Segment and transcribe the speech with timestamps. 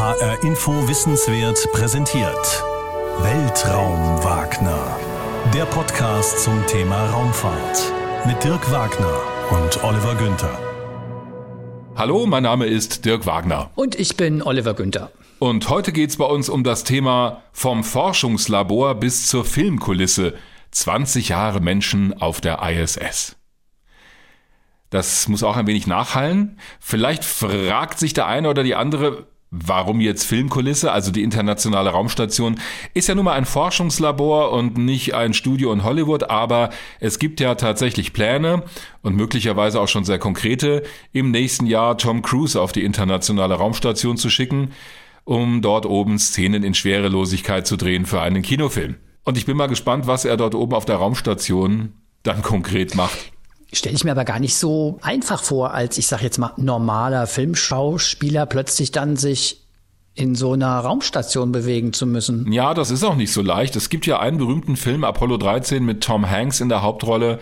[0.00, 2.64] HR Info Wissenswert präsentiert.
[3.18, 4.98] Weltraum Wagner.
[5.52, 7.92] Der Podcast zum Thema Raumfahrt.
[8.24, 10.58] Mit Dirk Wagner und Oliver Günther.
[11.96, 13.72] Hallo, mein Name ist Dirk Wagner.
[13.74, 15.10] Und ich bin Oliver Günther.
[15.38, 20.32] Und heute geht es bei uns um das Thema vom Forschungslabor bis zur Filmkulisse.
[20.70, 23.36] 20 Jahre Menschen auf der ISS.
[24.88, 26.58] Das muss auch ein wenig nachhallen.
[26.80, 30.92] Vielleicht fragt sich der eine oder die andere, Warum jetzt Filmkulisse?
[30.92, 32.60] Also die internationale Raumstation
[32.94, 37.40] ist ja nun mal ein Forschungslabor und nicht ein Studio in Hollywood, aber es gibt
[37.40, 38.62] ja tatsächlich Pläne
[39.02, 44.16] und möglicherweise auch schon sehr konkrete, im nächsten Jahr Tom Cruise auf die internationale Raumstation
[44.16, 44.70] zu schicken,
[45.24, 48.94] um dort oben Szenen in Schwerelosigkeit zu drehen für einen Kinofilm.
[49.24, 51.92] Und ich bin mal gespannt, was er dort oben auf der Raumstation
[52.22, 53.32] dann konkret macht.
[53.72, 57.26] Stelle ich mir aber gar nicht so einfach vor, als ich sage jetzt mal normaler
[57.26, 59.60] Filmschauspieler plötzlich dann sich
[60.14, 62.50] in so einer Raumstation bewegen zu müssen.
[62.52, 63.76] Ja, das ist auch nicht so leicht.
[63.76, 67.38] Es gibt ja einen berühmten Film Apollo 13 mit Tom Hanks in der Hauptrolle.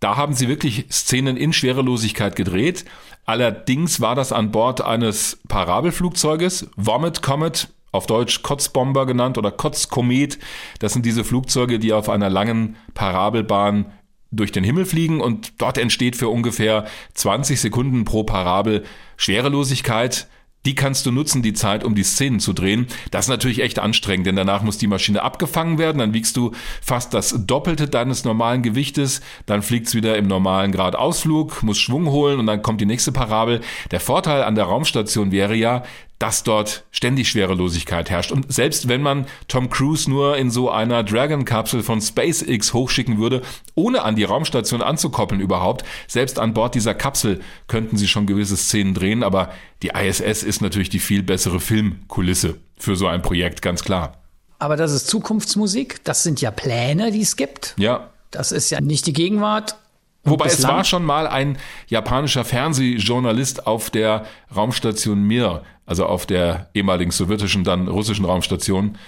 [0.00, 2.84] Da haben sie wirklich Szenen in Schwerelosigkeit gedreht.
[3.26, 10.38] Allerdings war das an Bord eines Parabelflugzeuges, Vomit Comet, auf Deutsch Kotzbomber genannt oder Kotzkomet.
[10.78, 13.86] Das sind diese Flugzeuge, die auf einer langen Parabelbahn
[14.30, 18.84] durch den Himmel fliegen und dort entsteht für ungefähr 20 Sekunden pro Parabel
[19.16, 20.28] Schwerelosigkeit.
[20.66, 22.86] Die kannst du nutzen, die Zeit, um die Szenen zu drehen.
[23.10, 25.98] Das ist natürlich echt anstrengend, denn danach muss die Maschine abgefangen werden.
[25.98, 29.22] Dann wiegst du fast das Doppelte deines normalen Gewichtes.
[29.46, 33.10] Dann fliegt's wieder im normalen Grad Ausflug, muss Schwung holen und dann kommt die nächste
[33.10, 33.62] Parabel.
[33.90, 35.82] Der Vorteil an der Raumstation wäre ja,
[36.20, 38.30] dass dort ständig Schwerelosigkeit herrscht.
[38.30, 43.40] Und selbst wenn man Tom Cruise nur in so einer Dragon-Kapsel von SpaceX hochschicken würde,
[43.74, 48.58] ohne an die Raumstation anzukoppeln überhaupt, selbst an Bord dieser Kapsel könnten sie schon gewisse
[48.58, 49.50] Szenen drehen, aber
[49.82, 54.18] die ISS ist natürlich die viel bessere Filmkulisse für so ein Projekt, ganz klar.
[54.58, 57.74] Aber das ist Zukunftsmusik, das sind ja Pläne, die es gibt.
[57.78, 58.10] Ja.
[58.30, 59.76] Das ist ja nicht die Gegenwart.
[60.24, 61.58] Wobei es war schon mal ein
[61.88, 68.98] japanischer Fernsehjournalist auf der Raumstation Mir, also auf der ehemaligen sowjetischen, dann russischen Raumstation.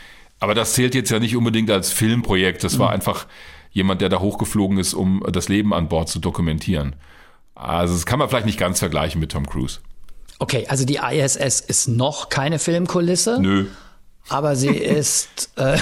[0.40, 2.64] Aber das zählt jetzt ja nicht unbedingt als Filmprojekt.
[2.64, 2.94] Das war mhm.
[2.94, 3.26] einfach
[3.70, 6.96] jemand, der da hochgeflogen ist, um das Leben an Bord zu dokumentieren.
[7.54, 9.80] Also das kann man vielleicht nicht ganz vergleichen mit Tom Cruise.
[10.38, 13.38] Okay, also die ISS ist noch keine Filmkulisse.
[13.40, 13.66] Nö.
[14.28, 15.50] Aber sie ist.
[15.56, 15.78] Äh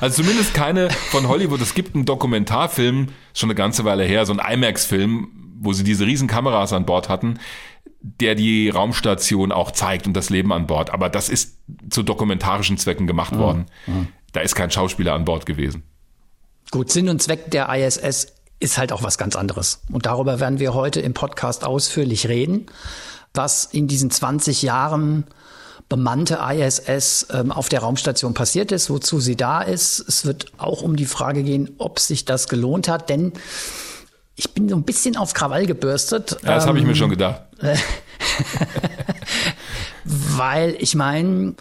[0.00, 1.60] also zumindest keine von Hollywood.
[1.60, 5.28] Es gibt einen Dokumentarfilm, schon eine ganze Weile her, so ein IMAX-Film,
[5.60, 7.38] wo sie diese riesen Kameras an Bord hatten,
[8.02, 10.90] der die Raumstation auch zeigt und das Leben an Bord.
[10.90, 11.58] Aber das ist
[11.90, 13.38] zu dokumentarischen Zwecken gemacht mhm.
[13.38, 13.66] worden.
[13.86, 14.08] Mhm.
[14.32, 15.82] Da ist kein Schauspieler an Bord gewesen.
[16.70, 19.82] Gut, Sinn und Zweck der ISS ist halt auch was ganz anderes.
[19.90, 22.66] Und darüber werden wir heute im Podcast ausführlich reden,
[23.32, 25.24] was in diesen 20 Jahren
[25.88, 30.00] bemannte ISS ähm, auf der Raumstation passiert ist, wozu sie da ist.
[30.00, 33.32] Es wird auch um die Frage gehen, ob sich das gelohnt hat, denn
[34.36, 36.38] ich bin so ein bisschen auf Krawall gebürstet.
[36.42, 37.42] Ja, das ähm, habe ich mir schon gedacht.
[40.04, 41.54] weil ich meine,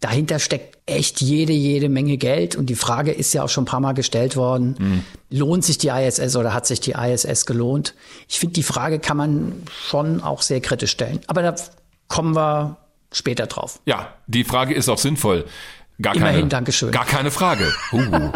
[0.00, 2.56] dahinter steckt echt jede, jede Menge Geld.
[2.56, 5.04] Und die Frage ist ja auch schon ein paar Mal gestellt worden, mhm.
[5.30, 7.94] lohnt sich die ISS oder hat sich die ISS gelohnt?
[8.28, 11.20] Ich finde, die Frage kann man schon auch sehr kritisch stellen.
[11.26, 11.54] Aber da
[12.08, 12.78] kommen wir
[13.12, 13.80] später drauf.
[13.86, 15.46] Ja, die Frage ist auch sinnvoll.
[16.00, 16.90] Gar Immerhin, keine, Dankeschön.
[16.92, 17.72] Gar keine Frage.
[17.92, 18.30] Uh.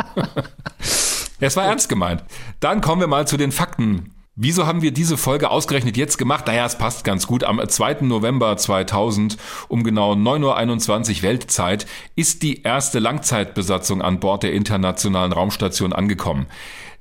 [1.41, 2.25] es war ernst gemeint.
[2.61, 4.13] Dann kommen wir mal zu den Fakten.
[4.35, 6.47] Wieso haben wir diese Folge ausgerechnet jetzt gemacht?
[6.47, 7.45] Naja, es passt ganz gut.
[7.45, 7.99] Am 2.
[8.01, 9.37] November 2000
[9.69, 16.47] um genau 9.21 Uhr Weltzeit ist die erste Langzeitbesatzung an Bord der Internationalen Raumstation angekommen.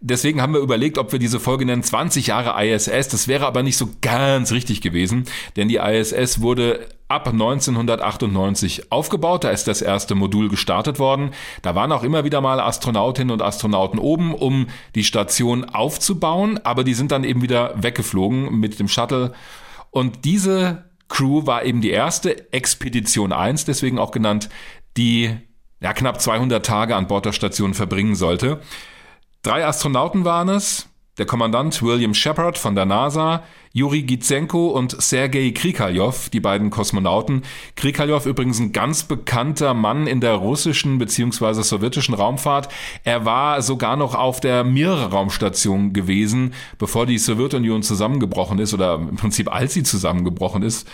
[0.01, 3.07] Deswegen haben wir überlegt, ob wir diese Folge nennen 20 Jahre ISS.
[3.07, 5.23] Das wäre aber nicht so ganz richtig gewesen,
[5.55, 9.43] denn die ISS wurde ab 1998 aufgebaut.
[9.43, 11.31] Da ist das erste Modul gestartet worden.
[11.61, 16.83] Da waren auch immer wieder mal Astronautinnen und Astronauten oben, um die Station aufzubauen, aber
[16.83, 19.33] die sind dann eben wieder weggeflogen mit dem Shuttle.
[19.89, 24.49] Und diese Crew war eben die erste Expedition 1, deswegen auch genannt,
[24.95, 25.35] die
[25.81, 28.61] ja, knapp 200 Tage an Bord der Station verbringen sollte.
[29.41, 30.87] Drei Astronauten waren es,
[31.17, 33.43] der Kommandant William Shepard von der NASA,
[33.73, 37.43] Juri Gizenko und Sergei Krikaljov, die beiden Kosmonauten.
[37.75, 41.63] Krikaljov übrigens ein ganz bekannter Mann in der russischen bzw.
[41.63, 42.69] sowjetischen Raumfahrt.
[43.03, 49.15] Er war sogar noch auf der Mir-Raumstation gewesen, bevor die Sowjetunion zusammengebrochen ist oder im
[49.15, 50.87] Prinzip als sie zusammengebrochen ist.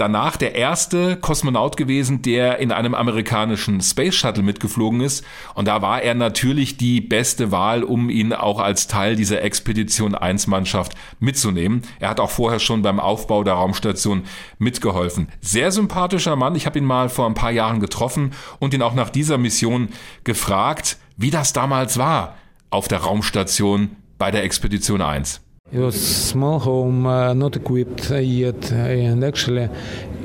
[0.00, 5.24] Danach der erste Kosmonaut gewesen, der in einem amerikanischen Space Shuttle mitgeflogen ist.
[5.54, 10.14] Und da war er natürlich die beste Wahl, um ihn auch als Teil dieser Expedition
[10.14, 11.82] 1 Mannschaft mitzunehmen.
[11.98, 14.22] Er hat auch vorher schon beim Aufbau der Raumstation
[14.58, 15.28] mitgeholfen.
[15.40, 16.54] Sehr sympathischer Mann.
[16.54, 19.90] Ich habe ihn mal vor ein paar Jahren getroffen und ihn auch nach dieser Mission
[20.24, 22.36] gefragt, wie das damals war
[22.70, 25.42] auf der Raumstation bei der Expedition 1.
[25.72, 29.68] It was small home, uh, not equipped yet, and actually,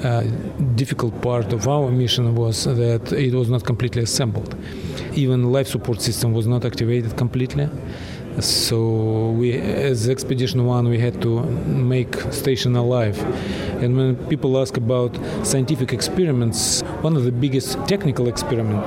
[0.04, 0.24] uh,
[0.74, 4.56] difficult part of our mission was that it was not completely assembled.
[5.14, 7.70] Even life support system was not activated completely.
[8.40, 13.18] So we, as Expedition One, we had to make station alive.
[13.82, 15.16] And when people ask about
[15.46, 18.86] scientific experiments, one of the biggest technical experiment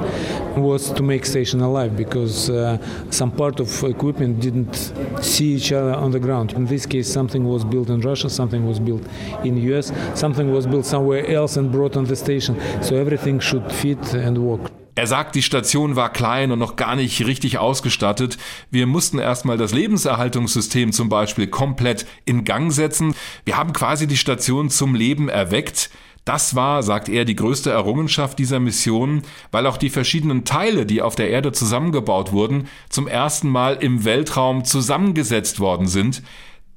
[0.59, 2.79] was to make station alive because uh,
[3.11, 4.75] some part of equipment didn't
[5.23, 6.53] see each other on the ground.
[6.53, 9.07] In this case, something was built in Russia, something was built
[9.45, 12.61] in US, something was built somewhere else and brought on the station.
[12.83, 14.71] So everything should fit and work.
[14.99, 18.37] Er sagt, die Station war klein und noch gar nicht richtig ausgestattet.
[18.73, 23.15] Wir mussten erstmal das Lebenserhaltungssystem zum Beispiel komplett in Gang setzen.
[23.45, 25.91] Wir haben quasi die Station zum Leben erweckt.
[26.25, 29.23] Das war, sagt er, die größte Errungenschaft dieser Mission,
[29.53, 34.05] weil auch die verschiedenen Teile, die auf der Erde zusammengebaut wurden, zum ersten Mal im
[34.05, 36.25] Weltraum zusammengesetzt worden sind.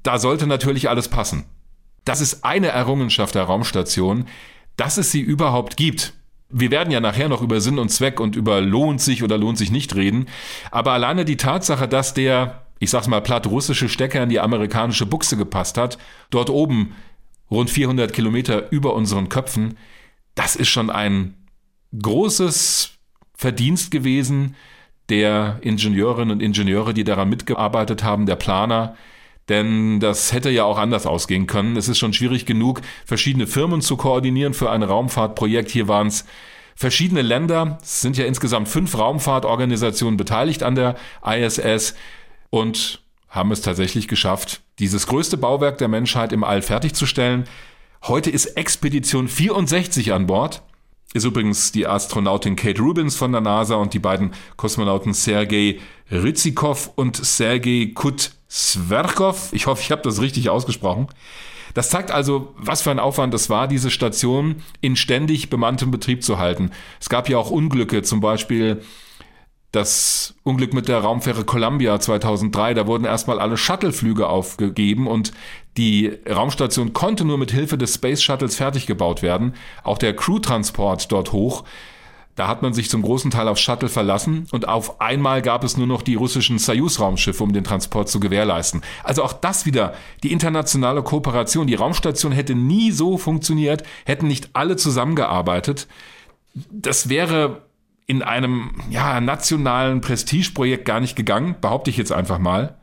[0.04, 1.42] Da sollte natürlich alles passen.
[2.04, 4.28] Das ist eine Errungenschaft der Raumstation,
[4.76, 6.14] dass es sie überhaupt gibt
[6.52, 9.58] wir werden ja nachher noch über Sinn und Zweck und über lohnt sich oder lohnt
[9.58, 10.26] sich nicht reden.
[10.70, 15.06] Aber alleine die Tatsache, dass der, ich sag's mal platt, russische Stecker in die amerikanische
[15.06, 15.98] Buchse gepasst hat,
[16.30, 16.94] dort oben
[17.50, 19.78] rund 400 Kilometer über unseren Köpfen,
[20.34, 21.34] das ist schon ein
[22.00, 22.98] großes
[23.34, 24.54] Verdienst gewesen
[25.08, 28.96] der Ingenieurinnen und Ingenieure, die daran mitgearbeitet haben, der Planer,
[29.52, 31.76] denn das hätte ja auch anders ausgehen können.
[31.76, 35.70] Es ist schon schwierig genug, verschiedene Firmen zu koordinieren für ein Raumfahrtprojekt.
[35.70, 36.24] Hier waren es
[36.74, 37.78] verschiedene Länder.
[37.82, 41.94] Es sind ja insgesamt fünf Raumfahrtorganisationen beteiligt an der ISS
[42.48, 47.44] und haben es tatsächlich geschafft, dieses größte Bauwerk der Menschheit im All fertigzustellen.
[48.04, 50.62] Heute ist Expedition 64 an Bord.
[51.12, 55.78] Ist übrigens die Astronautin Kate Rubins von der NASA und die beiden Kosmonauten Sergei
[56.10, 59.48] Ryzikov und Sergei Kut Sverkov.
[59.52, 61.06] Ich hoffe, ich habe das richtig ausgesprochen.
[61.72, 66.22] Das zeigt also, was für ein Aufwand es war, diese Station in ständig bemanntem Betrieb
[66.22, 66.70] zu halten.
[67.00, 68.82] Es gab ja auch Unglücke, zum Beispiel
[69.70, 72.74] das Unglück mit der Raumfähre Columbia 2003.
[72.74, 75.32] Da wurden erstmal alle Shuttleflüge aufgegeben und
[75.78, 79.54] die Raumstation konnte nur mit Hilfe des Space Shuttles fertig gebaut werden.
[79.82, 81.64] Auch der Crew-Transport dort hoch
[82.34, 85.76] da hat man sich zum großen Teil auf Shuttle verlassen und auf einmal gab es
[85.76, 88.80] nur noch die russischen Soyuz-Raumschiffe, um den Transport zu gewährleisten.
[89.04, 91.66] Also auch das wieder, die internationale Kooperation.
[91.66, 95.88] Die Raumstation hätte nie so funktioniert, hätten nicht alle zusammengearbeitet.
[96.70, 97.62] Das wäre
[98.06, 102.76] in einem ja, nationalen Prestigeprojekt gar nicht gegangen, behaupte ich jetzt einfach mal.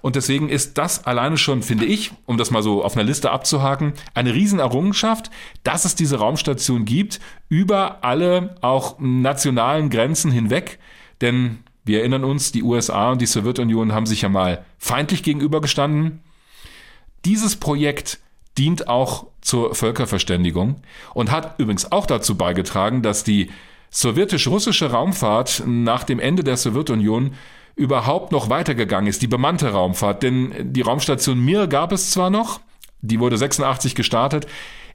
[0.00, 3.30] Und deswegen ist das alleine schon, finde ich, um das mal so auf einer Liste
[3.30, 5.30] abzuhaken, eine Riesenerrungenschaft,
[5.62, 10.78] dass es diese Raumstation gibt, über alle auch nationalen Grenzen hinweg.
[11.20, 16.20] Denn wir erinnern uns, die USA und die Sowjetunion haben sich ja mal feindlich gegenübergestanden.
[17.24, 18.18] Dieses Projekt
[18.58, 20.76] dient auch zur Völkerverständigung
[21.14, 23.50] und hat übrigens auch dazu beigetragen, dass die
[23.90, 27.34] sowjetisch-russische Raumfahrt nach dem Ende der Sowjetunion
[27.76, 30.22] überhaupt noch weitergegangen ist, die bemannte Raumfahrt.
[30.22, 32.60] Denn die Raumstation Mir gab es zwar noch,
[33.02, 34.46] die wurde 86 gestartet,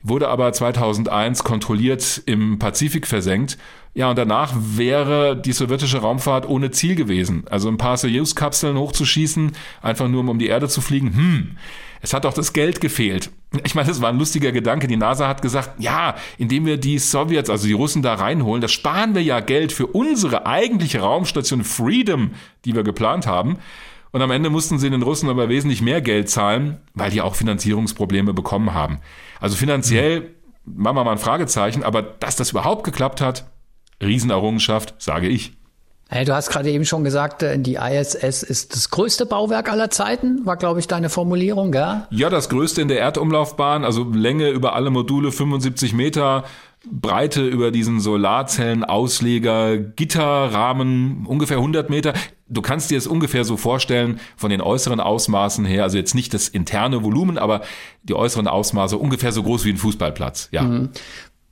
[0.03, 3.59] wurde aber 2001 kontrolliert im Pazifik versenkt.
[3.93, 7.43] Ja, und danach wäre die sowjetische Raumfahrt ohne Ziel gewesen.
[7.49, 11.13] Also ein paar Soyuz-Kapseln hochzuschießen, einfach nur um um die Erde zu fliegen.
[11.13, 11.57] Hm,
[12.01, 13.29] es hat auch das Geld gefehlt.
[13.63, 14.87] Ich meine, das war ein lustiger Gedanke.
[14.87, 18.71] Die NASA hat gesagt, ja, indem wir die Sowjets, also die Russen da reinholen, das
[18.71, 22.31] sparen wir ja Geld für unsere eigentliche Raumstation Freedom,
[22.65, 23.57] die wir geplant haben.
[24.11, 27.35] Und am Ende mussten sie den Russen aber wesentlich mehr Geld zahlen, weil die auch
[27.35, 28.99] Finanzierungsprobleme bekommen haben.
[29.39, 30.31] Also finanziell
[30.65, 33.49] machen wir mal ein Fragezeichen, aber dass das überhaupt geklappt hat,
[34.01, 35.53] Riesenerrungenschaft, sage ich.
[36.11, 40.45] Du hast gerade eben schon gesagt, äh, die ISS ist das größte Bauwerk aller Zeiten,
[40.45, 42.05] war, glaube ich, deine Formulierung, gell?
[42.09, 46.43] Ja, das größte in der Erdumlaufbahn, also Länge über alle Module 75 Meter,
[46.89, 52.13] Breite über diesen Solarzellenausleger, Gitterrahmen ungefähr 100 Meter.
[52.49, 56.33] Du kannst dir es ungefähr so vorstellen von den äußeren Ausmaßen her, also jetzt nicht
[56.33, 57.61] das interne Volumen, aber
[58.03, 60.49] die äußeren Ausmaße ungefähr so groß wie ein Fußballplatz.
[60.51, 60.63] Ja.
[60.63, 60.89] Mhm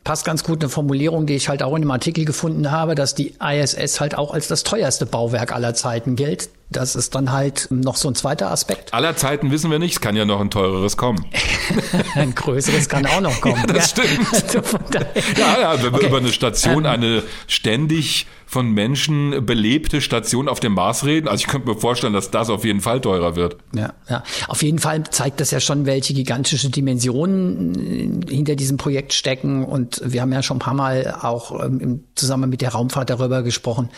[0.09, 3.13] passt ganz gut eine Formulierung, die ich halt auch in dem Artikel gefunden habe, dass
[3.13, 6.49] die ISS halt auch als das teuerste Bauwerk aller Zeiten gilt.
[6.71, 8.93] Das ist dann halt noch so ein zweiter Aspekt.
[8.93, 11.25] Aller Zeiten wissen wir nicht, es kann ja noch ein teureres kommen.
[12.15, 13.49] ein größeres kann auch noch kommen.
[13.69, 14.09] Ja, das stimmt.
[14.59, 20.49] Also ja, ja, wenn wir über eine Station, ähm, eine ständig von Menschen belebte Station
[20.49, 21.27] auf dem Mars reden.
[21.27, 23.57] Also ich könnte mir vorstellen, dass das auf jeden Fall teurer wird.
[23.75, 24.23] Ja, ja.
[24.47, 29.63] Auf jeden Fall zeigt das ja schon, welche gigantische Dimensionen äh, hinter diesem Projekt stecken.
[29.63, 33.11] Und wir haben ja schon ein paar Mal auch ähm, im Zusammenhang mit der Raumfahrt
[33.11, 33.89] darüber gesprochen.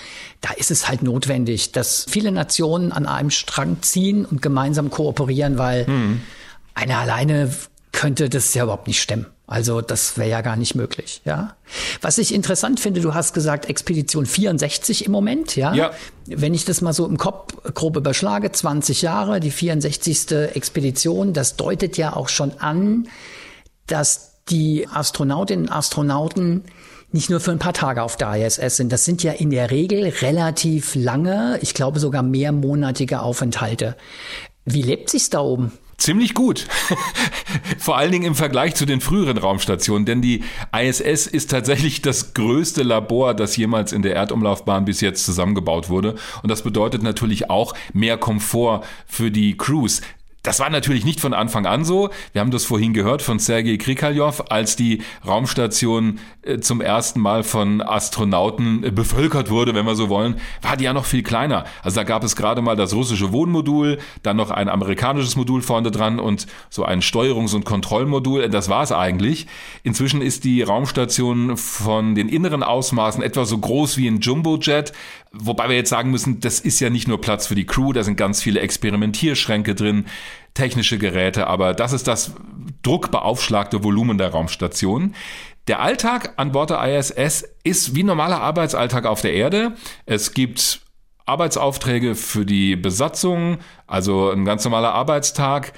[0.42, 5.58] Da ist es halt notwendig, dass viele Nationen an einem Strang ziehen und gemeinsam kooperieren,
[5.58, 6.22] weil hm.
[6.74, 7.52] eine alleine
[7.92, 9.26] könnte das ja überhaupt nicht stemmen.
[9.48, 11.58] Also das wäre ja gar nicht möglich, ja.
[12.00, 15.74] Was ich interessant finde, du hast gesagt Expedition 64 im Moment, ja.
[15.74, 15.92] ja.
[16.26, 20.32] Wenn ich das mal so im Kopf grob überschlage, 20 Jahre, die 64.
[20.56, 23.10] Expedition, das deutet ja auch schon an,
[23.88, 26.64] dass die Astronautinnen und Astronauten
[27.12, 28.92] nicht nur für ein paar Tage auf der ISS sind.
[28.92, 33.96] Das sind ja in der Regel relativ lange, ich glaube sogar mehrmonatige Aufenthalte.
[34.66, 35.72] Wie lebt sich's da oben?
[35.98, 36.66] Ziemlich gut.
[37.78, 40.44] Vor allen Dingen im Vergleich zu den früheren Raumstationen, denn die
[40.76, 46.16] ISS ist tatsächlich das größte Labor, das jemals in der Erdumlaufbahn bis jetzt zusammengebaut wurde.
[46.42, 50.02] Und das bedeutet natürlich auch mehr Komfort für die Crews.
[50.44, 52.10] Das war natürlich nicht von Anfang an so.
[52.34, 57.44] Wir haben das vorhin gehört von Sergei Krikalev, als die Raumstation äh, zum ersten Mal
[57.44, 61.66] von Astronauten äh, bevölkert wurde, wenn wir so wollen, war die ja noch viel kleiner.
[61.84, 65.92] Also da gab es gerade mal das russische Wohnmodul, dann noch ein amerikanisches Modul vorne
[65.92, 68.50] dran und so ein Steuerungs- und Kontrollmodul.
[68.50, 69.46] Das war es eigentlich.
[69.84, 74.92] Inzwischen ist die Raumstation von den inneren Ausmaßen etwa so groß wie ein Jumbojet.
[75.34, 78.04] Wobei wir jetzt sagen müssen, das ist ja nicht nur Platz für die Crew, da
[78.04, 80.06] sind ganz viele Experimentierschränke drin,
[80.54, 82.34] technische Geräte, aber das ist das
[82.84, 85.16] druckbeaufschlagte Volumen der Raumstation.
[85.68, 89.76] Der Alltag an Bord der ISS ist wie normaler Arbeitsalltag auf der Erde.
[90.06, 90.82] Es gibt
[91.26, 95.72] Arbeitsaufträge für die Besatzung, also ein ganz normaler Arbeitstag,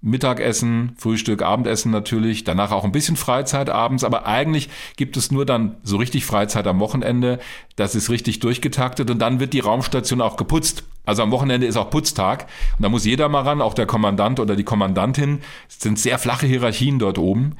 [0.00, 5.44] Mittagessen, Frühstück, Abendessen natürlich, danach auch ein bisschen Freizeit abends, aber eigentlich gibt es nur
[5.44, 7.40] dann so richtig Freizeit am Wochenende.
[7.74, 10.84] Das ist richtig durchgetaktet und dann wird die Raumstation auch geputzt.
[11.04, 14.38] Also am Wochenende ist auch Putztag und da muss jeder mal ran, auch der Kommandant
[14.38, 15.40] oder die Kommandantin.
[15.68, 17.56] Es sind sehr flache Hierarchien dort oben.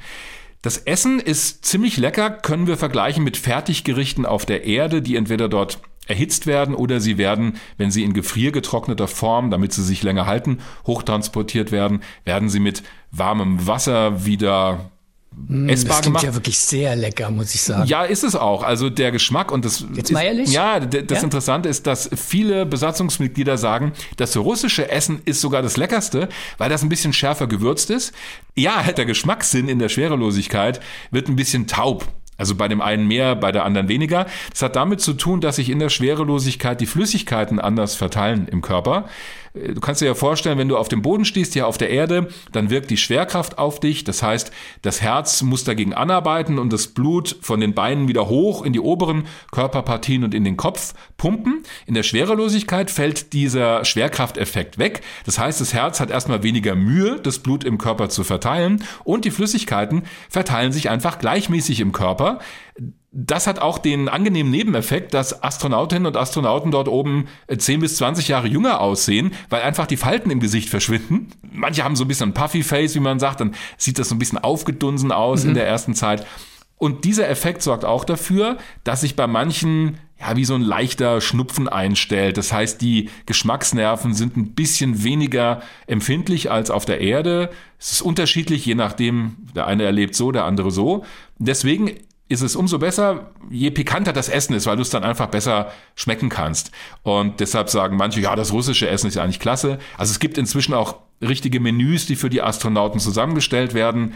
[0.61, 5.49] Das Essen ist ziemlich lecker, können wir vergleichen mit Fertiggerichten auf der Erde, die entweder
[5.49, 5.79] dort
[6.09, 10.57] erhitzt werden oder sie werden, wenn sie in gefriergetrockneter Form, damit sie sich länger halten,
[10.87, 14.89] hochtransportiert werden, werden sie mit warmem Wasser wieder
[15.35, 16.23] mm, essbar das klingt gemacht.
[16.23, 17.87] ja wirklich sehr lecker, muss ich sagen.
[17.87, 18.63] Ja, ist es auch.
[18.63, 19.85] Also der Geschmack und das.
[19.93, 20.51] Jetzt mal ehrlich?
[20.51, 21.23] Ja, das ja?
[21.23, 26.81] Interessante ist, dass viele Besatzungsmitglieder sagen, das russische Essen ist sogar das leckerste, weil das
[26.81, 28.13] ein bisschen schärfer gewürzt ist.
[28.55, 30.79] Ja, der Geschmackssinn in der Schwerelosigkeit
[31.11, 32.07] wird ein bisschen taub.
[32.39, 34.25] Also bei dem einen mehr, bei der anderen weniger.
[34.49, 38.61] Das hat damit zu tun, dass sich in der Schwerelosigkeit die Flüssigkeiten anders verteilen im
[38.61, 39.07] Körper.
[39.59, 41.89] Äh, du kannst dir ja vorstellen, wenn du auf dem Boden stehst, hier auf der
[41.89, 44.03] Erde, dann wirkt die Schwerkraft auf dich.
[44.03, 44.51] Das heißt,
[44.81, 48.79] das Herz muss dagegen anarbeiten und das Blut von den Beinen wieder hoch in die
[48.79, 51.63] oberen Körperpartien und in den Kopf pumpen.
[51.85, 55.01] In der Schwerelosigkeit fällt dieser Schwerkrafteffekt weg.
[55.25, 59.25] Das heißt, das Herz hat erstmal weniger Mühe, das Blut im Körper zu verteilen und
[59.25, 62.39] die Flüssigkeiten verteilen sich einfach gleichmäßig im Körper
[63.11, 67.97] das hat auch den angenehmen Nebeneffekt, dass Astronautinnen und Astronauten dort oben 10 äh, bis
[67.97, 71.29] 20 Jahre jünger aussehen, weil einfach die Falten im Gesicht verschwinden.
[71.51, 74.15] Manche haben so ein bisschen ein Puffy Face, wie man sagt, dann sieht das so
[74.15, 75.49] ein bisschen aufgedunsen aus mhm.
[75.49, 76.25] in der ersten Zeit.
[76.77, 81.21] Und dieser Effekt sorgt auch dafür, dass sich bei manchen ja, wie so ein leichter
[81.21, 82.37] Schnupfen einstellt.
[82.37, 87.49] Das heißt, die Geschmacksnerven sind ein bisschen weniger empfindlich als auf der Erde.
[87.79, 91.05] Es ist unterschiedlich, je nachdem, der eine erlebt so, der andere so.
[91.37, 91.91] Deswegen
[92.29, 95.71] ist es umso besser, je pikanter das Essen ist, weil du es dann einfach besser
[95.95, 96.71] schmecken kannst.
[97.01, 99.79] Und deshalb sagen manche, ja, das russische Essen ist eigentlich klasse.
[99.97, 104.13] Also es gibt inzwischen auch richtige Menüs, die für die Astronauten zusammengestellt werden.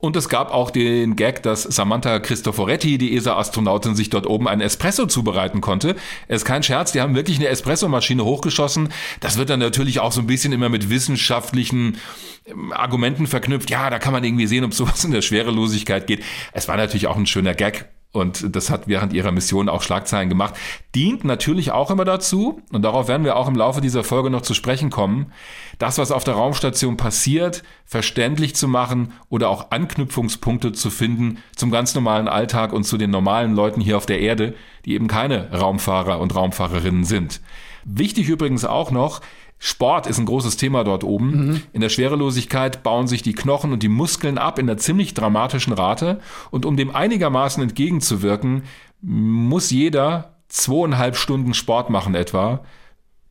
[0.00, 4.62] Und es gab auch den Gag, dass Samantha Cristoforetti, die ESA-Astronautin, sich dort oben einen
[4.62, 5.94] Espresso zubereiten konnte.
[6.26, 8.88] Es ist kein Scherz, die haben wirklich eine Espressomaschine hochgeschossen.
[9.20, 11.98] Das wird dann natürlich auch so ein bisschen immer mit wissenschaftlichen
[12.46, 13.68] ähm, Argumenten verknüpft.
[13.68, 16.24] Ja, da kann man irgendwie sehen, ob sowas in der Schwerelosigkeit geht.
[16.52, 20.28] Es war natürlich auch ein schöner Gag und das hat während ihrer Mission auch Schlagzeilen
[20.28, 20.54] gemacht,
[20.94, 24.42] dient natürlich auch immer dazu, und darauf werden wir auch im Laufe dieser Folge noch
[24.42, 25.32] zu sprechen kommen,
[25.78, 31.70] das, was auf der Raumstation passiert, verständlich zu machen oder auch Anknüpfungspunkte zu finden zum
[31.70, 35.52] ganz normalen Alltag und zu den normalen Leuten hier auf der Erde, die eben keine
[35.52, 37.40] Raumfahrer und Raumfahrerinnen sind.
[37.84, 39.20] Wichtig übrigens auch noch,
[39.62, 41.48] Sport ist ein großes Thema dort oben.
[41.48, 41.62] Mhm.
[41.74, 45.74] In der Schwerelosigkeit bauen sich die Knochen und die Muskeln ab in einer ziemlich dramatischen
[45.74, 46.18] Rate.
[46.50, 48.62] Und um dem einigermaßen entgegenzuwirken,
[49.02, 52.64] muss jeder zweieinhalb Stunden Sport machen etwa,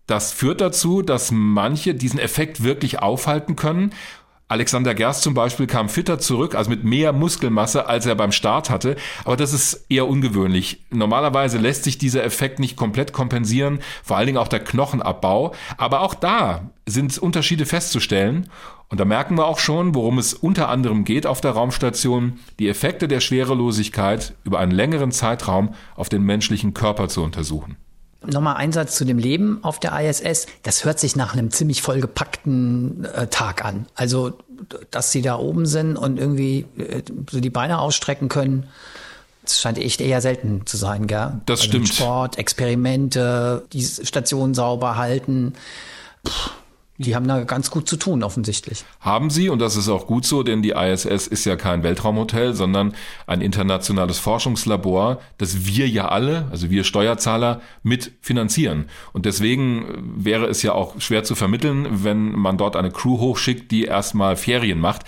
[0.06, 3.92] Das führt dazu, dass manche diesen Effekt wirklich aufhalten können
[4.50, 8.72] Alexander Gerst zum Beispiel kam fitter zurück, also mit mehr Muskelmasse, als er beim Start
[8.72, 8.96] hatte.
[9.24, 10.84] Aber das ist eher ungewöhnlich.
[10.90, 15.54] Normalerweise lässt sich dieser Effekt nicht komplett kompensieren, vor allen Dingen auch der Knochenabbau.
[15.78, 18.50] Aber auch da sind Unterschiede festzustellen.
[18.88, 22.70] Und da merken wir auch schon, worum es unter anderem geht auf der Raumstation, die
[22.70, 27.78] Effekte der Schwerelosigkeit über einen längeren Zeitraum auf den menschlichen Körper zu untersuchen.
[28.26, 30.48] Nochmal Einsatz zu dem Leben auf der ISS.
[30.64, 33.86] Das hört sich nach einem ziemlich vollgepackten äh, Tag an.
[33.96, 34.38] Also,
[34.92, 38.68] dass sie da oben sind und irgendwie äh, so die Beine ausstrecken können,
[39.44, 41.42] das scheint echt eher selten zu sein, gell?
[41.46, 41.90] Das also stimmt.
[41.90, 45.54] Sport, Experimente, die Station sauber halten.
[46.24, 46.52] Puh
[47.00, 48.84] die haben da ganz gut zu tun, offensichtlich.
[49.00, 52.54] Haben sie, und das ist auch gut so, denn die ISS ist ja kein Weltraumhotel,
[52.54, 52.94] sondern
[53.26, 58.90] ein internationales Forschungslabor, das wir ja alle, also wir Steuerzahler, mit finanzieren.
[59.14, 59.86] Und deswegen
[60.18, 64.36] wäre es ja auch schwer zu vermitteln, wenn man dort eine Crew hochschickt, die erstmal
[64.36, 65.04] Ferien macht.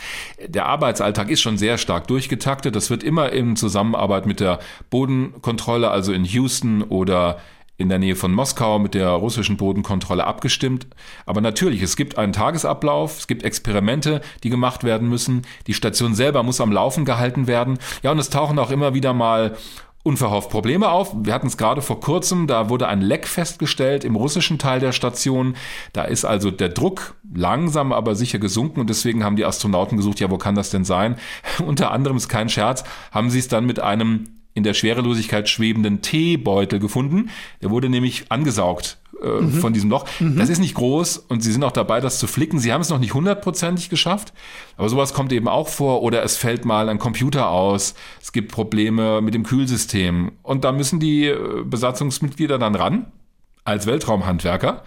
[0.48, 2.74] Der Arbeitsalltag ist schon sehr stark durchgetaktet.
[2.74, 7.40] Das wird immer in Zusammenarbeit mit der Bodenkontrolle, also in Houston oder
[7.82, 10.88] in der Nähe von Moskau mit der russischen Bodenkontrolle abgestimmt.
[11.26, 15.42] Aber natürlich, es gibt einen Tagesablauf, es gibt Experimente, die gemacht werden müssen.
[15.68, 17.80] Die Station selber muss am Laufen gehalten werden.
[18.04, 19.58] Ja, und es tauchen auch immer wieder mal
[20.04, 21.14] unverhofft Probleme auf.
[21.16, 24.92] Wir hatten es gerade vor kurzem, da wurde ein Leck festgestellt im russischen Teil der
[24.92, 25.56] Station.
[25.94, 30.20] Da ist also der Druck langsam aber sicher gesunken und deswegen haben die Astronauten gesucht,
[30.20, 31.18] ja, wo kann das denn sein?
[31.66, 36.01] Unter anderem ist kein Scherz, haben sie es dann mit einem in der Schwerelosigkeit schwebenden
[36.01, 37.29] Teebeutel gefunden.
[37.62, 39.51] Der wurde nämlich angesaugt äh, mhm.
[39.53, 40.05] von diesem Loch.
[40.20, 40.38] Mhm.
[40.38, 42.60] Das ist nicht groß und sie sind auch dabei, das zu flicken.
[42.60, 44.34] Sie haben es noch nicht hundertprozentig geschafft,
[44.77, 46.01] aber sowas kommt eben auch vor.
[46.01, 50.72] Oder es fällt mal ein Computer aus, es gibt Probleme mit dem Kühlsystem und da
[50.72, 53.08] müssen die äh, Besatzungsmitglieder dann ran
[53.63, 54.84] als Weltraumhandwerker.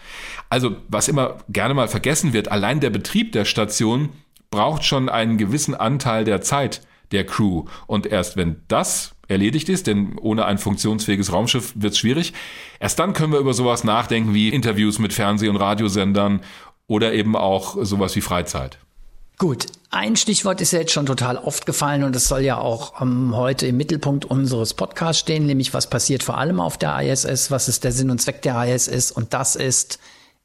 [0.50, 4.10] Also was immer gerne mal vergessen wird, allein der Betrieb der Station
[4.50, 7.64] braucht schon einen gewissen Anteil der Zeit der Crew.
[7.86, 12.32] Und erst wenn das erledigt ist, denn ohne ein funktionsfähiges Raumschiff wird es schwierig.
[12.80, 16.40] Erst dann können wir über sowas nachdenken wie Interviews mit Fernseh- und Radiosendern
[16.86, 18.78] oder eben auch sowas wie Freizeit.
[19.36, 23.00] Gut, ein Stichwort ist ja jetzt schon total oft gefallen und es soll ja auch
[23.00, 27.50] ähm, heute im Mittelpunkt unseres Podcasts stehen, nämlich was passiert vor allem auf der ISS,
[27.50, 29.98] was ist der Sinn und Zweck der ISS und das ist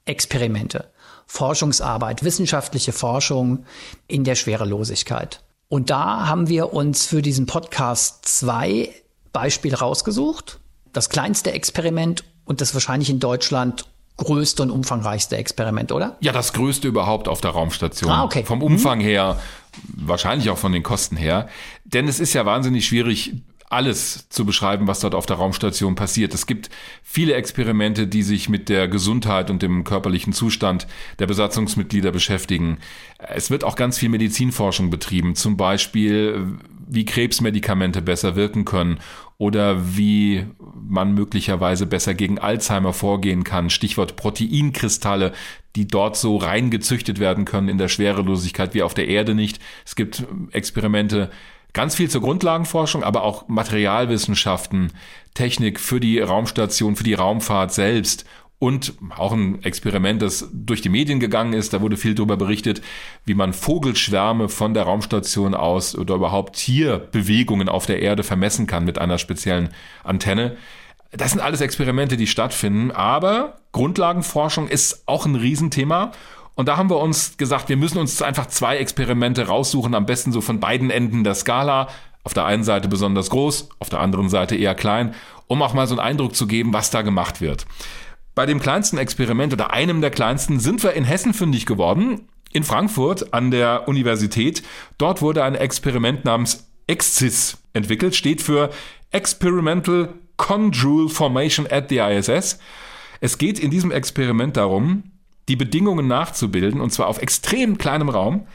[0.05, 0.89] Experimente,
[1.27, 3.65] Forschungsarbeit, wissenschaftliche Forschung
[4.07, 5.43] in der Schwerelosigkeit.
[5.69, 8.89] Und da haben wir uns für diesen Podcast zwei
[9.31, 10.59] Beispiele rausgesucht.
[10.93, 13.85] Das kleinste Experiment und das wahrscheinlich in Deutschland
[14.17, 16.17] größte und umfangreichste Experiment, oder?
[16.21, 18.11] Ja, das größte überhaupt auf der Raumstation.
[18.11, 18.43] Ah, okay.
[18.43, 19.03] Vom Umfang mhm.
[19.03, 19.39] her,
[19.95, 21.47] wahrscheinlich auch von den Kosten her.
[21.85, 23.35] Denn es ist ja wahnsinnig schwierig,
[23.69, 26.33] alles zu beschreiben, was dort auf der Raumstation passiert.
[26.33, 26.69] Es gibt
[27.03, 30.87] viele Experimente, die sich mit der Gesundheit und dem körperlichen Zustand
[31.19, 32.79] der Besatzungsmitglieder beschäftigen.
[33.19, 36.47] Es wird auch ganz viel Medizinforschung betrieben, zum Beispiel
[36.87, 38.99] wie Krebsmedikamente besser wirken können
[39.37, 43.69] oder wie man möglicherweise besser gegen Alzheimer vorgehen kann.
[43.69, 45.33] Stichwort Proteinkristalle,
[45.75, 49.59] die dort so reingezüchtet werden können in der Schwerelosigkeit wie auf der Erde nicht.
[49.85, 51.29] Es gibt Experimente,
[51.73, 54.91] Ganz viel zur Grundlagenforschung, aber auch Materialwissenschaften,
[55.33, 58.25] Technik für die Raumstation, für die Raumfahrt selbst
[58.59, 61.71] und auch ein Experiment, das durch die Medien gegangen ist.
[61.73, 62.81] Da wurde viel darüber berichtet,
[63.25, 68.83] wie man Vogelschwärme von der Raumstation aus oder überhaupt Tierbewegungen auf der Erde vermessen kann
[68.83, 69.69] mit einer speziellen
[70.03, 70.57] Antenne.
[71.11, 76.11] Das sind alles Experimente, die stattfinden, aber Grundlagenforschung ist auch ein Riesenthema
[76.59, 80.33] und da haben wir uns gesagt, wir müssen uns einfach zwei Experimente raussuchen, am besten
[80.33, 81.87] so von beiden Enden der Skala.
[82.25, 85.15] Auf der einen Seite besonders groß, auf der anderen Seite eher klein,
[85.47, 87.65] um auch mal so einen Eindruck zu geben, was da gemacht wird.
[88.35, 92.65] Bei dem kleinsten Experiment oder einem der kleinsten sind wir in Hessen fündig geworden, in
[92.65, 94.61] Frankfurt an der Universität.
[94.97, 98.69] Dort wurde ein Experiment namens EXCIS entwickelt, steht für
[99.11, 102.59] Experimental Chondrule Formation at the ISS.
[103.21, 105.03] Es geht in diesem Experiment darum,
[105.49, 108.47] die Bedingungen nachzubilden, und zwar auf extrem kleinem Raum,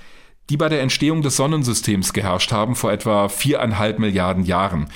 [0.50, 4.86] die bei der Entstehung des Sonnensystems geherrscht haben vor etwa viereinhalb Milliarden Jahren.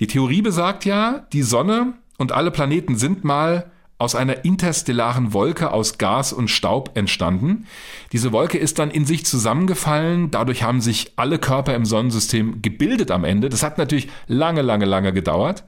[0.00, 5.72] Die Theorie besagt ja, die Sonne und alle Planeten sind mal aus einer interstellaren Wolke
[5.72, 7.66] aus Gas und Staub entstanden.
[8.12, 13.10] Diese Wolke ist dann in sich zusammengefallen, dadurch haben sich alle Körper im Sonnensystem gebildet
[13.10, 13.48] am Ende.
[13.48, 15.64] Das hat natürlich lange, lange, lange gedauert.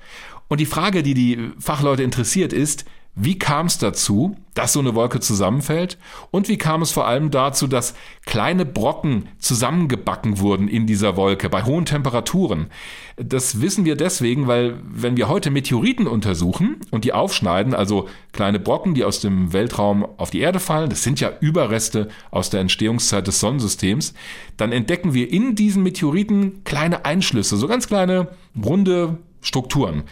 [0.47, 2.85] Und die Frage, die die Fachleute interessiert, ist,
[3.17, 5.99] wie kam es dazu, dass so eine Wolke zusammenfällt?
[6.31, 7.95] Und wie kam es vor allem dazu, dass
[8.25, 12.69] kleine Brocken zusammengebacken wurden in dieser Wolke bei hohen Temperaturen?
[13.17, 18.61] Das wissen wir deswegen, weil wenn wir heute Meteoriten untersuchen und die aufschneiden, also kleine
[18.61, 22.61] Brocken, die aus dem Weltraum auf die Erde fallen, das sind ja Überreste aus der
[22.61, 24.15] Entstehungszeit des Sonnensystems,
[24.57, 30.05] dann entdecken wir in diesen Meteoriten kleine Einschlüsse, so ganz kleine runde Strukturen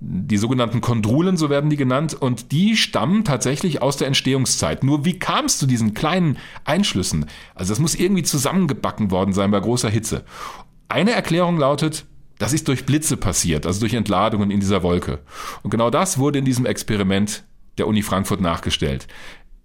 [0.00, 4.84] die sogenannten Kondrulen, so werden die genannt, und die stammen tatsächlich aus der Entstehungszeit.
[4.84, 7.26] Nur wie kam es zu diesen kleinen Einschlüssen?
[7.54, 10.24] Also das muss irgendwie zusammengebacken worden sein bei großer Hitze.
[10.88, 12.04] Eine Erklärung lautet,
[12.38, 15.20] das ist durch Blitze passiert, also durch Entladungen in dieser Wolke.
[15.62, 17.44] Und genau das wurde in diesem Experiment
[17.78, 19.06] der Uni Frankfurt nachgestellt.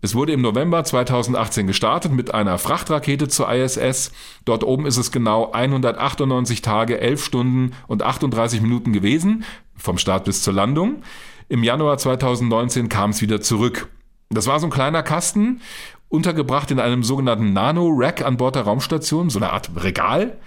[0.04, 4.12] Es wurde im November 2018 gestartet mit einer Frachtrakete zur ISS.
[4.46, 9.44] Dort oben ist es genau 198 Tage, 11 Stunden und 38 Minuten gewesen,
[9.82, 11.04] vom Start bis zur Landung.
[11.50, 13.89] Im Januar 2019 kam es wieder zurück.
[14.30, 15.62] Das war so ein kleiner Kasten,
[16.08, 20.38] untergebracht in einem sogenannten Nano-Rack an Bord der Raumstation, so eine Art Regal.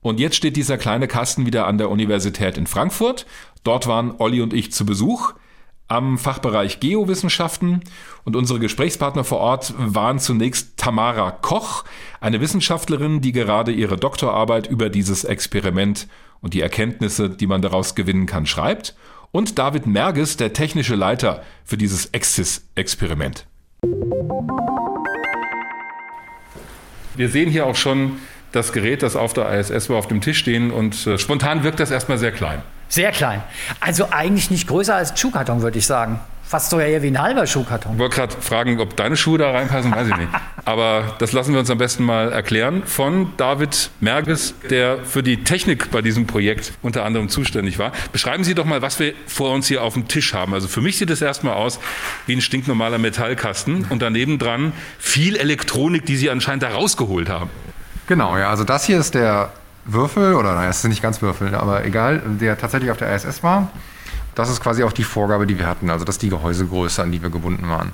[0.00, 3.26] Und jetzt steht dieser kleine Kasten wieder an der Universität in Frankfurt.
[3.64, 5.34] Dort waren Olli und ich zu Besuch
[5.88, 7.80] am Fachbereich Geowissenschaften
[8.24, 11.84] und unsere Gesprächspartner vor Ort waren zunächst Tamara Koch,
[12.20, 16.08] eine Wissenschaftlerin, die gerade ihre Doktorarbeit über dieses Experiment
[16.46, 18.94] und die Erkenntnisse, die man daraus gewinnen kann, schreibt,
[19.32, 23.46] und David Merges, der technische Leiter für dieses Exis-Experiment.
[27.16, 28.18] Wir sehen hier auch schon
[28.52, 31.80] das Gerät, das auf der ISS war, auf dem Tisch stehen und äh, spontan wirkt
[31.80, 32.62] das erstmal sehr klein.
[32.88, 33.42] Sehr klein.
[33.80, 36.20] Also eigentlich nicht größer als Schuhkarton, würde ich sagen.
[36.48, 37.94] Fast sogar eher wie ein halber Schuhkarton.
[37.94, 40.28] Ich wollte gerade fragen, ob deine Schuhe da reinpassen, weiß ich nicht.
[40.64, 45.42] Aber das lassen wir uns am besten mal erklären von David Merges, der für die
[45.42, 47.90] Technik bei diesem Projekt unter anderem zuständig war.
[48.12, 50.54] Beschreiben Sie doch mal, was wir vor uns hier auf dem Tisch haben.
[50.54, 51.80] Also für mich sieht es erstmal aus
[52.26, 57.50] wie ein stinknormaler Metallkasten und daneben dran viel Elektronik, die Sie anscheinend da rausgeholt haben.
[58.06, 58.50] Genau, ja.
[58.50, 59.50] Also das hier ist der
[59.84, 63.42] Würfel, oder naja, es sind nicht ganz Würfel, aber egal, der tatsächlich auf der ISS
[63.42, 63.68] war.
[64.36, 65.90] Das ist quasi auch die Vorgabe, die wir hatten.
[65.90, 67.92] Also das ist die Gehäusegröße, an die wir gebunden waren.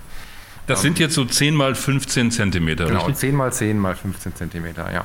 [0.66, 3.16] Das sind jetzt so 10 mal 15 Zentimeter, Genau, richtig?
[3.16, 5.04] 10 mal 10 mal 15 Zentimeter, ja.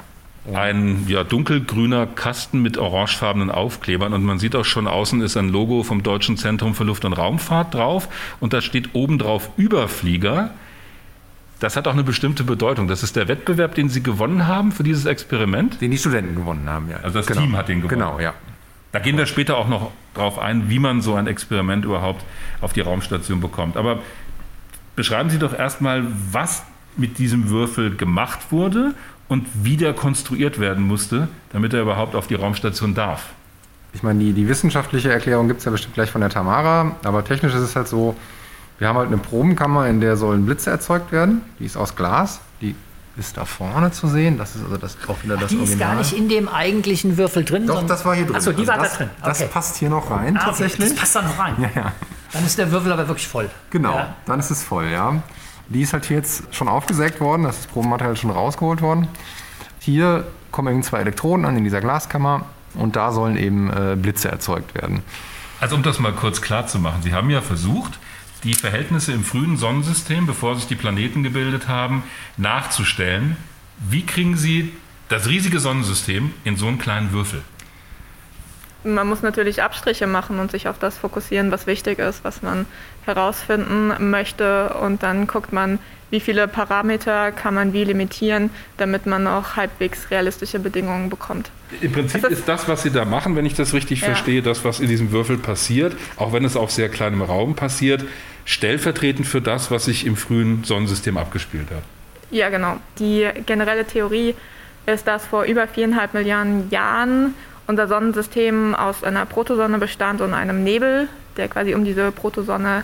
[0.54, 5.50] Ein ja, dunkelgrüner Kasten mit orangefarbenen Aufklebern und man sieht auch schon außen ist ein
[5.50, 8.08] Logo vom Deutschen Zentrum für Luft- und Raumfahrt drauf
[8.40, 10.52] und da steht oben drauf Überflieger.
[11.60, 12.88] Das hat auch eine bestimmte Bedeutung.
[12.88, 15.82] Das ist der Wettbewerb, den Sie gewonnen haben für dieses Experiment.
[15.82, 16.98] Den die Studenten gewonnen haben, ja.
[16.98, 17.42] Also das genau.
[17.42, 18.00] Team hat den gewonnen.
[18.00, 18.34] Genau, ja.
[18.92, 22.24] Da gehen wir später auch noch drauf ein, wie man so ein Experiment überhaupt
[22.62, 23.78] auf die Raumstation bekommt.
[23.78, 24.00] Aber
[24.96, 26.64] beschreiben Sie doch erstmal, was
[26.96, 28.94] mit diesem Würfel gemacht wurde
[29.28, 33.30] und wie der konstruiert werden musste, damit er überhaupt auf die Raumstation darf.
[33.94, 37.24] Ich meine, die, die wissenschaftliche Erklärung gibt es ja bestimmt gleich von der Tamara, aber
[37.24, 38.16] technisch ist es halt so,
[38.80, 41.42] wir haben halt eine Probenkammer, in der sollen Blitze erzeugt werden.
[41.60, 42.42] Die ist aus Glas.
[42.62, 42.76] Die
[43.18, 44.38] ist da vorne zu sehen.
[44.38, 45.74] Das ist also das, auch wieder das Die Original.
[45.74, 47.66] ist gar nicht in dem eigentlichen Würfel drin.
[47.68, 48.36] Doch, das war hier drin.
[48.36, 49.10] Achso, die Also war das, da drin.
[49.24, 49.50] Das Okay.
[49.52, 50.46] passt hier noch rein, Ah, okay.
[50.50, 50.90] tatsächlich.
[50.90, 51.56] Das passt da noch rein.
[51.60, 51.92] Ja, ja.
[52.34, 53.50] Dann ist der Würfel aber wirklich voll.
[53.70, 54.16] Genau, Ja.
[54.26, 55.22] dann ist es voll, ja.
[55.70, 59.08] Die ist halt hier jetzt schon aufgesägt worden, das ist Probenmaterial schon rausgeholt worden.
[59.80, 64.30] Hier kommen eben zwei Elektroden an in dieser Glaskammer und da sollen eben äh, Blitze
[64.30, 65.04] erzeugt werden.
[65.60, 68.00] Also um das mal kurz klar zu machen, Sie haben ja versucht,
[68.44, 72.04] die Verhältnisse im frühen Sonnensystem, bevor sich die Planeten gebildet haben,
[72.38, 73.38] nachzustellen.
[73.90, 74.74] Wie kriegen Sie
[75.10, 77.42] das riesige Sonnensystem in so einen kleinen Würfel?
[78.84, 82.66] Man muss natürlich Abstriche machen und sich auf das fokussieren, was wichtig ist, was man
[83.08, 84.76] herausfinden möchte.
[84.82, 90.10] Und dann guckt man, wie viele Parameter kann man wie limitieren, damit man auch halbwegs
[90.12, 91.50] realistische Bedingungen bekommt.
[91.82, 94.08] Im Prinzip ist- ist das, was Sie da machen, wenn ich das richtig Ja.
[94.08, 98.06] verstehe, das, was in diesem Würfel passiert, auch wenn es auf sehr kleinem Raum passiert,
[98.46, 101.84] stellvertretend für das, was sich im frühen Sonnensystem abgespielt hat.
[102.32, 102.78] Ja, genau.
[103.00, 104.36] Die generelle Theorie
[104.86, 107.34] ist, dass vor über viereinhalb Milliarden Jahren
[107.68, 112.84] unser Sonnensystem aus einer Protosonne bestand und einem Nebel, der quasi um diese Protosonne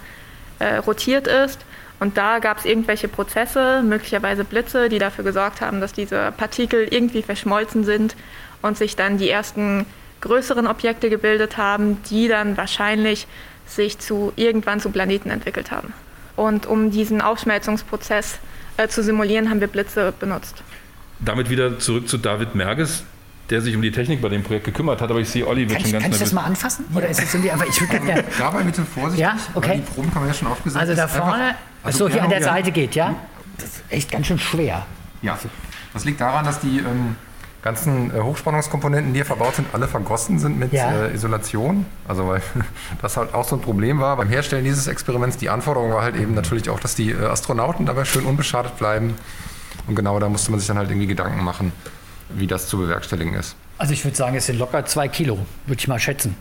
[0.59, 1.59] äh, rotiert ist.
[1.99, 6.87] Und da gab es irgendwelche Prozesse, möglicherweise Blitze, die dafür gesorgt haben, dass diese Partikel
[6.89, 8.15] irgendwie verschmolzen sind
[8.61, 9.85] und sich dann die ersten
[10.21, 13.27] größeren Objekte gebildet haben, die dann wahrscheinlich
[13.65, 15.93] sich zu irgendwann zu Planeten entwickelt haben.
[16.35, 18.39] Und um diesen Aufschmelzungsprozess
[18.77, 20.63] äh, zu simulieren, haben wir Blitze benutzt.
[21.19, 23.03] Damit wieder zurück zu David Merges,
[23.53, 25.79] der sich um die Technik bei dem Projekt gekümmert hat, aber ich sehe, Olli wird
[25.79, 26.85] schon ich, ganz kann ich das mal anfassen?
[26.93, 28.23] Oder ist es irgendwie einfach, ich würde gerne.
[28.37, 29.75] Dabei bitte vorsichtig, Ja, okay.
[29.77, 31.13] die Probenkammer ja schon aufgesetzt Also da ist.
[31.13, 33.15] Einfach- vorne, Also so hier an der Seite geht, ja?
[33.57, 34.85] Das ist echt ganz schön schwer.
[35.21, 35.37] Ja,
[35.93, 37.15] das liegt daran, dass die, ähm,
[37.61, 41.05] ganzen äh, Hochspannungskomponenten, die hier verbaut sind, alle vergossen sind mit Ja.
[41.05, 41.85] äh, Isolation.
[42.07, 42.41] Also weil
[43.01, 45.37] das halt auch so ein Problem war beim Herstellen dieses Experiments.
[45.37, 49.13] Die Anforderung war halt eben natürlich auch, dass die äh, Astronauten dabei schön unbeschadet bleiben.
[49.87, 51.71] Und genau da musste man sich dann halt irgendwie Gedanken machen,
[52.29, 53.55] wie das zu bewerkstelligen ist.
[53.77, 56.35] Also ich würde sagen, es sind locker zwei Kilo, würde ich mal schätzen.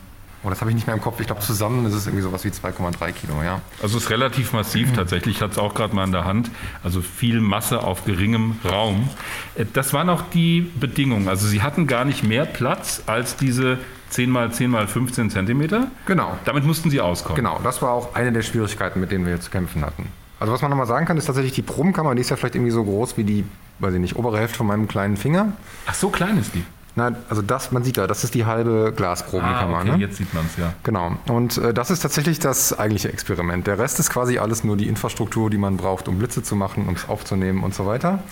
[0.44, 1.20] Oh, das habe ich nicht mehr im Kopf.
[1.20, 3.60] Ich glaube, zusammen ist es irgendwie sowas wie 2,3 Kilo, ja.
[3.80, 6.50] Also es ist relativ massiv tatsächlich, ich hatte es auch gerade mal in der Hand.
[6.82, 9.08] Also viel Masse auf geringem Raum.
[9.54, 11.28] Äh, Das waren auch die Bedingungen.
[11.28, 13.78] Also sie hatten gar nicht mehr Platz als diese
[14.10, 15.86] 10 mal 10 mal 15 Zentimeter.
[16.06, 16.36] Genau.
[16.44, 17.36] Damit mussten sie auskommen.
[17.36, 20.08] Genau, das war auch eine der Schwierigkeiten, mit denen wir jetzt zu kämpfen hatten.
[20.40, 22.72] Also was man nochmal sagen kann, ist tatsächlich die Probenkammer, die ist ja vielleicht irgendwie
[22.72, 23.44] so groß wie die,
[23.82, 25.52] weiß ich nicht, obere Hälfte von meinem kleinen Finger.
[25.86, 26.64] Ach, so klein ist die.
[26.94, 29.78] Nein, also das, man sieht da, das ist die halbe Glasprobenkammer.
[29.78, 29.96] Ah, okay, ne?
[29.96, 30.74] jetzt sieht man es ja.
[30.82, 31.16] Genau.
[31.26, 33.66] Und äh, das ist tatsächlich das eigentliche Experiment.
[33.66, 36.86] Der Rest ist quasi alles nur die Infrastruktur, die man braucht, um Blitze zu machen,
[36.86, 38.22] um es aufzunehmen und so weiter.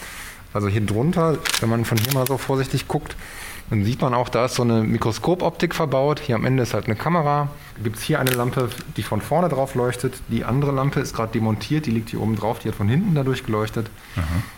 [0.52, 3.16] Also hier drunter, wenn man von hier mal so vorsichtig guckt,
[3.70, 6.18] dann sieht man auch, da ist so eine Mikroskopoptik verbaut.
[6.18, 7.48] Hier am Ende ist halt eine Kamera.
[7.82, 10.14] Gibt es hier eine Lampe, die von vorne drauf leuchtet.
[10.28, 13.14] Die andere Lampe ist gerade demontiert, die liegt hier oben drauf, die hat von hinten
[13.14, 13.88] dadurch geleuchtet.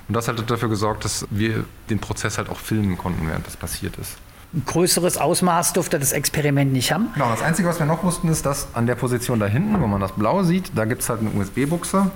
[0.09, 3.57] Und das hat dafür gesorgt, dass wir den Prozess halt auch filmen konnten, während das
[3.57, 4.17] passiert ist.
[4.55, 7.09] Ein größeres Ausmaß durfte das Experiment nicht haben.
[7.15, 9.87] Genau, das Einzige, was wir noch wussten, ist, dass an der Position da hinten, wo
[9.87, 12.11] man das Blau sieht, da gibt es halt eine USB-Buchse.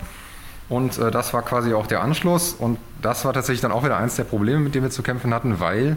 [0.68, 2.54] Und äh, das war quasi auch der Anschluss.
[2.54, 5.32] Und das war tatsächlich dann auch wieder eins der Probleme, mit denen wir zu kämpfen
[5.32, 5.96] hatten, weil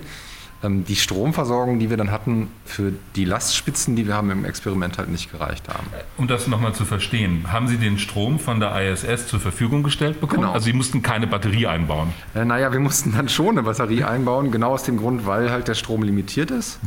[0.61, 5.07] die Stromversorgung, die wir dann hatten, für die Lastspitzen, die wir haben im Experiment halt
[5.09, 5.87] nicht gereicht haben.
[6.17, 10.19] Um das nochmal zu verstehen, haben Sie den Strom von der ISS zur Verfügung gestellt
[10.19, 10.41] bekommen?
[10.41, 10.53] Genau.
[10.53, 12.13] Also Sie mussten keine Batterie einbauen.
[12.35, 15.69] Äh, naja, wir mussten dann schon eine Batterie einbauen, genau aus dem Grund, weil halt
[15.69, 16.79] der Strom limitiert ist.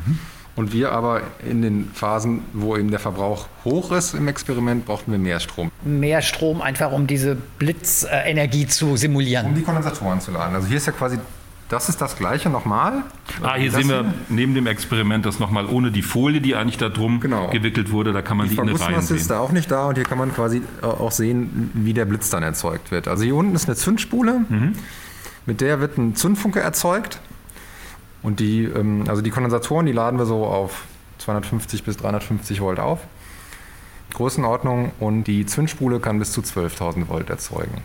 [0.54, 5.10] Und wir aber in den Phasen, wo eben der Verbrauch hoch ist im Experiment, brauchten
[5.12, 5.70] wir mehr Strom.
[5.82, 9.54] Mehr Strom einfach, um diese Blitzenergie zu Um simulieren.
[9.54, 10.54] die Kondensatoren zu laden.
[10.54, 11.18] Also hier ist ja quasi,
[11.72, 13.02] das ist das gleiche nochmal.
[13.42, 16.76] Ah, hier Das sehen wir neben dem Experiment das nochmal ohne die Folie, die eigentlich
[16.78, 17.48] da drum Genau.
[17.48, 18.12] gewickelt wurde.
[18.12, 19.28] Da kann man Die die, in den Reihen Vergussmasse ist sehen.
[19.36, 22.30] da auch nicht da und hier kann man quasi äh, auch sehen, wie der Blitz
[22.30, 23.08] dann erzeugt wird.
[23.08, 24.42] Also hier unten ist eine Zündspule,
[25.46, 27.20] mit der wird ein Zündfunke erzeugt.
[28.22, 30.84] Und die, ähm, also die Kondensatoren, die laden wir so auf
[31.18, 33.00] 250 bis 350 Volt auf.
[34.14, 37.78] Größenordnung und die Zündspule kann bis zu 12.000 Volt erzeugen.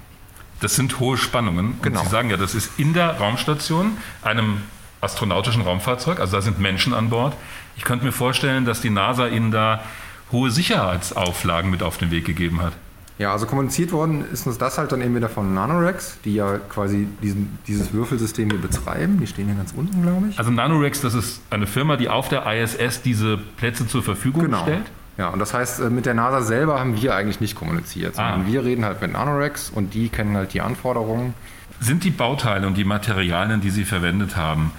[0.62, 1.76] Das sind hohe Spannungen.
[1.82, 2.00] Genau.
[2.00, 3.92] Und Sie sagen ja, das ist in der Raumstation,
[4.24, 4.58] einem
[5.02, 7.36] astronautischen Raumfahrzeug, also da sind Menschen an Bord.
[7.76, 9.84] Ich könnte mir vorstellen, dass die NASA Ihnen da
[10.32, 12.74] hohe Sicherheitsauflagen mit auf den Weg gegeben hat.
[13.20, 16.58] Ja, also kommuniziert worden ist uns das halt dann eben wieder von Nanorex, die ja
[16.70, 19.20] quasi diesen, dieses Würfelsystem hier betreiben.
[19.20, 20.38] Die stehen hier ganz unten, glaube ich.
[20.38, 24.62] Also Nanorex, das ist eine Firma, die auf der ISS diese Plätze zur Verfügung Genau.
[24.62, 24.86] stellt.
[25.18, 28.42] Ja, und das heißt, äh, mit der NASA selber haben wir eigentlich nicht kommuniziert, sondern
[28.42, 28.46] Ah.
[28.48, 31.34] wir reden halt mit Nanorex und die kennen halt die Anforderungen.
[31.80, 34.72] Sind die Bauteile und die Materialien, die Sie verwendet haben,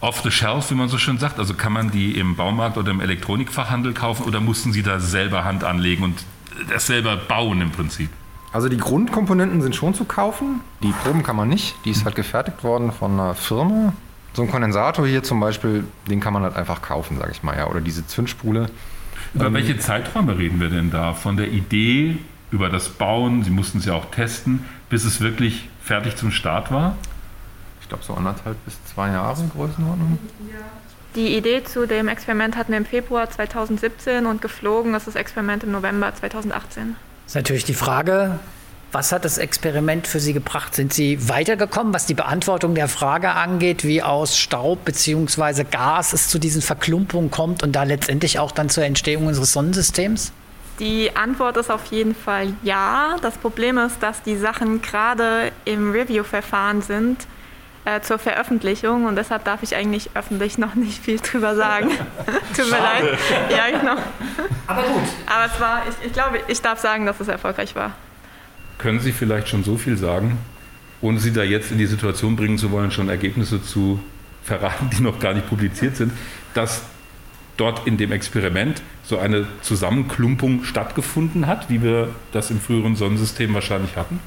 [0.00, 1.38] off the shelf, wie man so schön sagt?
[1.38, 5.44] Also kann man die im Baumarkt oder im Elektronikfachhandel kaufen oder mussten Sie da selber
[5.44, 6.24] Hand anlegen und
[6.70, 8.10] das selber bauen im Prinzip?
[8.52, 11.74] Also die Grundkomponenten sind schon zu kaufen, die Proben kann man nicht.
[11.86, 13.94] Die ist halt gefertigt worden von einer Firma.
[14.34, 17.56] So ein Kondensator hier zum Beispiel, den kann man halt einfach kaufen, sage ich mal,
[17.56, 17.66] ja.
[17.66, 18.68] Oder diese Zündspule.
[19.34, 21.14] Über Ähm, welche Zeiträume reden wir denn da?
[21.14, 22.18] Von der Idee
[22.50, 26.70] über das Bauen, Sie mussten es ja auch testen, bis es wirklich fertig zum Start
[26.70, 26.96] war?
[27.80, 30.18] Ich glaube so anderthalb bis zwei Jahre Größenordnung.
[31.14, 35.64] Die Idee zu dem Experiment hatten wir im Februar 2017 und geflogen ist das Experiment
[35.64, 36.96] im November 2018.
[37.26, 38.38] ist natürlich die Frage,
[38.92, 40.74] was hat das Experiment für Sie gebracht?
[40.74, 45.64] Sind Sie weitergekommen, was die Beantwortung der Frage angeht, wie aus Staub bzw.
[45.64, 50.32] Gas es zu diesen Verklumpungen kommt und da letztendlich auch dann zur Entstehung unseres Sonnensystems?
[50.78, 53.16] Die Antwort ist auf jeden Fall ja.
[53.22, 57.26] Das Problem ist, dass die Sachen gerade im Review-Verfahren sind
[57.84, 61.90] äh, zur Veröffentlichung und deshalb darf ich eigentlich öffentlich noch nicht viel drüber sagen.
[62.56, 63.18] Tut mir leid.
[63.50, 63.96] Ja, genau.
[64.66, 65.02] Aber gut.
[65.26, 67.92] Aber es war, ich, ich glaube, ich darf sagen, dass es erfolgreich war.
[68.82, 70.38] Können Sie vielleicht schon so viel sagen,
[71.00, 74.00] ohne Sie da jetzt in die Situation bringen zu wollen, schon Ergebnisse zu
[74.42, 76.12] verraten, die noch gar nicht publiziert sind,
[76.52, 76.82] dass
[77.56, 83.54] dort in dem Experiment so eine Zusammenklumpung stattgefunden hat, wie wir das im früheren Sonnensystem
[83.54, 84.18] wahrscheinlich hatten?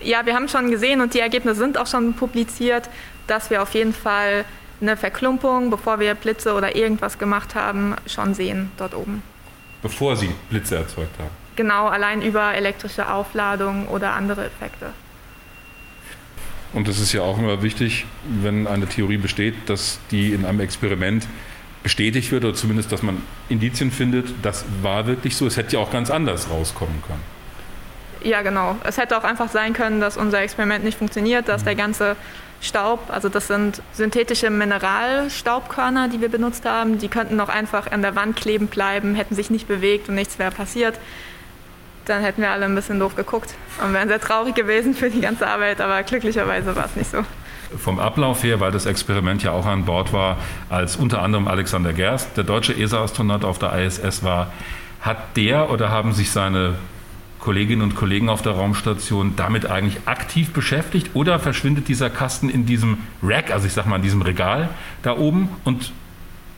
[0.00, 2.90] Ja, wir haben schon gesehen und die Ergebnisse sind auch schon publiziert,
[3.28, 4.44] dass wir auf jeden Fall
[4.80, 9.22] eine Verklumpung, bevor wir Blitze oder irgendwas gemacht haben, schon sehen dort oben.
[9.80, 11.45] Bevor Sie Blitze erzeugt haben.
[11.56, 14.90] Genau, allein über elektrische Aufladung oder andere Effekte.
[16.72, 18.04] Und es ist ja auch immer wichtig,
[18.42, 21.26] wenn eine Theorie besteht, dass die in einem Experiment
[21.82, 25.46] bestätigt wird oder zumindest, dass man Indizien findet, das war wirklich so.
[25.46, 27.22] Es hätte ja auch ganz anders rauskommen können.
[28.22, 28.76] Ja, genau.
[28.84, 32.16] Es hätte auch einfach sein können, dass unser Experiment nicht funktioniert, dass der ganze
[32.60, 38.02] Staub, also das sind synthetische Mineralstaubkörner, die wir benutzt haben, die könnten noch einfach an
[38.02, 40.98] der Wand kleben bleiben, hätten sich nicht bewegt und nichts wäre passiert.
[42.06, 45.20] Dann hätten wir alle ein bisschen doof geguckt und wären sehr traurig gewesen für die
[45.20, 47.18] ganze Arbeit, aber glücklicherweise war es nicht so.
[47.76, 50.38] Vom Ablauf her, weil das Experiment ja auch an Bord war,
[50.70, 54.52] als unter anderem Alexander Gerst, der deutsche ESA-Astronaut auf der ISS war,
[55.00, 56.76] hat der oder haben sich seine
[57.40, 62.66] Kolleginnen und Kollegen auf der Raumstation damit eigentlich aktiv beschäftigt oder verschwindet dieser Kasten in
[62.66, 64.68] diesem Rack, also ich sag mal in diesem Regal
[65.02, 65.92] da oben und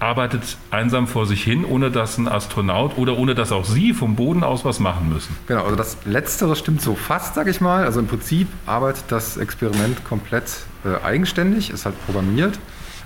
[0.00, 4.14] arbeitet einsam vor sich hin, ohne dass ein Astronaut oder ohne dass auch Sie vom
[4.16, 5.37] Boden aus was machen müssen.
[5.46, 7.84] Genau, also das Letztere stimmt so fast, sag ich mal.
[7.84, 10.44] Also im Prinzip arbeitet das Experiment komplett
[10.84, 12.58] äh, eigenständig, ist halt programmiert.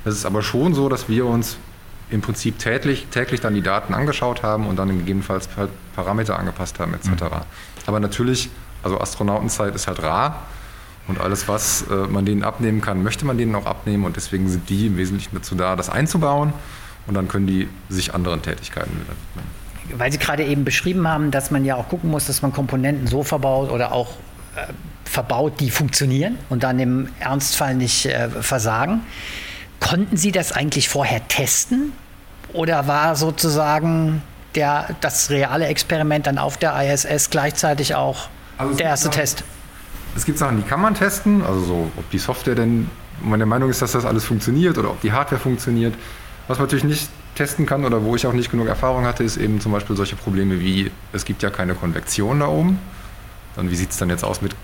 [0.05, 1.57] Es ist aber schon so, dass wir uns
[2.11, 6.79] im Prinzip täglich, täglich dann die Daten angeschaut haben und dann gegebenenfalls halt Parameter angepasst
[6.79, 7.09] haben etc.
[7.09, 7.29] Mhm.
[7.87, 8.51] Aber natürlich,
[8.83, 10.43] also Astronautenzeit ist halt rar
[11.09, 14.49] und alles, was äh, man denen abnehmen kann, möchte man denen auch abnehmen und deswegen
[14.49, 16.53] sind die im Wesentlichen dazu da, das einzubauen
[17.07, 19.99] und dann können die sich anderen Tätigkeiten widmen.
[19.99, 23.07] Weil Sie gerade eben beschrieben haben, dass man ja auch gucken muss, dass man Komponenten
[23.07, 24.13] so verbaut oder auch
[24.57, 24.73] äh,
[25.05, 29.01] verbaut, die funktionieren und dann im Ernstfall nicht äh, versagen.
[29.81, 31.93] Konnten Sie das eigentlich vorher testen?
[32.53, 34.23] Oder war sozusagen
[34.55, 39.45] der, das reale Experiment dann auf der ISS gleichzeitig auch also der erste Test?
[40.15, 42.89] Es gibt Sachen, die kann man testen, also so, ob die Software denn,
[43.23, 45.95] meine Meinung ist, dass das alles funktioniert oder ob die Hardware funktioniert.
[46.49, 49.37] Was man natürlich nicht testen kann oder wo ich auch nicht genug Erfahrung hatte, ist
[49.37, 52.79] eben zum Beispiel solche Probleme wie, es gibt ja keine Konvektion da oben.
[53.57, 54.55] Dann wie sieht es dann jetzt aus mit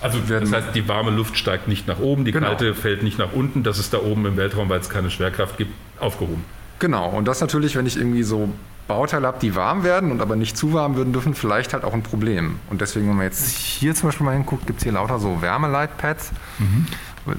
[0.00, 2.48] also das heißt, die warme Luft steigt nicht nach oben, die genau.
[2.48, 3.62] kalte fällt nicht nach unten.
[3.62, 6.44] Das ist da oben im Weltraum, weil es keine Schwerkraft gibt, aufgehoben.
[6.78, 8.48] Genau, und das natürlich, wenn ich irgendwie so
[8.88, 11.94] Bauteile habe, die warm werden und aber nicht zu warm würden dürfen, vielleicht halt auch
[11.94, 12.56] ein Problem.
[12.70, 15.40] Und deswegen, wenn man jetzt hier zum Beispiel mal hinguckt, gibt es hier lauter so
[15.40, 16.86] Wärmeleitpads, mhm.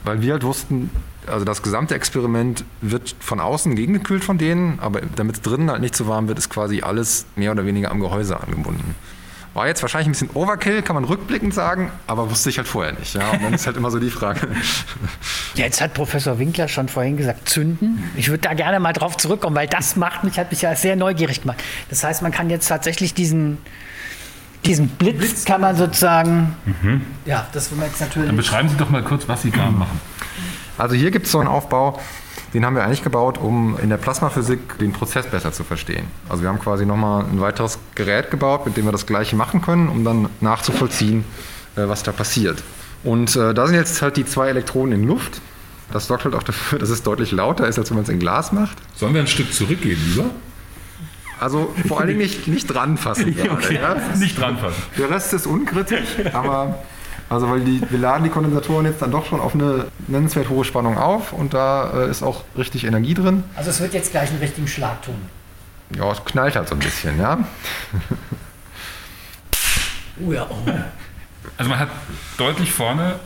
[0.03, 0.89] weil wir halt wussten,
[1.27, 5.81] also das gesamte Experiment wird von außen gegengekühlt von denen, aber damit es drinnen halt
[5.81, 8.95] nicht zu warm wird, ist quasi alles mehr oder weniger am Gehäuse angebunden.
[9.53, 12.93] War jetzt wahrscheinlich ein bisschen Overkill, kann man rückblickend sagen, aber wusste ich halt vorher
[12.93, 13.13] nicht.
[13.13, 13.29] Ja?
[13.31, 14.47] Und dann ist halt immer so die Frage.
[15.53, 18.03] Ja, jetzt hat Professor Winkler schon vorhin gesagt, zünden.
[18.15, 20.95] Ich würde da gerne mal drauf zurückkommen, weil das macht mich, hat mich ja sehr
[20.95, 21.61] neugierig gemacht.
[21.89, 23.59] Das heißt, man kann jetzt tatsächlich diesen,
[24.65, 26.55] diesen Blitz, Blitz kann man sozusagen.
[26.65, 27.01] Mhm.
[27.25, 28.29] Ja, das wollen wir jetzt natürlich.
[28.29, 30.01] Dann beschreiben Sie doch mal kurz, was Sie da machen.
[30.79, 31.99] Also hier gibt es so einen Aufbau,
[32.53, 36.05] den haben wir eigentlich gebaut, um in der Plasmaphysik den Prozess besser zu verstehen.
[36.29, 39.61] Also wir haben quasi nochmal ein weiteres Gerät gebaut, mit dem wir das gleiche machen
[39.61, 41.25] können, um dann nachzuvollziehen,
[41.75, 42.63] äh, was da passiert.
[43.03, 45.41] Und äh, da sind jetzt halt die zwei Elektronen in Luft.
[45.91, 48.19] Das sorgt halt auch dafür, dass es deutlich lauter ist, als wenn man es in
[48.19, 48.77] Glas macht.
[48.95, 50.29] Sollen wir ein Stück zurückgehen, lieber?
[51.39, 53.35] Also vor allen Dingen nicht, nicht dranfassen.
[53.51, 53.79] okay.
[53.81, 53.95] ja?
[54.15, 54.81] Nicht dranfassen.
[54.97, 56.83] Der Rest ist unkritisch, aber
[57.33, 60.63] also weil die, wir laden die Kondensatoren jetzt dann doch schon auf eine nennenswert hohe
[60.63, 63.43] Spannung auf und da äh, ist auch richtig Energie drin.
[63.55, 65.15] Also es wird jetzt gleich einen richtigen Schlag tun.
[65.95, 67.39] Ja, es knallt halt so ein bisschen, ja.
[70.25, 70.47] oh ja.
[70.49, 70.71] Oh.
[71.57, 71.89] Also man hat
[72.37, 73.19] deutlich vorne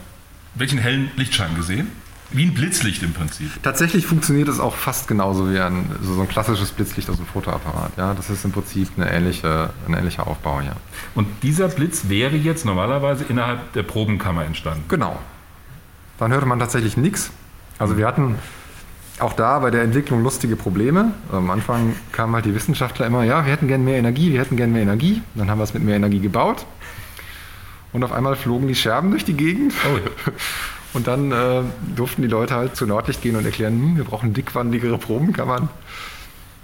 [0.58, 1.90] welchen hellen Lichtschein gesehen?
[2.30, 3.50] Wie ein Blitzlicht im Prinzip.
[3.62, 7.92] Tatsächlich funktioniert es auch fast genauso wie ein, so ein klassisches Blitzlicht aus dem Fotoapparat.
[7.96, 10.60] Ja, das ist im Prinzip eine ähnliche, ein ähnlicher Aufbau.
[10.60, 10.72] Ja.
[11.14, 14.84] Und dieser Blitz wäre jetzt normalerweise innerhalb der Probenkammer entstanden.
[14.88, 15.18] Genau.
[16.18, 17.30] Dann hörte man tatsächlich nichts.
[17.78, 18.36] Also wir hatten
[19.20, 21.12] auch da bei der Entwicklung lustige Probleme.
[21.32, 24.56] Am Anfang kamen halt die Wissenschaftler immer, ja, wir hätten gern mehr Energie, wir hätten
[24.56, 25.22] gern mehr Energie.
[25.34, 26.66] Dann haben wir es mit mehr Energie gebaut.
[27.92, 29.72] Und auf einmal flogen die Scherben durch die Gegend.
[29.86, 29.98] Oh.
[30.94, 31.62] Und dann äh,
[31.94, 35.68] durften die Leute halt zu Nordlicht gehen und erklären, hm, wir brauchen dickwandigere Probenkammern.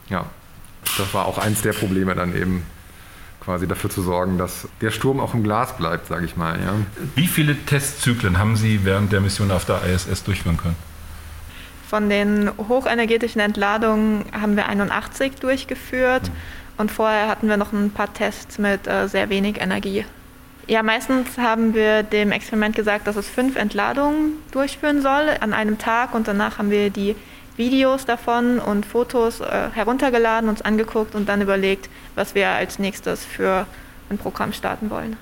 [0.08, 0.26] Ja,
[0.98, 2.62] das war auch eins der Probleme dann eben
[3.44, 6.58] quasi dafür zu sorgen, dass der Sturm auch im Glas bleibt, sage ich mal.
[6.60, 6.74] Ja.
[7.14, 10.76] Wie viele Testzyklen haben Sie während der Mission auf der ISS durchführen können?
[11.88, 16.34] Von den hochenergetischen Entladungen haben wir 81 durchgeführt mhm.
[16.78, 20.06] und vorher hatten wir noch ein paar Tests mit äh, sehr wenig Energie.
[20.66, 25.78] Ja, meistens haben wir dem Experiment gesagt, dass es fünf Entladungen durchführen soll an einem
[25.78, 27.14] Tag und danach haben wir die
[27.56, 33.24] Videos davon und Fotos äh, heruntergeladen, uns angeguckt und dann überlegt, was wir als nächstes
[33.24, 33.66] für
[34.10, 35.16] ein Programm starten wollen.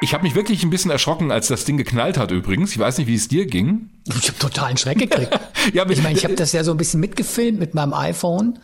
[0.00, 2.72] Ich habe mich wirklich ein bisschen erschrocken, als das Ding geknallt hat übrigens.
[2.72, 3.88] Ich weiß nicht, wie es dir ging.
[4.08, 5.38] Ich habe totalen Schreck gekriegt.
[5.72, 8.58] ja, ich meine, ich habe das ja so ein bisschen mitgefilmt mit meinem iPhone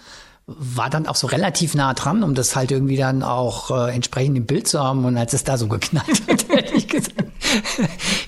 [0.49, 4.37] war dann auch so relativ nah dran, um das halt irgendwie dann auch äh, entsprechend
[4.39, 5.05] im Bild zu haben.
[5.05, 7.23] Und als es da so geknallt hat, hätte ich gesagt,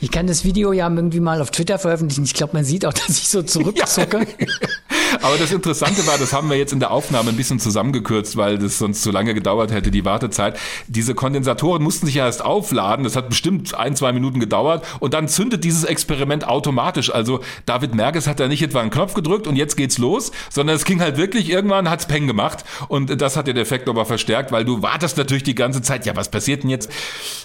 [0.03, 2.25] ich kann das Video ja irgendwie mal auf Twitter veröffentlichen.
[2.25, 4.19] Ich glaube, man sieht auch, dass ich so zurückzucke.
[4.19, 4.27] Ja.
[5.23, 8.59] Aber das Interessante war, das haben wir jetzt in der Aufnahme ein bisschen zusammengekürzt, weil
[8.59, 10.59] das sonst zu lange gedauert hätte, die Wartezeit.
[10.87, 13.05] Diese Kondensatoren mussten sich ja erst aufladen.
[13.05, 14.85] Das hat bestimmt ein, zwei Minuten gedauert.
[15.01, 17.13] Und dann zündet dieses Experiment automatisch.
[17.13, 20.77] Also David Merges hat da nicht etwa einen Knopf gedrückt und jetzt geht's los, sondern
[20.77, 22.65] es ging halt wirklich, irgendwann hat's Peng gemacht.
[22.89, 26.17] Und das hat den Effekt aber verstärkt, weil du wartest natürlich die ganze Zeit, ja,
[26.17, 26.91] was passiert denn jetzt?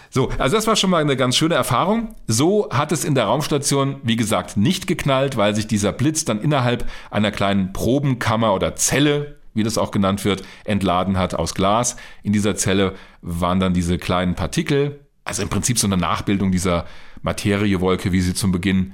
[0.09, 2.15] So, also das war schon mal eine ganz schöne Erfahrung.
[2.27, 6.41] So hat es in der Raumstation, wie gesagt, nicht geknallt, weil sich dieser Blitz dann
[6.41, 11.95] innerhalb einer kleinen Probenkammer oder Zelle, wie das auch genannt wird, entladen hat aus Glas.
[12.23, 16.85] In dieser Zelle waren dann diese kleinen Partikel, also im Prinzip so eine Nachbildung dieser
[17.21, 18.93] Materiewolke, wie sie zum Beginn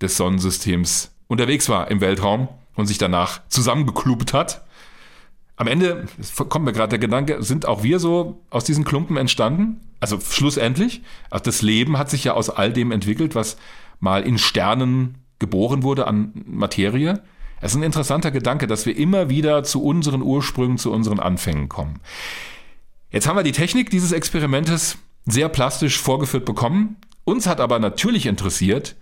[0.00, 4.64] des Sonnensystems unterwegs war im Weltraum und sich danach zusammengeklubbt hat.
[5.56, 6.06] Am Ende,
[6.48, 9.80] kommt mir gerade der Gedanke, sind auch wir so aus diesen Klumpen entstanden?
[10.00, 13.56] Also schlussendlich, also das Leben hat sich ja aus all dem entwickelt, was
[14.00, 17.22] mal in Sternen geboren wurde an Materie.
[17.62, 21.68] Es ist ein interessanter Gedanke, dass wir immer wieder zu unseren Ursprüngen, zu unseren Anfängen
[21.68, 22.00] kommen.
[23.10, 26.96] Jetzt haben wir die Technik dieses Experimentes sehr plastisch vorgeführt bekommen.
[27.24, 28.96] Uns hat aber natürlich interessiert,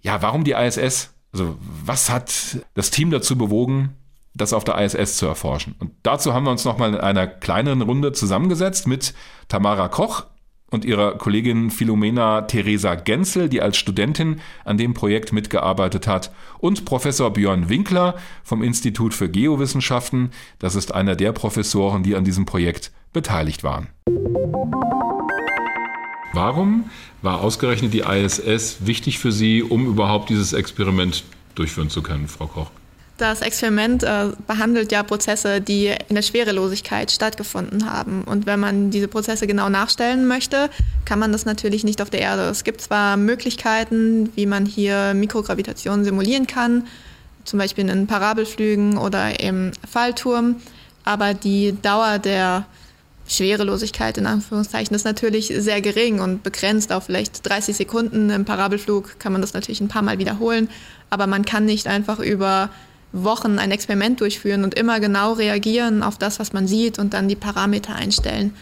[0.00, 1.14] ja, warum die ISS?
[1.32, 3.94] Also, was hat das Team dazu bewogen,
[4.34, 5.76] das auf der ISS zu erforschen.
[5.78, 9.14] Und dazu haben wir uns nochmal in einer kleineren Runde zusammengesetzt mit
[9.48, 10.26] Tamara Koch
[10.70, 16.84] und ihrer Kollegin Philomena Theresa Genzel, die als Studentin an dem Projekt mitgearbeitet hat, und
[16.84, 20.30] Professor Björn Winkler vom Institut für Geowissenschaften.
[20.58, 23.88] Das ist einer der Professoren, die an diesem Projekt beteiligt waren.
[26.34, 26.90] Warum
[27.22, 32.46] war ausgerechnet die ISS wichtig für Sie, um überhaupt dieses Experiment durchführen zu können, Frau
[32.46, 32.70] Koch?
[33.18, 38.22] Das Experiment äh, behandelt ja Prozesse, die in der Schwerelosigkeit stattgefunden haben.
[38.22, 40.70] Und wenn man diese Prozesse genau nachstellen möchte,
[41.04, 42.42] kann man das natürlich nicht auf der Erde.
[42.42, 46.86] Es gibt zwar Möglichkeiten, wie man hier Mikrogravitation simulieren kann,
[47.44, 50.56] zum Beispiel in Parabelflügen oder im Fallturm,
[51.02, 52.66] aber die Dauer der
[53.26, 58.30] Schwerelosigkeit in Anführungszeichen ist natürlich sehr gering und begrenzt auf vielleicht 30 Sekunden.
[58.30, 60.68] Im Parabelflug kann man das natürlich ein paar Mal wiederholen,
[61.10, 62.70] aber man kann nicht einfach über
[63.12, 67.28] Wochen ein Experiment durchführen und immer genau reagieren auf das, was man sieht und dann
[67.28, 68.54] die Parameter einstellen.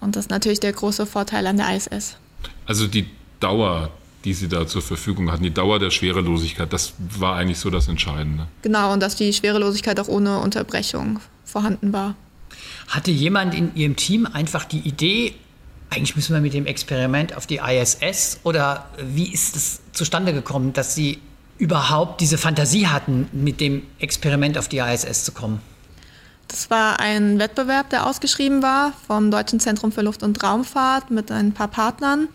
[0.00, 2.16] Und das ist natürlich der große Vorteil an der ISS.
[2.66, 3.06] Also die
[3.40, 3.90] Dauer,
[4.24, 7.88] die Sie da zur Verfügung hatten, die Dauer der Schwerelosigkeit, das war eigentlich so das
[7.88, 8.46] Entscheidende.
[8.62, 12.14] Genau, und dass die Schwerelosigkeit auch ohne Unterbrechung vorhanden war.
[12.88, 15.34] Hatte jemand in Ihrem Team einfach die Idee,
[15.90, 18.40] eigentlich müssen wir mit dem Experiment auf die ISS?
[18.44, 21.18] Oder wie ist es zustande gekommen, dass Sie
[21.60, 25.60] überhaupt diese Fantasie hatten, mit dem Experiment auf die ISS zu kommen?
[26.48, 31.30] Das war ein Wettbewerb, der ausgeschrieben war vom Deutschen Zentrum für Luft- und Raumfahrt mit
[31.30, 32.28] ein paar Partnern.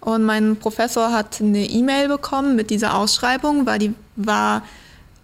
[0.00, 4.62] Und mein Professor hat eine E-Mail bekommen mit dieser Ausschreibung, weil die war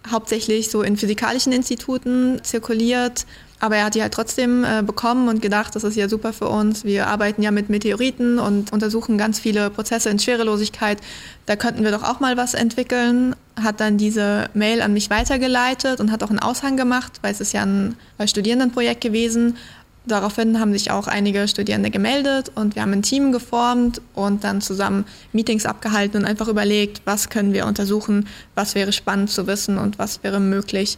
[0.09, 3.25] hauptsächlich so in physikalischen Instituten zirkuliert
[3.59, 6.47] aber er hat die halt trotzdem äh, bekommen und gedacht, das ist ja super für
[6.47, 6.85] uns.
[6.85, 10.99] Wir arbeiten ja mit Meteoriten und untersuchen ganz viele Prozesse in Schwerelosigkeit.
[11.45, 13.35] Da könnten wir doch auch mal was entwickeln.
[13.61, 17.41] Hat dann diese Mail an mich weitergeleitet und hat auch einen Aushang gemacht, weil es
[17.41, 17.95] ist ja ein
[18.25, 19.57] Studierendenprojekt gewesen.
[20.05, 24.61] Daraufhin haben sich auch einige Studierende gemeldet und wir haben ein Team geformt und dann
[24.61, 29.77] zusammen Meetings abgehalten und einfach überlegt, was können wir untersuchen, was wäre spannend zu wissen
[29.77, 30.97] und was wäre möglich,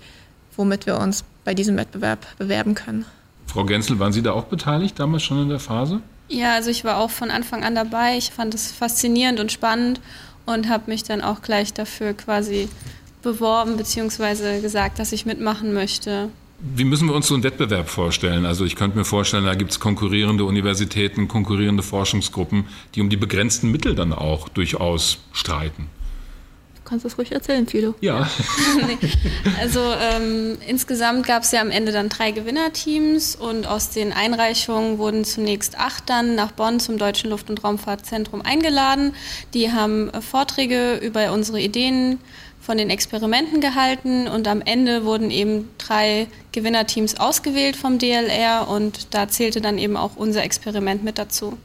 [0.56, 3.06] womit wir uns bei diesem Wettbewerb bewerben können.
[3.48, 6.02] Frau Genzel, waren Sie da auch beteiligt, damals schon in der Phase?
[6.30, 8.18] Ja, also ich war auch von Anfang an dabei.
[8.18, 10.00] Ich fand es faszinierend und spannend
[10.46, 12.70] und habe mich dann auch gleich dafür quasi
[13.22, 14.62] beworben bzw.
[14.62, 16.30] gesagt, dass ich mitmachen möchte.
[16.60, 18.46] Wie müssen wir uns so einen Wettbewerb vorstellen?
[18.46, 22.66] Also ich könnte mir vorstellen, da gibt es konkurrierende Universitäten, konkurrierende Forschungsgruppen,
[22.96, 25.90] die um die begrenzten Mittel dann auch durchaus streiten
[26.92, 27.96] kannst das ruhig erzählen, Fido.
[28.02, 28.30] Ja.
[28.86, 28.98] nee.
[29.62, 34.98] Also ähm, insgesamt gab es ja am Ende dann drei Gewinnerteams und aus den Einreichungen
[34.98, 39.16] wurden zunächst acht dann nach Bonn zum Deutschen Luft- und Raumfahrtzentrum eingeladen.
[39.54, 42.20] Die haben äh, Vorträge über unsere Ideen
[42.60, 49.14] von den Experimenten gehalten und am Ende wurden eben drei Gewinnerteams ausgewählt vom DLR und
[49.14, 51.58] da zählte dann eben auch unser Experiment mit dazu.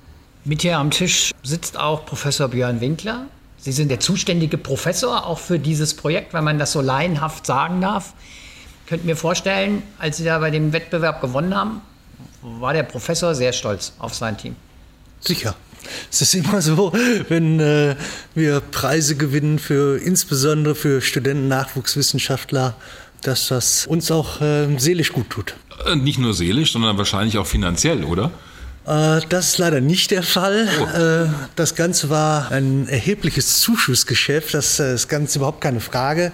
[0.44, 3.26] Mit hier am Tisch sitzt auch Professor Björn Winkler.
[3.66, 7.80] Sie sind der zuständige Professor auch für dieses Projekt, wenn man das so laienhaft sagen
[7.80, 8.14] darf.
[8.86, 11.80] Könnten mir vorstellen, als Sie da bei dem Wettbewerb gewonnen haben,
[12.42, 14.54] war der Professor sehr stolz auf sein Team.
[15.18, 15.56] Sicher.
[16.12, 16.92] Es ist immer so,
[17.28, 17.96] wenn äh,
[18.36, 22.76] wir Preise gewinnen für insbesondere für Studenten, Nachwuchswissenschaftler,
[23.22, 25.56] dass das uns auch äh, seelisch gut tut.
[25.86, 28.30] Äh, nicht nur seelisch, sondern wahrscheinlich auch finanziell, oder?
[28.87, 30.68] Äh, das ist leider nicht der Fall.
[30.80, 30.99] Oh.
[30.99, 34.55] Äh, das Ganze war ein erhebliches Zuschussgeschäft.
[34.55, 36.32] Das äh, ist ganz überhaupt keine Frage.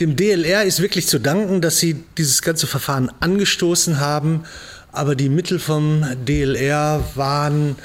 [0.00, 4.44] Dem DLR ist wirklich zu danken, dass sie dieses ganze Verfahren angestoßen haben,
[4.92, 7.76] aber die Mittel vom DLR waren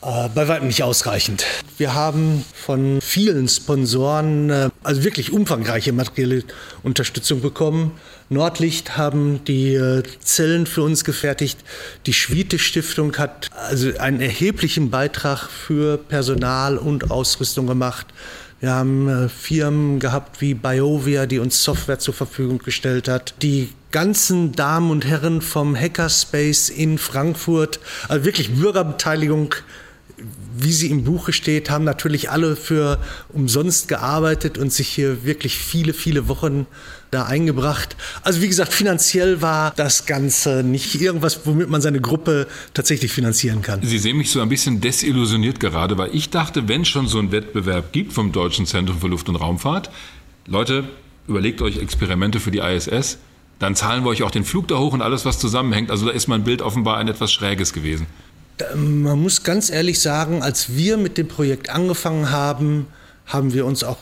[0.00, 1.44] bei weitem nicht ausreichend.
[1.76, 6.42] Wir haben von vielen Sponsoren also wirklich umfangreiche materielle
[6.82, 7.92] Unterstützung bekommen.
[8.32, 11.58] Nordlicht haben die äh, Zellen für uns gefertigt.
[12.06, 18.06] Die Schwiete Stiftung hat also einen erheblichen Beitrag für Personal und Ausrüstung gemacht.
[18.60, 23.34] Wir haben Firmen gehabt wie BioVia, die uns Software zur Verfügung gestellt hat.
[23.42, 29.56] Die ganzen Damen und Herren vom Hackerspace in Frankfurt, also wirklich Bürgerbeteiligung
[30.56, 32.98] wie sie im Buche steht, haben natürlich alle für
[33.30, 36.66] umsonst gearbeitet und sich hier wirklich viele, viele Wochen
[37.12, 37.94] da eingebracht.
[38.22, 43.60] Also wie gesagt, finanziell war das Ganze nicht irgendwas, womit man seine Gruppe tatsächlich finanzieren
[43.60, 43.82] kann.
[43.82, 47.30] Sie sehen mich so ein bisschen desillusioniert gerade, weil ich dachte, wenn schon so ein
[47.30, 49.90] Wettbewerb gibt vom Deutschen Zentrum für Luft- und Raumfahrt,
[50.46, 50.84] Leute,
[51.28, 53.18] überlegt euch Experimente für die ISS,
[53.58, 55.90] dann zahlen wir euch auch den Flug da hoch und alles, was zusammenhängt.
[55.90, 58.06] Also da ist mein Bild offenbar ein etwas Schräges gewesen.
[58.74, 62.86] Man muss ganz ehrlich sagen, als wir mit dem Projekt angefangen haben,
[63.26, 63.98] haben wir uns auch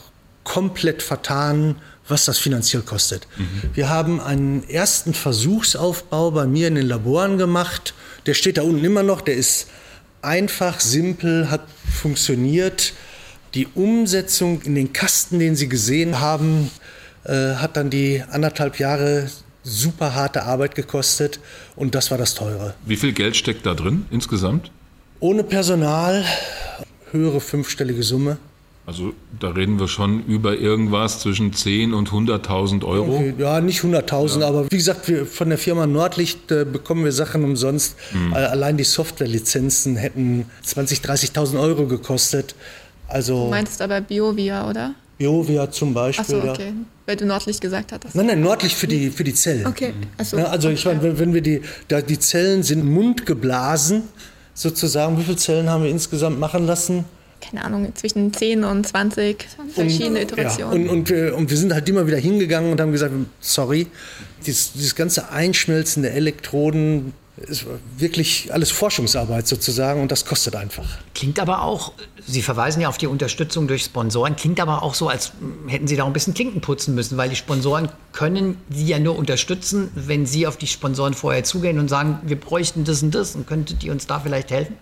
[0.51, 1.76] komplett vertan,
[2.09, 3.28] was das finanziell kostet.
[3.36, 3.70] Mhm.
[3.72, 7.94] Wir haben einen ersten Versuchsaufbau bei mir in den Laboren gemacht.
[8.26, 9.20] Der steht da unten immer noch.
[9.20, 9.68] Der ist
[10.22, 12.94] einfach, simpel, hat funktioniert.
[13.55, 16.72] Die Umsetzung in den Kasten, den Sie gesehen haben,
[17.22, 19.30] äh, hat dann die anderthalb Jahre
[19.62, 21.38] super harte Arbeit gekostet
[21.76, 22.74] und das war das Teure.
[22.84, 24.72] Wie viel Geld steckt da drin insgesamt?
[25.20, 26.24] Ohne Personal
[27.12, 28.38] höhere fünfstellige Summe.
[28.86, 33.16] Also da reden wir schon über irgendwas zwischen 10 und 100.000 Euro.
[33.16, 34.48] Okay, ja, nicht 100.000, ja.
[34.48, 37.96] aber wie gesagt, wir, von der Firma Nordlicht äh, bekommen wir Sachen umsonst.
[38.12, 38.32] Mhm.
[38.32, 42.54] Allein die Softwarelizenzen hätten 20.000, 30.000 Euro gekostet.
[43.06, 44.94] Also, du meinst aber BioVia, oder?
[45.18, 46.36] BioVia zum Beispiel.
[46.40, 46.68] Ach so, okay.
[46.68, 46.74] Ja.
[47.06, 48.14] Weil du Nordlicht gesagt hattest.
[48.14, 49.66] Nein, nein, Nordlicht für die, für die Zellen.
[49.66, 49.92] Okay.
[50.22, 50.38] So.
[50.38, 54.04] Ja, also ich meine, wenn wir die, da, die Zellen sind mundgeblasen,
[54.54, 55.18] sozusagen.
[55.18, 57.04] Wie viele Zellen haben wir insgesamt machen lassen?
[57.51, 60.86] Keine Ahnung, zwischen 10 und 20 verschiedene und, Iterationen.
[60.86, 63.86] Ja, und, und, und, wir sind halt immer wieder hingegangen und haben gesagt, sorry,
[64.46, 67.12] dieses, dieses ganze Einschmelzen der Elektroden,
[67.48, 67.64] ist
[67.96, 70.84] wirklich alles Forschungsarbeit sozusagen und das kostet einfach.
[71.14, 71.92] Klingt aber auch,
[72.26, 75.32] Sie verweisen ja auf die Unterstützung durch Sponsoren, klingt aber auch so, als
[75.66, 79.16] hätten Sie da ein bisschen Klinken putzen müssen, weil die Sponsoren können Sie ja nur
[79.16, 83.34] unterstützen, wenn Sie auf die Sponsoren vorher zugehen und sagen, wir bräuchten das und das
[83.34, 84.76] und könntet ihr uns da vielleicht helfen?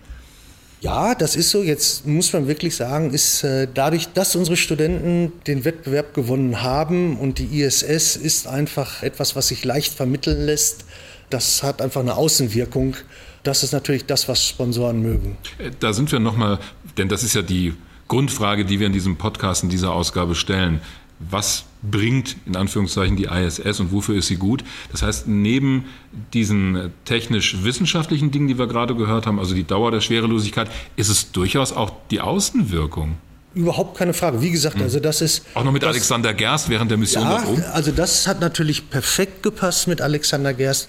[0.81, 1.61] Ja, das ist so.
[1.61, 7.17] Jetzt muss man wirklich sagen, ist äh, dadurch, dass unsere Studenten den Wettbewerb gewonnen haben
[7.17, 10.85] und die ISS ist einfach etwas, was sich leicht vermitteln lässt,
[11.29, 12.95] das hat einfach eine Außenwirkung.
[13.43, 15.37] Das ist natürlich das, was Sponsoren mögen.
[15.57, 16.59] Äh, da sind wir nochmal,
[16.97, 17.73] denn das ist ja die
[18.07, 20.81] Grundfrage, die wir in diesem Podcast, in dieser Ausgabe stellen.
[21.19, 24.63] Was bringt in Anführungszeichen die ISS und wofür ist sie gut?
[24.91, 25.85] Das heißt, neben
[26.33, 31.31] diesen technisch-wissenschaftlichen Dingen, die wir gerade gehört haben, also die Dauer der Schwerelosigkeit, ist es
[31.31, 33.17] durchaus auch die Außenwirkung.
[33.55, 34.41] Überhaupt keine Frage.
[34.41, 34.83] Wie gesagt, hm.
[34.83, 35.43] also das ist.
[35.55, 37.63] Auch noch mit das, Alexander Gerst während der Mission ja, nach oben?
[37.73, 40.87] Also das hat natürlich perfekt gepasst mit Alexander Gerst.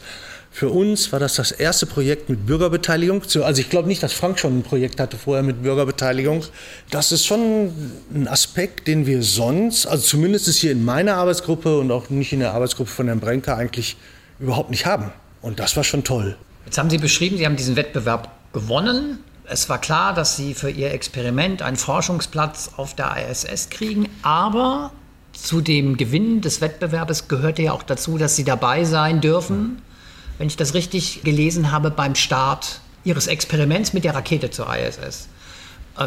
[0.52, 3.22] Für uns war das das erste Projekt mit Bürgerbeteiligung.
[3.22, 6.44] Also ich glaube nicht, dass Frank schon ein Projekt hatte vorher mit Bürgerbeteiligung.
[6.90, 7.72] Das ist schon
[8.12, 12.40] ein Aspekt, den wir sonst, also zumindest hier in meiner Arbeitsgruppe und auch nicht in
[12.40, 13.96] der Arbeitsgruppe von Herrn Brenker eigentlich
[14.40, 15.12] überhaupt nicht haben.
[15.40, 16.36] Und das war schon toll.
[16.64, 19.20] Jetzt haben Sie beschrieben, Sie haben diesen Wettbewerb gewonnen.
[19.44, 24.92] Es war klar, dass Sie für Ihr Experiment einen Forschungsplatz auf der ISS kriegen, aber
[25.32, 29.80] zu dem Gewinn des Wettbewerbes gehörte ja auch dazu, dass Sie dabei sein dürfen
[30.40, 35.28] wenn ich das richtig gelesen habe, beim Start Ihres Experiments mit der Rakete zur ISS.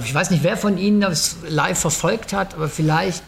[0.04, 3.24] Ich weiß nicht, wer von Ihnen das live verfolgt hat, aber vielleicht.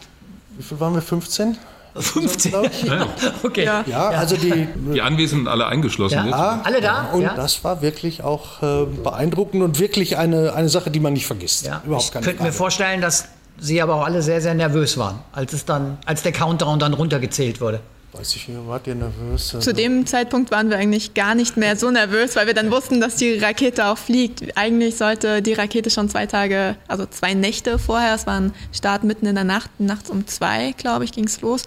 [0.58, 1.02] Wie viel waren wir?
[1.02, 1.58] 15?
[1.94, 2.52] 15?
[2.86, 3.06] Ja.
[3.44, 3.64] Okay.
[3.64, 3.84] Ja.
[3.86, 6.26] ja, also die, die Anwesenden alle eingeschlossen.
[6.28, 7.10] Ja, alle da?
[7.12, 11.26] Und das war wirklich auch äh, beeindruckend und wirklich eine, eine Sache, die man nicht
[11.26, 11.66] vergisst.
[11.66, 11.82] Ja.
[11.86, 13.28] Überhaupt keine ich könnte mir vorstellen, dass
[13.58, 16.94] Sie aber auch alle sehr, sehr nervös waren, als, es dann, als der Countdown dann
[16.94, 17.78] runtergezählt wurde.
[18.18, 19.54] Weiß ich nicht, wart ihr nervös?
[19.60, 23.00] Zu dem Zeitpunkt waren wir eigentlich gar nicht mehr so nervös, weil wir dann wussten,
[23.00, 24.56] dass die Rakete auch fliegt.
[24.56, 29.04] Eigentlich sollte die Rakete schon zwei Tage, also zwei Nächte vorher, es war ein Start
[29.04, 31.64] mitten in der Nacht, nachts um zwei, glaube ich, ging es los.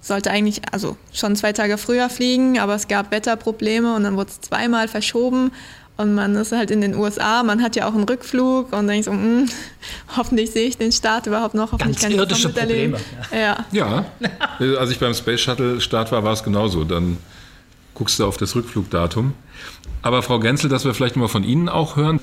[0.00, 4.30] Sollte eigentlich, also schon zwei Tage früher fliegen, aber es gab Wetterprobleme und dann wurde
[4.30, 5.52] es zweimal verschoben.
[5.98, 9.06] Und man ist halt in den USA, man hat ja auch einen Rückflug und denkt
[9.06, 9.48] so, mh, hm,
[10.16, 12.98] hoffentlich sehe ich den Start überhaupt noch, hoffentlich Ganz kann irdische Probleme.
[13.32, 13.66] Ja.
[13.72, 14.04] ja.
[14.78, 16.84] Als ich beim Space Shuttle Start war, war es genauso.
[16.84, 17.18] Dann
[17.94, 19.34] guckst du auf das Rückflugdatum.
[20.00, 22.20] Aber Frau Genzel, dass wir vielleicht mal von Ihnen auch hören.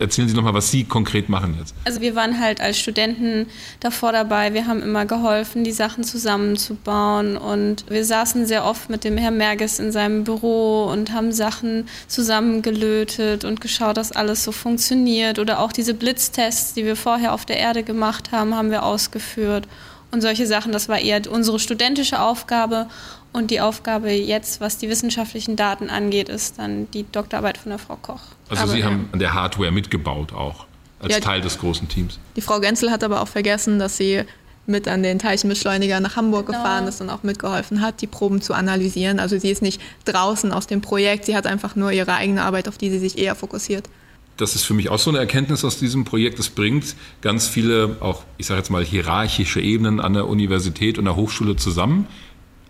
[0.00, 1.74] Erzählen Sie nochmal, was Sie konkret machen jetzt.
[1.84, 3.46] Also wir waren halt als Studenten
[3.80, 4.54] davor dabei.
[4.54, 7.36] Wir haben immer geholfen, die Sachen zusammenzubauen.
[7.36, 11.86] Und wir saßen sehr oft mit dem Herrn Merges in seinem Büro und haben Sachen
[12.08, 15.38] zusammengelötet und geschaut, dass alles so funktioniert.
[15.38, 19.68] Oder auch diese Blitztests, die wir vorher auf der Erde gemacht haben, haben wir ausgeführt.
[20.12, 22.88] Und solche Sachen, das war eher unsere studentische Aufgabe.
[23.34, 27.78] Und die Aufgabe jetzt, was die wissenschaftlichen Daten angeht, ist dann die Doktorarbeit von der
[27.78, 28.22] Frau Koch.
[28.50, 28.86] Also Aber, Sie ja.
[28.86, 30.66] haben an der Hardware mitgebaut auch,
[31.00, 32.18] als Ja, Teil des großen Teams.
[32.36, 34.22] Die Frau Genzel hat aber auch vergessen, dass sie
[34.66, 36.58] mit an den Teilchenbeschleuniger nach Hamburg Genau.
[36.58, 39.18] gefahren ist und auch mitgeholfen hat, die Proben zu analysieren.
[39.18, 42.68] Also sie ist nicht draußen aus dem Projekt, sie hat einfach nur ihre eigene Arbeit,
[42.68, 43.88] auf die sie sich eher fokussiert.
[44.36, 46.38] Das ist für mich auch so eine Erkenntnis aus diesem Projekt.
[46.38, 51.04] Es bringt ganz viele, auch ich sage jetzt mal, hierarchische Ebenen an der Universität und
[51.04, 52.06] der Hochschule zusammen.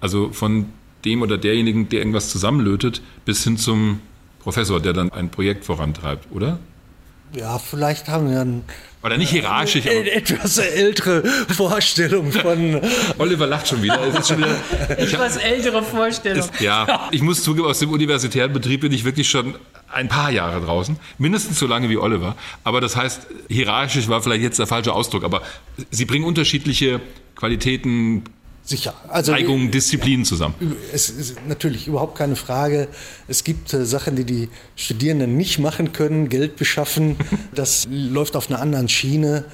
[0.01, 0.66] Also von
[1.05, 4.01] dem oder derjenigen, der irgendwas zusammenlötet, bis hin zum
[4.43, 6.59] Professor, der dann ein Projekt vorantreibt, oder?
[7.32, 8.64] Ja, vielleicht haben wir ein
[9.05, 11.22] Oder nicht hierarchisch, aber Äh, etwas ältere
[11.57, 12.80] Vorstellung von.
[13.18, 14.01] Oliver lacht schon wieder.
[14.09, 14.57] Es ist schon wieder
[14.99, 16.41] ich hab, Etwas ältere Vorstellung.
[16.41, 19.55] ist, ja, ich muss zugeben, aus dem universitären Betrieb bin ich wirklich schon
[19.93, 20.97] ein paar Jahre draußen.
[21.18, 22.34] Mindestens so lange wie Oliver.
[22.64, 25.22] Aber das heißt, hierarchisch war vielleicht jetzt der falsche Ausdruck.
[25.22, 25.43] Aber
[25.93, 27.01] sie bringen unterschiedliche
[27.36, 28.24] Qualitäten,
[28.71, 28.95] Sicher.
[29.09, 30.55] Also, Neigungen, Disziplinen zusammen.
[30.93, 32.87] Es ist natürlich überhaupt keine Frage.
[33.27, 37.16] Es gibt äh, Sachen, die die Studierenden nicht machen können, Geld beschaffen.
[37.53, 39.45] Das läuft auf einer anderen Schiene.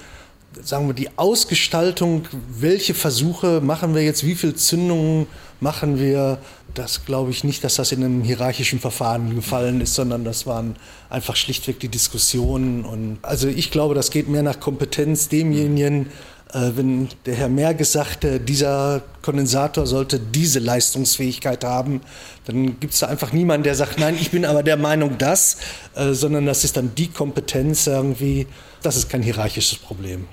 [0.62, 5.26] Sagen wir, die Ausgestaltung, welche Versuche machen wir jetzt, wie viel Zündungen
[5.60, 6.38] machen wir,
[6.74, 10.76] das glaube ich nicht, dass das in einem hierarchischen Verfahren gefallen ist, sondern das waren
[11.08, 12.84] einfach schlichtweg die Diskussionen.
[12.84, 16.08] Und also ich glaube, das geht mehr nach Kompetenz demjenigen, äh,
[16.52, 22.00] wenn der Herr Merges sagte, dieser Kondensator sollte diese Leistungsfähigkeit haben,
[22.44, 25.56] dann gibt es da einfach niemanden, der sagt, nein, ich bin aber der Meinung das,
[25.94, 28.46] äh, sondern das ist dann die Kompetenz irgendwie.
[28.82, 30.28] Das ist kein hierarchisches Problem.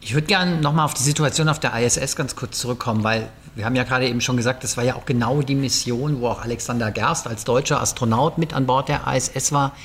[0.00, 3.64] Ich würde gerne nochmal auf die Situation auf der ISS ganz kurz zurückkommen, weil wir
[3.64, 6.42] haben ja gerade eben schon gesagt, das war ja auch genau die Mission, wo auch
[6.42, 9.76] Alexander Gerst als deutscher Astronaut mit an Bord der ISS war.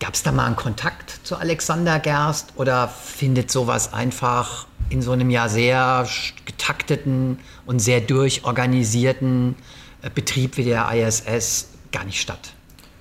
[0.00, 5.12] Gab es da mal einen Kontakt zu Alexander Gerst oder findet sowas einfach in so
[5.12, 6.06] einem ja sehr
[6.44, 9.56] getakteten und sehr durchorganisierten
[10.02, 12.52] äh, Betrieb wie der ISS gar nicht statt?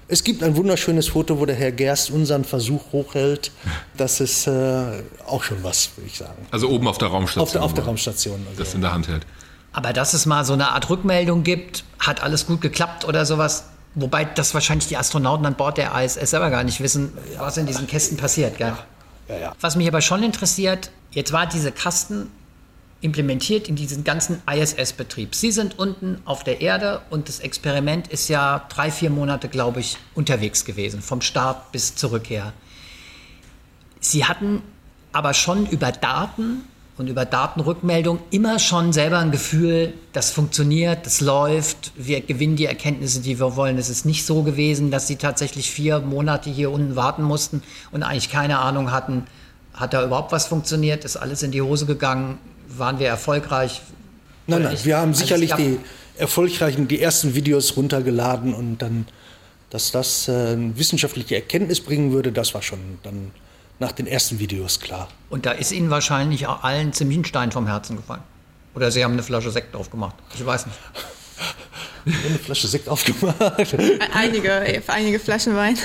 [0.08, 3.52] Es gibt ein wunderschönes Foto, wo der Herr Gerst unseren Versuch hochhält.
[3.96, 6.46] Das ist äh, auch schon was, würde ich sagen.
[6.52, 7.44] Also oben auf der Raumstation.
[7.44, 8.46] Auf der, auf der er Raumstation.
[8.50, 8.62] Also.
[8.62, 9.26] Das in der Hand hält.
[9.72, 13.68] Aber dass es mal so eine Art Rückmeldung gibt, hat alles gut geklappt oder sowas.
[13.96, 17.66] Wobei das wahrscheinlich die Astronauten an Bord der ISS selber gar nicht wissen, was in
[17.66, 18.58] diesen Kästen passiert.
[18.58, 18.74] Gell?
[19.32, 19.56] Ja, ja.
[19.62, 22.30] Was mich aber schon interessiert, jetzt war diese Kasten
[23.00, 25.34] implementiert in diesen ganzen ISS-Betrieb.
[25.34, 29.80] Sie sind unten auf der Erde und das Experiment ist ja drei, vier Monate, glaube
[29.80, 32.54] ich, unterwegs gewesen, vom Start bis zurück her.
[34.00, 34.62] Sie hatten
[35.14, 36.64] aber schon über Daten
[37.02, 42.66] und über Datenrückmeldung immer schon selber ein Gefühl, das funktioniert, das läuft, wir gewinnen die
[42.66, 43.80] Erkenntnisse, die wir wollen.
[43.80, 48.04] Es ist nicht so gewesen, dass sie tatsächlich vier Monate hier unten warten mussten und
[48.04, 49.26] eigentlich keine Ahnung hatten,
[49.74, 52.38] hat da überhaupt was funktioniert, ist alles in die Hose gegangen,
[52.68, 53.82] waren wir erfolgreich?
[54.46, 55.80] Nein, nein, wir haben sicherlich die
[56.18, 59.08] erfolgreichen, die ersten Videos runtergeladen und dann,
[59.72, 63.32] dass das äh, eine wissenschaftliche Erkenntnis bringen würde, das war schon dann
[63.82, 65.10] nach den ersten Videos klar.
[65.30, 68.22] Und da ist Ihnen wahrscheinlich auch allen ziemlich ein Stein vom Herzen gefallen.
[68.76, 70.16] Oder Sie haben eine Flasche Sekt aufgemacht.
[70.36, 70.78] Ich weiß nicht.
[72.06, 73.36] Eine Flasche Sekt aufgemacht.
[74.14, 75.78] Einige, einige Flaschen Wein.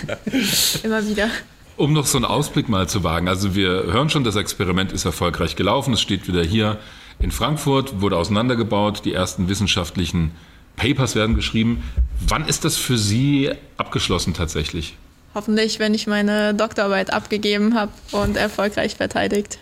[0.82, 1.28] Immer wieder.
[1.76, 3.28] Um noch so einen Ausblick mal zu wagen.
[3.28, 5.92] Also wir hören schon, das Experiment ist erfolgreich gelaufen.
[5.94, 6.78] Es steht wieder hier
[7.18, 9.04] in Frankfurt, wurde auseinandergebaut.
[9.04, 10.32] Die ersten wissenschaftlichen
[10.76, 11.82] Papers werden geschrieben.
[12.26, 14.96] Wann ist das für Sie abgeschlossen tatsächlich?
[15.36, 19.58] Hoffentlich, wenn ich meine Doktorarbeit abgegeben habe und erfolgreich verteidigt.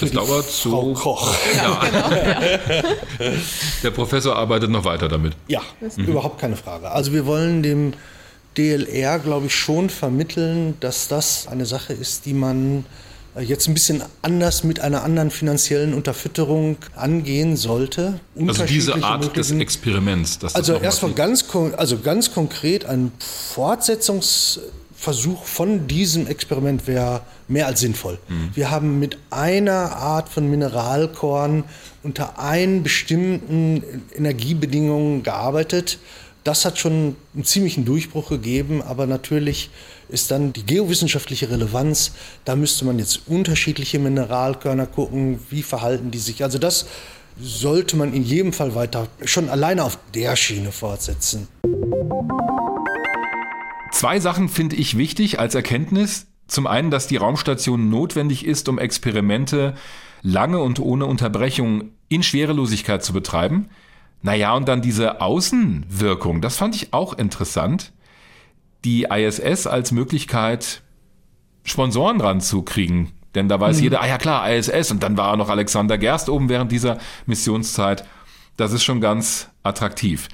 [0.00, 0.70] Das dauert so.
[0.70, 1.34] Frau Koch.
[3.82, 5.34] Der Professor arbeitet noch weiter damit.
[5.48, 5.60] Ja,
[5.98, 6.90] überhaupt keine Frage.
[6.90, 7.92] Also wir wollen dem
[8.56, 12.86] DLR, glaube ich, schon vermitteln, dass das eine Sache ist, die man
[13.40, 18.20] jetzt ein bisschen anders mit einer anderen finanziellen Unterfütterung angehen sollte.
[18.46, 20.38] Also diese Art des Experiments.
[20.38, 21.44] Dass das Also mal erstmal ganz,
[21.76, 28.18] also ganz konkret ein Fortsetzungsversuch von diesem Experiment wäre mehr als sinnvoll.
[28.54, 31.64] Wir haben mit einer Art von Mineralkorn
[32.02, 33.82] unter einen bestimmten
[34.14, 35.98] Energiebedingungen gearbeitet.
[36.44, 39.70] Das hat schon einen ziemlichen Durchbruch gegeben, aber natürlich
[40.08, 42.12] ist dann die geowissenschaftliche Relevanz,
[42.44, 46.42] da müsste man jetzt unterschiedliche Mineralkörner gucken, wie verhalten die sich.
[46.42, 46.86] Also das
[47.38, 51.48] sollte man in jedem Fall weiter schon alleine auf der Schiene fortsetzen.
[53.92, 56.26] Zwei Sachen finde ich wichtig als Erkenntnis.
[56.48, 59.74] Zum einen, dass die Raumstation notwendig ist, um Experimente
[60.22, 63.68] lange und ohne Unterbrechung in Schwerelosigkeit zu betreiben.
[64.22, 67.92] Naja, und dann diese Außenwirkung, das fand ich auch interessant.
[68.84, 70.82] Die ISS als Möglichkeit,
[71.64, 73.12] Sponsoren ranzukriegen.
[73.34, 73.82] Denn da weiß mhm.
[73.82, 78.06] jeder, ah ja klar, ISS und dann war noch Alexander Gerst oben während dieser Missionszeit.
[78.56, 80.28] Das ist schon ganz attraktiv.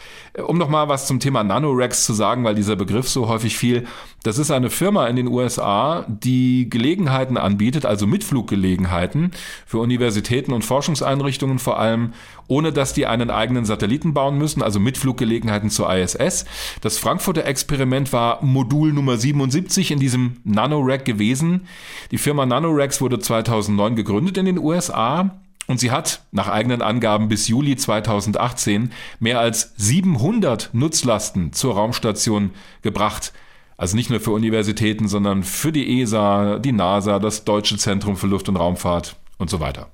[0.47, 3.87] Um nochmal was zum Thema Nanorex zu sagen, weil dieser Begriff so häufig fiel.
[4.23, 9.33] Das ist eine Firma in den USA, die Gelegenheiten anbietet, also Mitfluggelegenheiten
[9.67, 12.13] für Universitäten und Forschungseinrichtungen vor allem,
[12.47, 16.45] ohne dass die einen eigenen Satelliten bauen müssen, also Mitfluggelegenheiten zur ISS.
[16.81, 21.63] Das Frankfurter Experiment war Modul Nummer 77 in diesem Nanorex gewesen.
[22.11, 27.29] Die Firma Nanorex wurde 2009 gegründet in den USA und sie hat nach eigenen Angaben
[27.29, 32.51] bis Juli 2018 mehr als 700 Nutzlasten zur Raumstation
[32.83, 33.33] gebracht.
[33.77, 38.27] Also nicht nur für Universitäten, sondern für die ESA, die NASA, das Deutsche Zentrum für
[38.27, 39.89] Luft- und Raumfahrt und so weiter.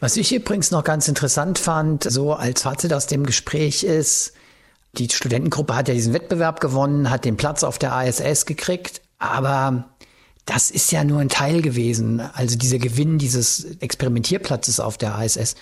[0.00, 4.32] Was ich übrigens noch ganz interessant fand, so als Fazit aus dem Gespräch ist,
[4.94, 9.84] die Studentengruppe hat ja diesen Wettbewerb gewonnen, hat den Platz auf der ISS gekriegt, aber
[10.48, 12.20] das ist ja nur ein Teil gewesen.
[12.20, 15.56] Also dieser Gewinn dieses Experimentierplatzes auf der ISS.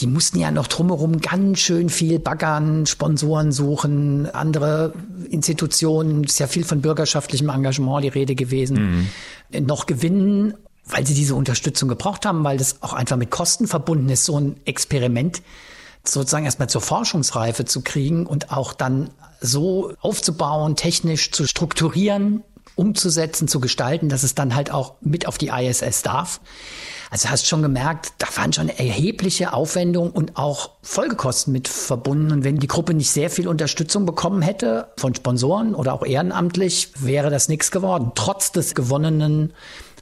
[0.00, 4.92] Die mussten ja noch drumherum ganz schön viel baggern, Sponsoren suchen, andere
[5.30, 9.08] Institutionen, ist ja viel von bürgerschaftlichem Engagement die Rede gewesen,
[9.50, 9.66] mhm.
[9.66, 10.54] noch gewinnen,
[10.84, 14.38] weil sie diese Unterstützung gebraucht haben, weil das auch einfach mit Kosten verbunden ist, so
[14.38, 15.40] ein Experiment
[16.04, 19.10] sozusagen erstmal zur Forschungsreife zu kriegen und auch dann
[19.40, 22.42] so aufzubauen, technisch zu strukturieren,
[22.74, 26.40] umzusetzen, zu gestalten, dass es dann halt auch mit auf die ISS darf.
[27.10, 32.32] Also hast schon gemerkt, da waren schon erhebliche Aufwendungen und auch Folgekosten mit verbunden.
[32.32, 36.92] Und wenn die Gruppe nicht sehr viel Unterstützung bekommen hätte von Sponsoren oder auch ehrenamtlich,
[36.96, 39.52] wäre das nichts geworden, trotz des gewonnenen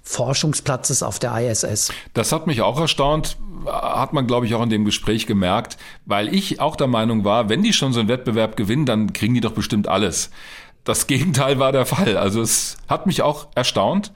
[0.03, 1.93] Forschungsplatzes auf der ISS.
[2.15, 3.37] Das hat mich auch erstaunt,
[3.67, 7.49] hat man, glaube ich, auch in dem Gespräch gemerkt, weil ich auch der Meinung war,
[7.49, 10.31] wenn die schon so einen Wettbewerb gewinnen, dann kriegen die doch bestimmt alles.
[10.91, 12.17] Das Gegenteil war der Fall.
[12.17, 14.11] Also es hat mich auch erstaunt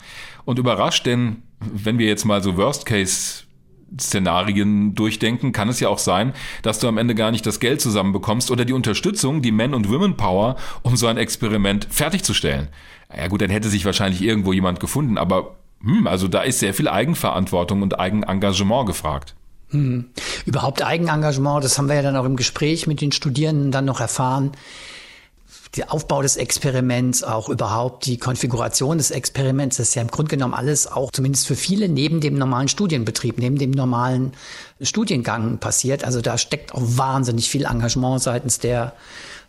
[0.45, 3.45] und überrascht, denn wenn wir jetzt mal so Worst-Case
[4.01, 7.81] Szenarien durchdenken, kann es ja auch sein, dass du am Ende gar nicht das Geld
[7.81, 12.67] zusammenbekommst oder die Unterstützung, die Men- und Women-Power, um so ein Experiment fertigzustellen.
[13.17, 16.75] Ja gut, dann hätte sich wahrscheinlich irgendwo jemand gefunden, aber hm, also da ist sehr
[16.75, 19.37] viel Eigenverantwortung und Eigenengagement gefragt.
[19.69, 20.07] Hm.
[20.45, 24.01] Überhaupt Eigenengagement, das haben wir ja dann auch im Gespräch mit den Studierenden dann noch
[24.01, 24.51] erfahren
[25.77, 30.31] der Aufbau des Experiments, auch überhaupt die Konfiguration des Experiments, das ist ja im Grunde
[30.31, 34.33] genommen alles auch zumindest für viele neben dem normalen Studienbetrieb, neben dem normalen
[34.81, 36.05] Studiengang passiert.
[36.05, 38.93] Also da steckt auch wahnsinnig viel Engagement seitens der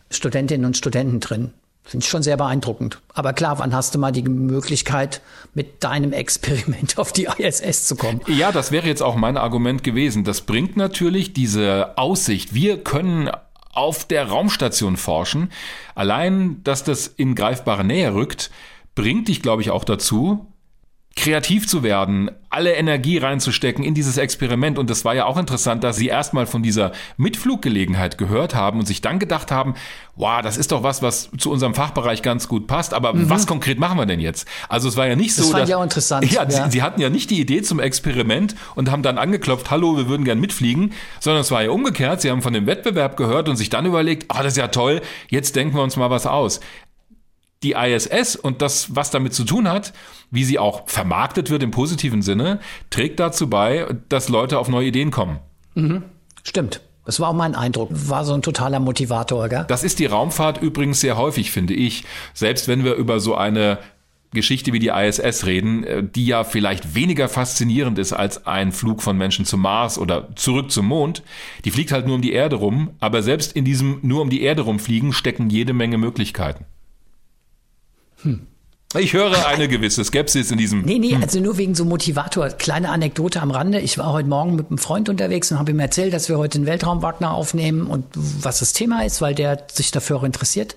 [0.10, 1.52] Studentinnen und Studenten drin.
[1.84, 3.00] Finde ich schon sehr beeindruckend.
[3.14, 5.22] Aber klar, wann hast du mal die Möglichkeit,
[5.54, 8.22] mit deinem Experiment auf die ISS zu kommen?
[8.28, 10.24] Ja, das wäre jetzt auch mein Argument gewesen.
[10.24, 12.56] Das bringt natürlich diese Aussicht.
[12.56, 13.30] Wir können
[13.76, 15.52] auf der Raumstation forschen.
[15.94, 18.50] Allein, dass das in greifbare Nähe rückt,
[18.96, 20.48] bringt dich, glaube ich, auch dazu,
[21.16, 24.78] kreativ zu werden, alle Energie reinzustecken in dieses Experiment.
[24.78, 28.86] Und das war ja auch interessant, dass sie erstmal von dieser Mitfluggelegenheit gehört haben und
[28.86, 29.76] sich dann gedacht haben,
[30.18, 32.94] wow, das ist doch was, was zu unserem Fachbereich ganz gut passt.
[32.94, 33.30] Aber mhm.
[33.30, 34.48] was konkret machen wir denn jetzt?
[34.68, 36.32] Also es war ja nicht das so, fand dass, ich auch interessant.
[36.32, 36.50] Ja, ja.
[36.50, 40.10] Sie, sie, hatten ja nicht die Idee zum Experiment und haben dann angeklopft, hallo, wir
[40.10, 40.92] würden gern mitfliegen,
[41.22, 42.22] sondern es war ja umgekehrt.
[42.22, 44.68] Sie haben von dem Wettbewerb gehört und sich dann überlegt, ah, oh, das ist ja
[44.68, 46.60] toll, jetzt denken wir uns mal was aus
[47.66, 49.94] die ISS und das, was damit zu tun hat,
[50.32, 52.60] wie sie auch vermarktet wird im positiven Sinne,
[52.90, 55.40] trägt dazu bei, dass Leute auf neue Ideen kommen.
[55.74, 56.04] Mhm.
[56.44, 56.82] Stimmt.
[57.06, 57.90] Das war auch mein Eindruck.
[57.92, 59.66] War so ein totaler Motivator, gell?
[59.68, 62.04] Das ist die Raumfahrt übrigens sehr häufig, finde ich.
[62.34, 63.80] Selbst wenn wir über so eine
[64.32, 69.02] Geschichte wie die ISS reden, äh, die ja vielleicht weniger faszinierend ist als ein Flug
[69.02, 71.24] von Menschen zum Mars oder zurück zum Mond.
[71.64, 74.42] Die fliegt halt nur um die Erde rum, aber selbst in diesem nur um die
[74.42, 76.66] Erde rumfliegen stecken jede Menge Möglichkeiten.
[78.26, 78.48] Hm.
[78.98, 80.84] Ich höre eine gewisse Skepsis in diesem.
[80.84, 81.24] Nee, nee, hm.
[81.24, 82.48] also nur wegen so Motivator.
[82.50, 83.80] Kleine Anekdote am Rande.
[83.80, 86.60] Ich war heute Morgen mit einem Freund unterwegs und habe ihm erzählt, dass wir heute
[86.60, 90.76] den Weltraumwagner aufnehmen und was das Thema ist, weil der sich dafür auch interessiert.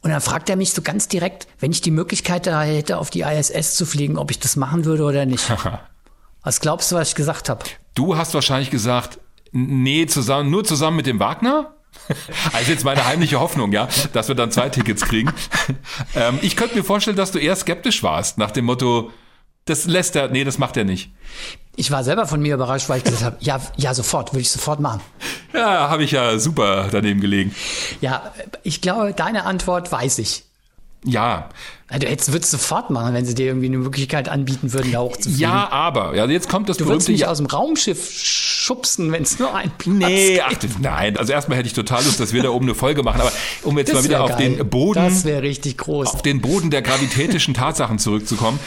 [0.00, 3.10] Und dann fragt er mich so ganz direkt, wenn ich die Möglichkeit da hätte, auf
[3.10, 5.50] die ISS zu fliegen, ob ich das machen würde oder nicht.
[6.42, 7.64] was glaubst du, was ich gesagt habe?
[7.94, 9.18] Du hast wahrscheinlich gesagt,
[9.52, 11.74] nee, zusammen, nur zusammen mit dem Wagner?
[12.52, 15.32] Also jetzt meine heimliche Hoffnung, ja, dass wir dann zwei Tickets kriegen.
[16.14, 19.10] Ähm, ich könnte mir vorstellen, dass du eher skeptisch warst, nach dem Motto,
[19.64, 21.10] das lässt er, nee, das macht er nicht.
[21.76, 24.50] Ich war selber von mir überrascht, weil ich gesagt habe, ja, ja, sofort, würde ich
[24.50, 25.00] sofort machen.
[25.52, 27.54] Ja, habe ich ja super daneben gelegen.
[28.00, 28.32] Ja,
[28.62, 30.44] ich glaube, deine Antwort weiß ich.
[31.04, 31.48] Ja.
[32.00, 35.38] Du hättest, würdest sofort machen, wenn sie dir irgendwie eine Möglichkeit anbieten würden, da hochzufliegen.
[35.38, 37.06] Ja, aber, ja, jetzt kommt das du berühmte...
[37.06, 41.32] Du nicht aus dem Raumschiff schubsen, wenn es nur ein Platz Nee, ach, nein, also
[41.32, 43.32] erstmal hätte ich total Lust, dass wir da oben eine Folge machen, aber
[43.62, 44.56] um jetzt das mal wieder auf geil.
[44.56, 45.04] den Boden...
[45.04, 46.14] Das wäre richtig groß.
[46.14, 48.58] Auf den Boden der gravitätischen Tatsachen zurückzukommen.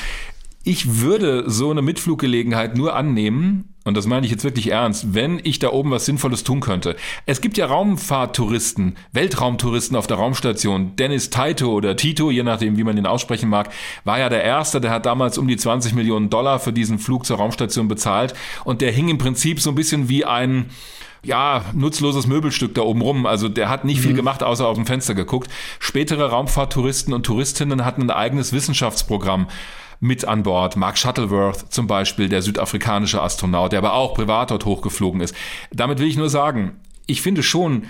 [0.64, 5.40] Ich würde so eine Mitfluggelegenheit nur annehmen, und das meine ich jetzt wirklich ernst, wenn
[5.44, 6.98] ich da oben was Sinnvolles tun könnte.
[7.26, 10.98] Es gibt ja Raumfahrttouristen, Weltraumtouristen auf der Raumstation.
[10.98, 13.70] Dennis Taito oder Tito, je nachdem, wie man ihn aussprechen mag,
[14.04, 17.26] war ja der Erste, der hat damals um die 20 Millionen Dollar für diesen Flug
[17.26, 18.34] zur Raumstation bezahlt.
[18.66, 20.70] Und der hing im Prinzip so ein bisschen wie ein,
[21.24, 23.26] ja, nutzloses Möbelstück da oben rum.
[23.26, 24.04] Also der hat nicht mhm.
[24.04, 25.50] viel gemacht, außer auf dem Fenster geguckt.
[25.80, 29.48] Spätere Raumfahrttouristen und Touristinnen hatten ein eigenes Wissenschaftsprogramm
[30.00, 30.76] mit an Bord.
[30.76, 35.36] Mark Shuttleworth zum Beispiel, der südafrikanische Astronaut, der aber auch privat dort hochgeflogen ist.
[35.72, 37.86] Damit will ich nur sagen, ich finde schon,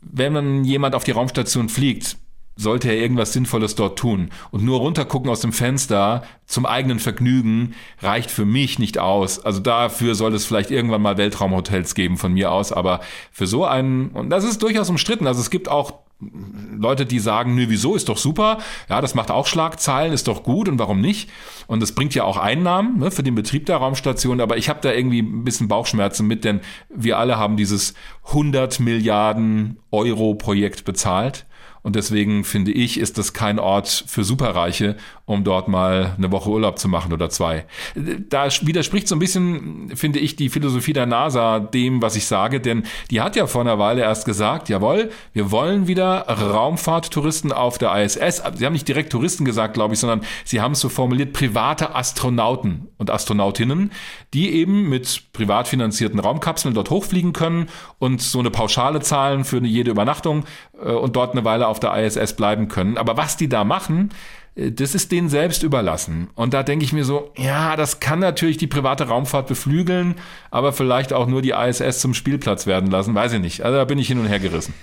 [0.00, 2.16] wenn man jemand auf die Raumstation fliegt,
[2.56, 4.30] sollte er irgendwas Sinnvolles dort tun.
[4.50, 9.38] Und nur runtergucken aus dem Fenster zum eigenen Vergnügen reicht für mich nicht aus.
[9.38, 13.66] Also dafür soll es vielleicht irgendwann mal Weltraumhotels geben von mir aus, aber für so
[13.66, 17.94] einen, und das ist durchaus umstritten, also es gibt auch Leute, die sagen, nö, wieso,
[17.94, 18.58] ist doch super,
[18.88, 21.28] ja, das macht auch Schlagzeilen, ist doch gut und warum nicht?
[21.66, 24.80] Und das bringt ja auch Einnahmen ne, für den Betrieb der Raumstation, aber ich habe
[24.80, 27.94] da irgendwie ein bisschen Bauchschmerzen mit, denn wir alle haben dieses
[28.28, 31.46] 100 Milliarden Euro Projekt bezahlt
[31.86, 36.50] und deswegen finde ich, ist das kein Ort für Superreiche, um dort mal eine Woche
[36.50, 37.64] Urlaub zu machen oder zwei.
[37.94, 42.60] Da widerspricht so ein bisschen, finde ich, die Philosophie der NASA dem, was ich sage,
[42.60, 42.82] denn
[43.12, 47.94] die hat ja vor einer Weile erst gesagt, jawohl, wir wollen wieder Raumfahrttouristen auf der
[48.02, 48.42] ISS.
[48.56, 51.94] Sie haben nicht direkt Touristen gesagt, glaube ich, sondern sie haben es so formuliert, private
[51.94, 53.92] Astronauten und Astronautinnen,
[54.34, 57.68] die eben mit privat finanzierten Raumkapseln dort hochfliegen können
[58.00, 60.46] und so eine Pauschale zahlen für jede Übernachtung
[60.80, 62.96] und dort eine Weile auf auf der ISS bleiben können.
[62.96, 64.10] Aber was die da machen,
[64.56, 66.28] äh, das ist denen selbst überlassen.
[66.34, 70.14] Und da denke ich mir so, ja, das kann natürlich die private Raumfahrt beflügeln,
[70.50, 73.62] aber vielleicht auch nur die ISS zum Spielplatz werden lassen, weiß ich nicht.
[73.62, 74.74] Also da bin ich hin und her gerissen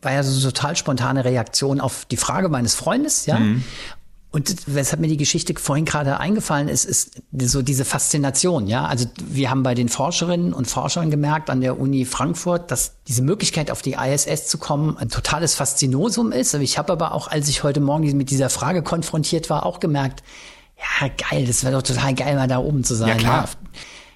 [0.00, 3.38] war ja so eine total spontane Reaktion auf die Frage meines Freundes, ja.
[3.38, 3.64] Mhm.
[4.30, 8.84] Und weshalb mir die Geschichte vorhin gerade eingefallen ist, ist so diese Faszination, ja.
[8.84, 13.22] Also wir haben bei den Forscherinnen und Forschern gemerkt an der Uni Frankfurt, dass diese
[13.22, 16.52] Möglichkeit auf die ISS zu kommen ein totales Faszinosum ist.
[16.54, 20.22] Ich habe aber auch, als ich heute Morgen mit dieser Frage konfrontiert war, auch gemerkt,
[20.76, 23.08] ja geil, das wäre doch total geil, mal da oben zu sein.
[23.08, 23.48] Ja, klar.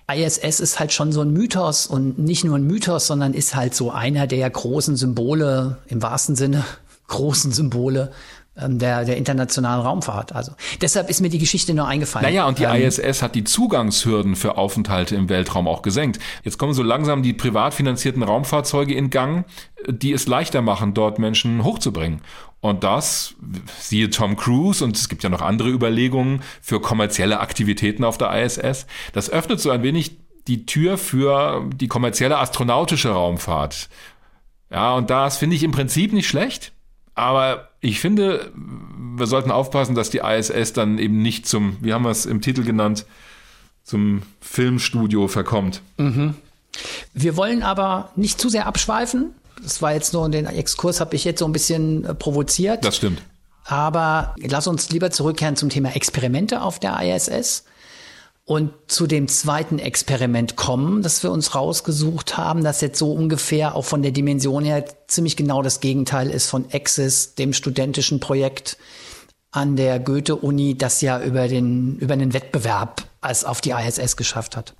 [0.08, 0.14] Ja.
[0.14, 3.74] ISS ist halt schon so ein Mythos und nicht nur ein Mythos, sondern ist halt
[3.74, 6.64] so einer der großen Symbole im wahrsten Sinne
[7.08, 8.12] großen Symbole
[8.54, 10.34] der, der internationalen Raumfahrt.
[10.34, 12.26] Also deshalb ist mir die Geschichte nur eingefallen.
[12.26, 16.20] Naja, und die ähm, ISS hat die Zugangshürden für Aufenthalte im Weltraum auch gesenkt.
[16.44, 19.46] Jetzt kommen so langsam die privat finanzierten Raumfahrzeuge in Gang,
[19.88, 22.20] die es leichter machen, dort Menschen hochzubringen.
[22.60, 23.34] Und das,
[23.80, 28.32] siehe Tom Cruise, und es gibt ja noch andere Überlegungen für kommerzielle Aktivitäten auf der
[28.44, 33.88] ISS, das öffnet so ein wenig die Tür für die kommerzielle astronautische Raumfahrt.
[34.70, 36.71] Ja, und das finde ich im Prinzip nicht schlecht.
[37.14, 42.04] Aber ich finde, wir sollten aufpassen, dass die ISS dann eben nicht zum, wie haben
[42.04, 43.04] wir es im Titel genannt,
[43.84, 45.82] zum Filmstudio verkommt.
[45.98, 46.34] Mhm.
[47.12, 49.34] Wir wollen aber nicht zu sehr abschweifen.
[49.62, 52.84] Das war jetzt nur den Exkurs, habe ich jetzt so ein bisschen äh, provoziert.
[52.84, 53.22] Das stimmt.
[53.64, 57.64] Aber lass uns lieber zurückkehren zum Thema Experimente auf der ISS
[58.44, 63.76] und zu dem zweiten Experiment kommen, das wir uns rausgesucht haben, das jetzt so ungefähr
[63.76, 68.78] auch von der Dimension her ziemlich genau das Gegenteil ist von Exis, dem studentischen Projekt
[69.52, 74.56] an der Goethe-Uni, das ja über den, über den Wettbewerb als auf die ISS geschafft
[74.56, 74.74] hat.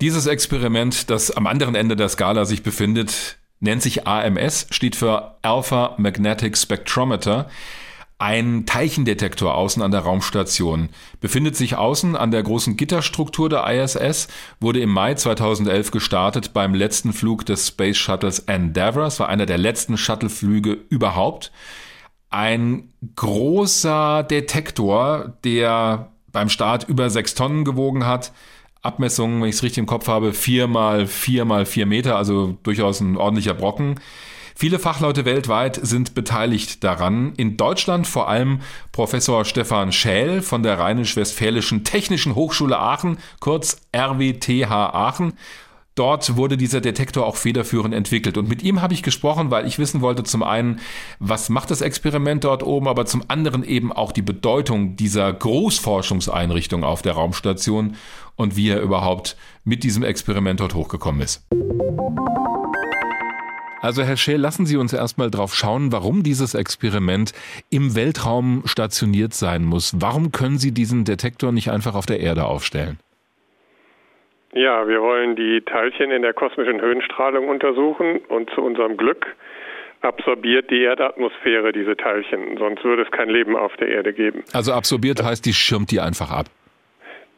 [0.00, 5.36] Dieses Experiment, das am anderen Ende der Skala sich befindet, nennt sich AMS, steht für
[5.42, 7.48] Alpha Magnetic Spectrometer.
[8.24, 10.88] Ein Teilchendetektor außen an der Raumstation
[11.20, 14.28] befindet sich außen an der großen Gitterstruktur der ISS,
[14.60, 19.04] wurde im Mai 2011 gestartet beim letzten Flug des Space Shuttles Endeavour.
[19.04, 21.52] Es war einer der letzten Shuttleflüge überhaupt.
[22.30, 28.32] Ein großer Detektor, der beim Start über sechs Tonnen gewogen hat.
[28.80, 32.56] Abmessungen, wenn ich es richtig im Kopf habe, vier mal vier mal vier Meter, also
[32.62, 34.00] durchaus ein ordentlicher Brocken.
[34.56, 37.32] Viele Fachleute weltweit sind beteiligt daran.
[37.36, 38.60] In Deutschland vor allem
[38.92, 45.32] Professor Stefan Schäl von der Rheinisch-Westfälischen Technischen Hochschule Aachen, kurz RWTH Aachen.
[45.96, 48.36] Dort wurde dieser Detektor auch federführend entwickelt.
[48.36, 50.80] Und mit ihm habe ich gesprochen, weil ich wissen wollte, zum einen,
[51.18, 56.84] was macht das Experiment dort oben, aber zum anderen eben auch die Bedeutung dieser Großforschungseinrichtung
[56.84, 57.96] auf der Raumstation
[58.36, 61.44] und wie er überhaupt mit diesem Experiment dort hochgekommen ist.
[63.84, 67.32] Also Herr Scheel, lassen Sie uns erstmal drauf schauen, warum dieses Experiment
[67.70, 69.94] im Weltraum stationiert sein muss.
[70.00, 72.98] Warum können Sie diesen Detektor nicht einfach auf der Erde aufstellen?
[74.54, 79.26] Ja, wir wollen die Teilchen in der kosmischen Höhenstrahlung untersuchen und zu unserem Glück
[80.00, 84.44] absorbiert die Erdatmosphäre diese Teilchen, sonst würde es kein Leben auf der Erde geben.
[84.54, 86.46] Also absorbiert heißt, die schirmt die einfach ab.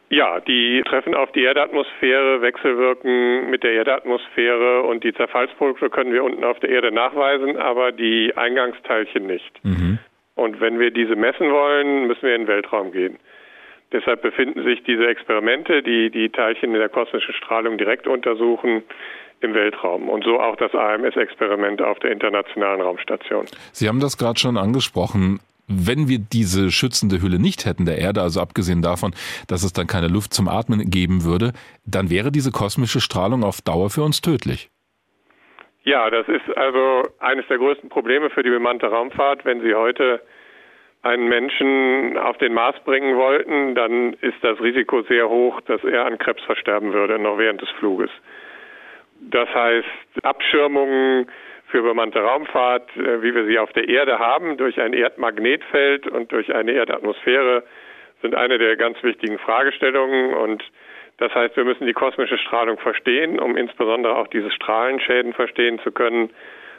[0.09, 6.23] Ja, die treffen auf die Erdatmosphäre, wechselwirken mit der Erdatmosphäre und die Zerfallsprodukte können wir
[6.23, 9.63] unten auf der Erde nachweisen, aber die Eingangsteilchen nicht.
[9.63, 9.99] Mhm.
[10.35, 13.17] Und wenn wir diese messen wollen, müssen wir in den Weltraum gehen.
[13.91, 18.83] Deshalb befinden sich diese Experimente, die die Teilchen in der kosmischen Strahlung direkt untersuchen,
[19.41, 23.45] im Weltraum und so auch das AMS-Experiment auf der Internationalen Raumstation.
[23.71, 25.39] Sie haben das gerade schon angesprochen.
[25.67, 29.11] Wenn wir diese schützende Hülle nicht hätten der Erde, also abgesehen davon,
[29.47, 31.51] dass es dann keine Luft zum Atmen geben würde,
[31.85, 34.69] dann wäre diese kosmische Strahlung auf Dauer für uns tödlich.
[35.83, 39.45] Ja, das ist also eines der größten Probleme für die bemannte Raumfahrt.
[39.45, 40.21] Wenn Sie heute
[41.01, 46.05] einen Menschen auf den Mars bringen wollten, dann ist das Risiko sehr hoch, dass er
[46.05, 48.09] an Krebs versterben würde, noch während des Fluges.
[49.21, 49.87] Das heißt,
[50.23, 51.27] Abschirmungen
[51.67, 56.31] für bemannte Raumfahrt, äh, wie wir sie auf der Erde haben, durch ein Erdmagnetfeld und
[56.31, 57.63] durch eine Erdatmosphäre,
[58.21, 60.33] sind eine der ganz wichtigen Fragestellungen.
[60.33, 60.63] Und
[61.17, 65.91] das heißt, wir müssen die kosmische Strahlung verstehen, um insbesondere auch diese Strahlenschäden verstehen zu
[65.91, 66.29] können.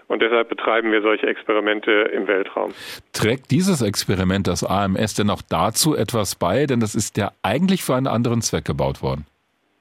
[0.08, 2.72] Und deshalb betreiben wir solche Experimente im Weltraum.
[3.12, 6.64] Trägt dieses Experiment das AMS denn auch dazu etwas bei?
[6.64, 9.26] Denn das ist ja eigentlich für einen anderen Zweck gebaut worden.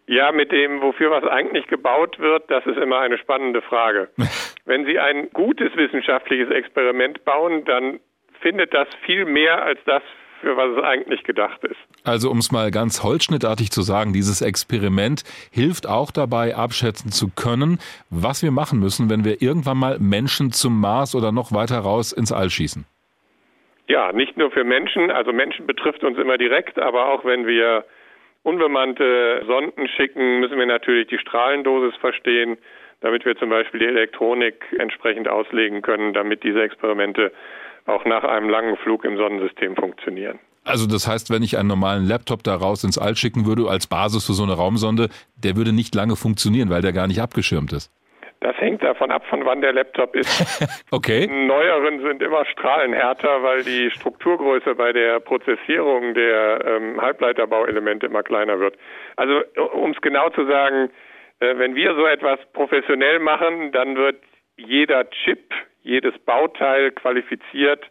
[0.08, 4.08] Ja, mit dem, wofür was eigentlich gebaut wird, das ist immer eine spannende Frage.
[4.66, 8.00] Wenn Sie ein gutes wissenschaftliches Experiment bauen, dann
[8.40, 10.02] findet das viel mehr als das,
[10.40, 11.76] für was es eigentlich gedacht ist.
[12.06, 17.30] Also um es mal ganz holzschnittartig zu sagen, dieses Experiment hilft auch dabei, abschätzen zu
[17.36, 17.80] können,
[18.10, 22.14] was wir machen müssen, wenn wir irgendwann mal Menschen zum Mars oder noch weiter raus
[22.14, 22.86] ins All schießen.
[23.88, 27.86] Ja, nicht nur für Menschen, also Menschen betrifft uns immer direkt, aber auch wenn wir
[28.44, 32.58] unbemannte Sonden schicken, müssen wir natürlich die Strahlendosis verstehen,
[33.02, 37.32] damit wir zum Beispiel die Elektronik entsprechend auslegen können, damit diese Experimente
[37.86, 40.40] auch nach einem langen Flug im Sonnensystem funktionieren.
[40.64, 43.88] Also das heißt, wenn ich einen normalen Laptop da raus ins All schicken würde als
[43.88, 45.08] Basis für so eine Raumsonde,
[45.42, 47.90] der würde nicht lange funktionieren, weil der gar nicht abgeschirmt ist.
[48.40, 50.86] Das hängt davon ab, von wann der Laptop ist.
[50.92, 51.28] okay.
[51.28, 58.60] Neueren sind immer strahlenhärter, weil die Strukturgröße bei der Prozessierung der ähm, Halbleiterbauelemente immer kleiner
[58.60, 58.78] wird.
[59.16, 59.42] Also
[59.74, 60.92] um es genau zu sagen,
[61.40, 64.18] äh, wenn wir so etwas professionell machen, dann wird
[64.56, 67.86] jeder Chip, jedes Bauteil qualifiziert,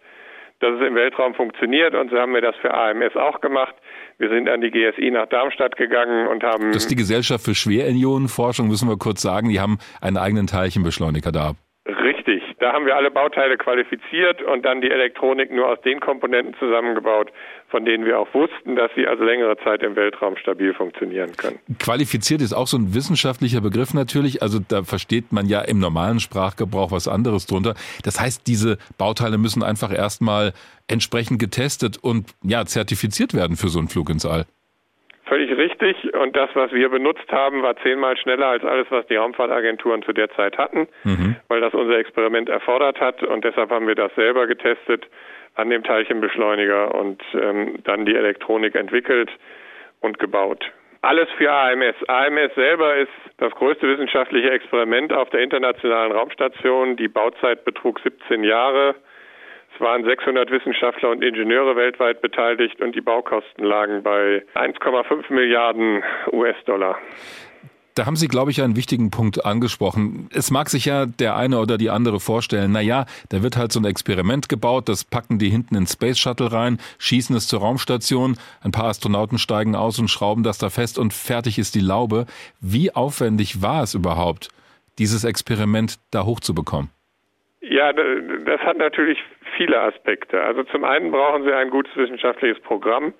[0.61, 1.94] dass es im Weltraum funktioniert.
[1.94, 3.74] Und so haben wir das für AMS auch gemacht.
[4.19, 6.73] Wir sind an die GSI nach Darmstadt gegangen und haben.
[6.73, 9.51] Das ist die Gesellschaft für Schwerionenforschung, müssen wir kurz sagen.
[9.51, 11.53] Die haben einen eigenen Teilchenbeschleuniger da.
[11.87, 12.43] Richtig.
[12.59, 17.30] Da haben wir alle Bauteile qualifiziert und dann die Elektronik nur aus den Komponenten zusammengebaut,
[17.68, 21.59] von denen wir auch wussten, dass sie also längere Zeit im Weltraum stabil funktionieren können.
[21.78, 24.40] Qualifiziert ist auch so ein wissenschaftlicher Begriff natürlich.
[24.40, 27.74] Also da versteht man ja im normalen Sprachgebrauch was anderes drunter.
[28.04, 30.54] Das heißt, diese Bauteile müssen einfach erstmal
[30.88, 34.46] entsprechend getestet und ja, zertifiziert werden für so einen Flug ins All.
[35.27, 36.14] Völlig richtig.
[36.14, 40.12] Und das, was wir benutzt haben, war zehnmal schneller als alles, was die Raumfahrtagenturen zu
[40.12, 41.37] der Zeit hatten, mhm.
[41.49, 43.22] weil das unser Experiment erfordert hat.
[43.24, 45.07] Und deshalb haben wir das selber getestet
[45.57, 49.31] an dem Teilchenbeschleuniger und ähm, dann die Elektronik entwickelt
[50.01, 50.64] und gebaut.
[51.03, 51.97] Alles für AMS.
[52.07, 56.97] AMS selber ist das größte wissenschaftliche Experiment auf der Internationalen Raumstation.
[56.97, 58.95] Die Bauzeit betrug 17 Jahre.
[59.77, 66.03] Es waren 600 Wissenschaftler und Ingenieure weltweit beteiligt und die Baukosten lagen bei 1,5 Milliarden
[66.33, 66.97] US-Dollar.
[67.95, 70.31] Da haben Sie, glaube ich, einen wichtigen Punkt angesprochen.
[70.33, 73.70] Es mag sich ja der eine oder die andere vorstellen, na ja, da wird halt
[73.70, 77.61] so ein Experiment gebaut, das packen die hinten ins Space Shuttle rein, schießen es zur
[77.61, 81.81] Raumstation, ein paar Astronauten steigen aus und schrauben das da fest und fertig ist die
[81.81, 82.24] Laube.
[82.61, 84.49] Wie aufwendig war es überhaupt,
[84.99, 86.95] dieses Experiment da hochzubekommen?
[87.61, 89.18] Ja, das hat natürlich
[89.57, 90.42] viele Aspekte.
[90.42, 93.14] Also zum einen brauchen Sie ein gutes wissenschaftliches Programm,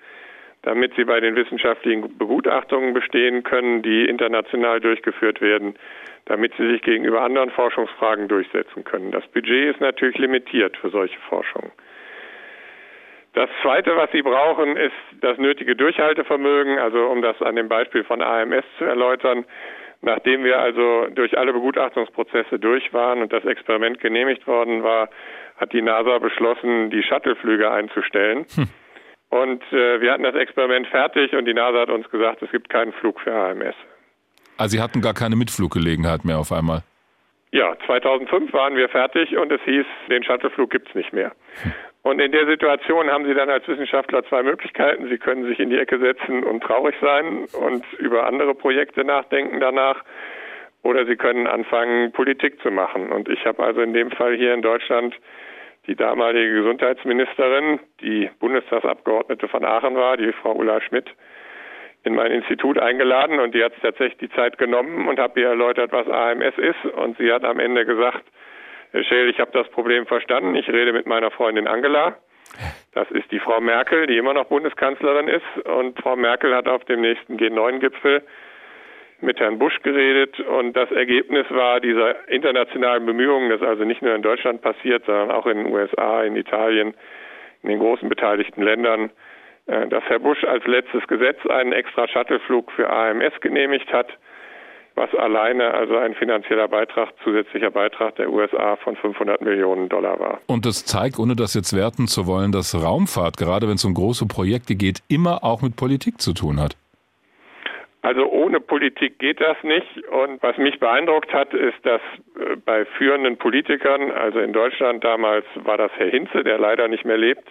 [0.61, 5.75] damit Sie bei den wissenschaftlichen Begutachtungen bestehen können, die international durchgeführt werden,
[6.25, 9.11] damit Sie sich gegenüber anderen Forschungsfragen durchsetzen können.
[9.11, 11.71] Das Budget ist natürlich limitiert für solche Forschung.
[13.33, 16.79] Das Zweite, was Sie brauchen, ist das nötige Durchhaltevermögen.
[16.79, 19.45] Also um das an dem Beispiel von AMS zu erläutern,
[20.01, 25.09] Nachdem wir also durch alle Begutachtungsprozesse durch waren und das Experiment genehmigt worden war,
[25.57, 28.45] hat die NASA beschlossen, die Shuttleflüge einzustellen.
[28.55, 28.69] Hm.
[29.29, 32.69] Und äh, wir hatten das Experiment fertig und die NASA hat uns gesagt, es gibt
[32.69, 33.75] keinen Flug für AMS.
[34.57, 36.83] Also Sie hatten gar keine Mitfluggelegenheit mehr auf einmal?
[37.51, 41.31] ja, 2005 waren wir fertig und es hieß, den Shuttleflug gibt's nicht mehr.
[42.07, 45.09] Und in der Situation haben Sie dann als Wissenschaftler zwei Möglichkeiten.
[45.09, 49.59] Sie können sich in die Ecke setzen und traurig sein und über andere Projekte nachdenken
[49.59, 50.05] danach.
[50.83, 53.11] Oder Sie können anfangen, Politik zu machen.
[53.11, 55.15] Und ich habe also in dem Fall hier in Deutschland
[55.85, 61.07] die damalige Gesundheitsministerin, die Bundestagsabgeordnete von Aachen war, die Frau Ulla Schmidt,
[62.05, 65.91] in mein Institut eingeladen und die hat tatsächlich die Zeit genommen und habe ihr erläutert,
[65.91, 66.85] was AMS ist.
[66.93, 68.23] Und sie hat am Ende gesagt,
[68.91, 70.55] Herr Scheel, ich habe das Problem verstanden.
[70.55, 72.17] Ich rede mit meiner Freundin Angela.
[72.93, 75.67] Das ist die Frau Merkel, die immer noch Bundeskanzlerin ist.
[75.67, 78.23] Und Frau Merkel hat auf dem nächsten G9-Gipfel
[79.19, 80.39] mit Herrn Bush geredet.
[80.39, 85.31] Und das Ergebnis war dieser internationalen Bemühungen, das also nicht nur in Deutschland passiert, sondern
[85.31, 86.93] auch in den USA, in Italien,
[87.63, 89.11] in den großen beteiligten Ländern,
[89.65, 94.07] äh, dass Herr Bush als letztes Gesetz einen extra Shuttleflug für AMS genehmigt hat,
[94.97, 100.41] was alleine also ein finanzieller Beitrag, zusätzlicher Beitrag der USA von 500 Millionen Dollar war.
[100.47, 103.93] Und das zeigt, ohne das jetzt werten zu wollen, dass Raumfahrt, gerade wenn es um
[103.93, 106.75] große Projekte geht, immer auch mit Politik zu tun hat.
[108.01, 110.07] Also ohne Politik geht das nicht.
[110.07, 112.01] Und was mich beeindruckt hat, ist, dass
[112.39, 117.05] äh, bei führenden Politikern, also in Deutschland damals war das Herr Hinze, der leider nicht
[117.05, 117.43] mehr lebt,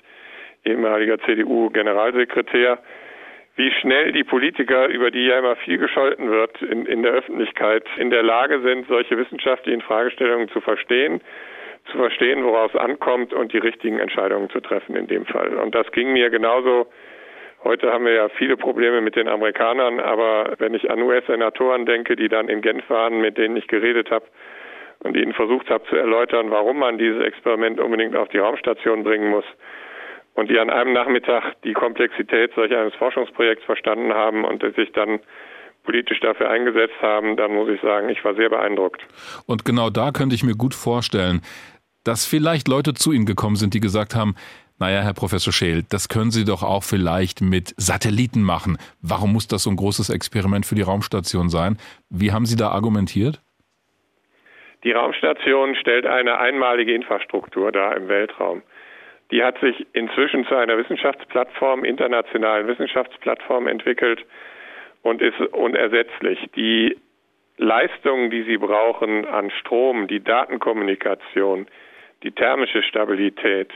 [0.64, 2.78] ehemaliger CDU-Generalsekretär,
[3.56, 7.84] wie schnell die Politiker, über die ja immer viel gescholten wird in, in der Öffentlichkeit,
[7.96, 11.22] in der Lage sind, solche wissenschaftlichen Fragestellungen zu verstehen,
[11.90, 15.56] zu verstehen, woraus es ankommt und die richtigen Entscheidungen zu treffen in dem Fall.
[15.56, 16.86] Und das ging mir genauso.
[17.64, 22.14] Heute haben wir ja viele Probleme mit den Amerikanern, aber wenn ich an US-Senatoren denke,
[22.14, 24.26] die dann in Genf waren, mit denen ich geredet habe
[25.00, 29.30] und ihnen versucht habe zu erläutern, warum man dieses Experiment unbedingt auf die Raumstation bringen
[29.30, 29.44] muss,
[30.36, 35.18] und die an einem Nachmittag die Komplexität solch eines Forschungsprojekts verstanden haben und sich dann
[35.84, 39.02] politisch dafür eingesetzt haben, dann muss ich sagen, ich war sehr beeindruckt.
[39.46, 41.40] Und genau da könnte ich mir gut vorstellen,
[42.04, 44.34] dass vielleicht Leute zu Ihnen gekommen sind, die gesagt haben,
[44.78, 48.76] naja, Herr Professor Scheel, das können Sie doch auch vielleicht mit Satelliten machen.
[49.00, 51.78] Warum muss das so ein großes Experiment für die Raumstation sein?
[52.10, 53.40] Wie haben Sie da argumentiert?
[54.84, 58.62] Die Raumstation stellt eine einmalige Infrastruktur dar im Weltraum.
[59.30, 64.24] Die hat sich inzwischen zu einer Wissenschaftsplattform, internationalen Wissenschaftsplattform entwickelt
[65.02, 66.38] und ist unersetzlich.
[66.54, 66.96] Die
[67.58, 71.66] Leistungen, die sie brauchen an Strom, die Datenkommunikation,
[72.22, 73.70] die thermische Stabilität,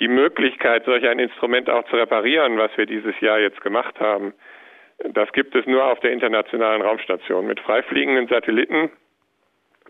[0.00, 4.34] die Möglichkeit, solch ein Instrument auch zu reparieren, was wir dieses Jahr jetzt gemacht haben,
[4.98, 7.46] das gibt es nur auf der internationalen Raumstation.
[7.46, 8.90] Mit freifliegenden Satelliten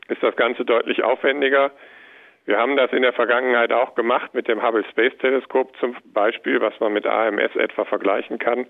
[0.08, 1.70] ist das Ganze deutlich aufwendiger.
[2.46, 6.60] Wir haben das in der Vergangenheit auch gemacht mit dem Hubble Space Teleskop zum Beispiel,
[6.60, 8.66] was man mit AMS etwa vergleichen kann.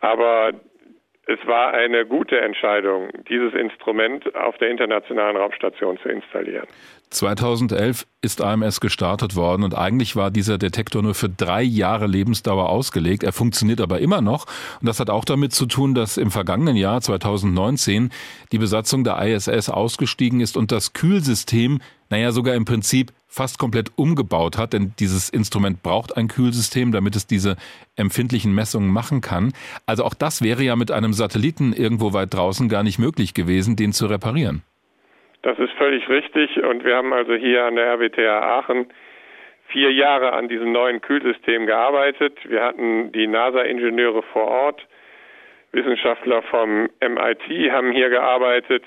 [0.00, 0.52] Aber
[1.26, 6.68] es war eine gute Entscheidung, dieses Instrument auf der internationalen Raumstation zu installieren.
[7.10, 12.68] 2011 ist AMS gestartet worden und eigentlich war dieser Detektor nur für drei Jahre Lebensdauer
[12.68, 13.22] ausgelegt.
[13.22, 14.46] Er funktioniert aber immer noch
[14.80, 18.10] und das hat auch damit zu tun, dass im vergangenen Jahr 2019
[18.50, 21.80] die Besatzung der ISS ausgestiegen ist und das Kühlsystem,
[22.10, 27.16] naja sogar im Prinzip fast komplett umgebaut hat, denn dieses Instrument braucht ein Kühlsystem, damit
[27.16, 27.56] es diese
[27.94, 29.52] empfindlichen Messungen machen kann.
[29.84, 33.76] Also auch das wäre ja mit einem Satelliten irgendwo weit draußen gar nicht möglich gewesen,
[33.76, 34.62] den zu reparieren.
[35.46, 38.92] Das ist völlig richtig und wir haben also hier an der RWTH Aachen
[39.68, 42.36] vier Jahre an diesem neuen Kühlsystem gearbeitet.
[42.50, 44.84] Wir hatten die NASA-Ingenieure vor Ort,
[45.70, 48.82] Wissenschaftler vom MIT haben hier gearbeitet.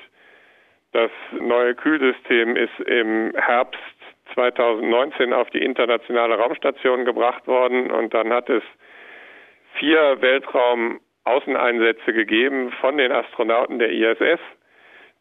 [0.92, 3.80] Das neue Kühlsystem ist im Herbst
[4.34, 8.64] 2019 auf die internationale Raumstation gebracht worden und dann hat es
[9.76, 14.42] vier Weltraum-Außeneinsätze gegeben von den Astronauten der ISS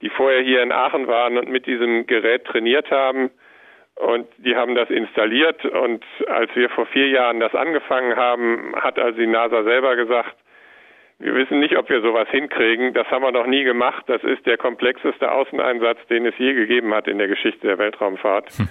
[0.02, 3.30] die vorher hier in Aachen waren und mit diesem Gerät trainiert haben.
[3.96, 5.64] Und die haben das installiert.
[5.64, 10.36] Und als wir vor vier Jahren das angefangen haben, hat also die NASA selber gesagt,
[11.18, 12.94] wir wissen nicht, ob wir sowas hinkriegen.
[12.94, 14.04] Das haben wir noch nie gemacht.
[14.06, 18.50] Das ist der komplexeste Außeneinsatz, den es je gegeben hat in der Geschichte der Weltraumfahrt.
[18.50, 18.68] Hm.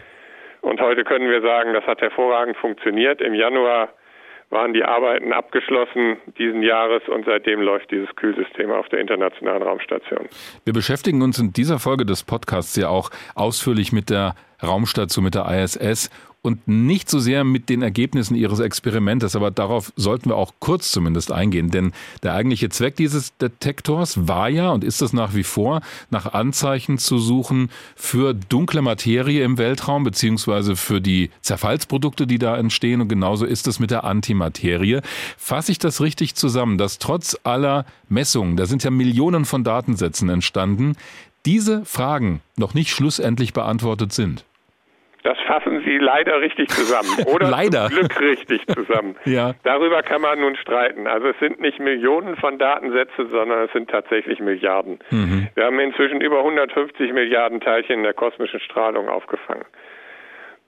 [0.61, 3.21] Und heute können wir sagen, das hat hervorragend funktioniert.
[3.21, 3.89] Im Januar
[4.49, 10.27] waren die Arbeiten abgeschlossen diesen Jahres und seitdem läuft dieses Kühlsystem auf der Internationalen Raumstation.
[10.63, 15.35] Wir beschäftigen uns in dieser Folge des Podcasts ja auch ausführlich mit der Raumstation, mit
[15.35, 16.09] der ISS
[16.47, 20.91] und nicht so sehr mit den Ergebnissen ihres Experimentes, aber darauf sollten wir auch kurz
[20.91, 21.91] zumindest eingehen, denn
[22.23, 26.97] der eigentliche Zweck dieses Detektors war ja und ist es nach wie vor, nach Anzeichen
[26.97, 33.09] zu suchen für dunkle Materie im Weltraum beziehungsweise für die Zerfallsprodukte, die da entstehen und
[33.09, 35.01] genauso ist es mit der Antimaterie.
[35.37, 40.29] Fasse ich das richtig zusammen, dass trotz aller Messungen, da sind ja Millionen von Datensätzen
[40.29, 40.95] entstanden,
[41.45, 44.43] diese Fragen noch nicht schlussendlich beantwortet sind.
[45.27, 47.09] Das fassen Sie leider richtig zusammen.
[47.27, 47.89] Oder leider.
[47.89, 49.17] zum Glück richtig zusammen.
[49.25, 49.55] ja.
[49.63, 51.05] Darüber kann man nun streiten.
[51.05, 54.99] Also es sind nicht Millionen von Datensätzen, sondern es sind tatsächlich Milliarden.
[55.11, 55.49] Mhm.
[55.53, 59.65] Wir haben inzwischen über 150 Milliarden Teilchen in der kosmischen Strahlung aufgefangen.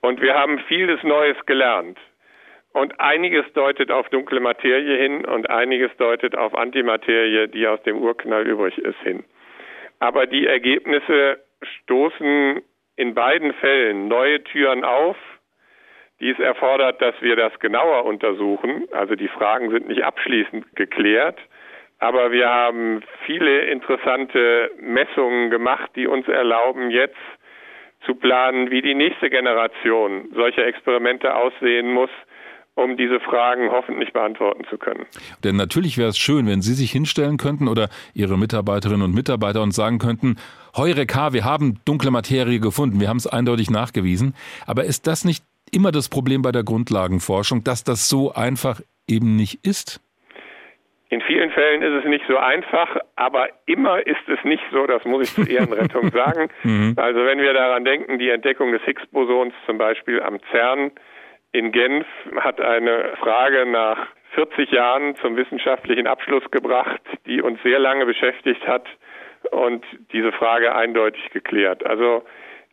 [0.01, 1.97] Und wir haben vieles Neues gelernt.
[2.73, 7.97] Und einiges deutet auf dunkle Materie hin und einiges deutet auf Antimaterie, die aus dem
[7.97, 9.23] Urknall übrig ist, hin.
[9.99, 12.61] Aber die Ergebnisse stoßen
[12.99, 15.15] in beiden Fällen neue Türen auf.
[16.19, 18.83] Dies erfordert, dass wir das genauer untersuchen.
[18.91, 21.39] Also die Fragen sind nicht abschließend geklärt.
[21.99, 27.15] Aber wir haben viele interessante Messungen gemacht, die uns erlauben, jetzt
[28.05, 32.09] zu planen, wie die nächste Generation solcher Experimente aussehen muss,
[32.75, 35.05] um diese Fragen hoffentlich beantworten zu können.
[35.43, 39.61] Denn natürlich wäre es schön, wenn Sie sich hinstellen könnten oder Ihre Mitarbeiterinnen und Mitarbeiter
[39.61, 40.35] und sagen könnten,
[40.75, 44.35] Heureka, wir haben dunkle Materie gefunden, wir haben es eindeutig nachgewiesen.
[44.65, 49.35] Aber ist das nicht immer das Problem bei der Grundlagenforschung, dass das so einfach eben
[49.35, 50.01] nicht ist?
[51.11, 55.03] In vielen Fällen ist es nicht so einfach, aber immer ist es nicht so, das
[55.05, 56.49] muss ich zur Ehrenrettung sagen.
[56.63, 56.93] Mhm.
[56.97, 60.91] Also wenn wir daran denken, die Entdeckung des Higgs-Bosons zum Beispiel am CERN
[61.51, 62.05] in Genf
[62.41, 63.97] hat eine Frage nach
[64.35, 68.85] 40 Jahren zum wissenschaftlichen Abschluss gebracht, die uns sehr lange beschäftigt hat
[69.51, 71.85] und diese Frage eindeutig geklärt.
[71.85, 72.23] Also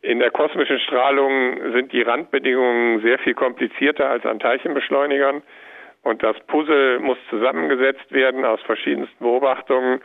[0.02, 5.42] in der kosmischen Strahlung sind die Randbedingungen sehr viel komplizierter als an Teilchenbeschleunigern.
[6.02, 10.00] Und das Puzzle muss zusammengesetzt werden aus verschiedensten Beobachtungen.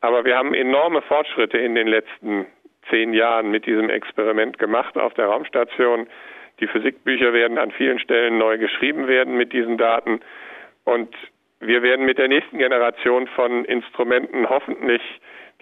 [0.00, 2.46] Aber wir haben enorme Fortschritte in den letzten
[2.90, 6.08] zehn Jahren mit diesem Experiment gemacht auf der Raumstation.
[6.60, 10.20] Die Physikbücher werden an vielen Stellen neu geschrieben werden mit diesen Daten.
[10.84, 11.14] Und
[11.60, 15.02] wir werden mit der nächsten Generation von Instrumenten hoffentlich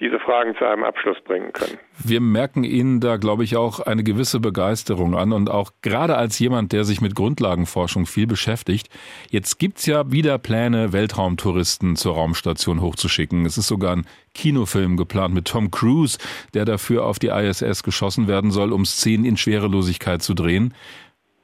[0.01, 1.79] diese Fragen zu einem Abschluss bringen können.
[1.99, 6.39] Wir merken Ihnen da, glaube ich, auch eine gewisse Begeisterung an und auch gerade als
[6.39, 8.89] jemand, der sich mit Grundlagenforschung viel beschäftigt.
[9.31, 13.47] Jetzt gibt's ja wieder Pläne, Weltraumtouristen zur Raumstation hochzuschicken.
[13.47, 16.19] Es ist sogar ein Kinofilm geplant mit Tom Cruise,
[16.55, 20.75] der dafür auf die ISS geschossen werden soll, um Szenen in Schwerelosigkeit zu drehen.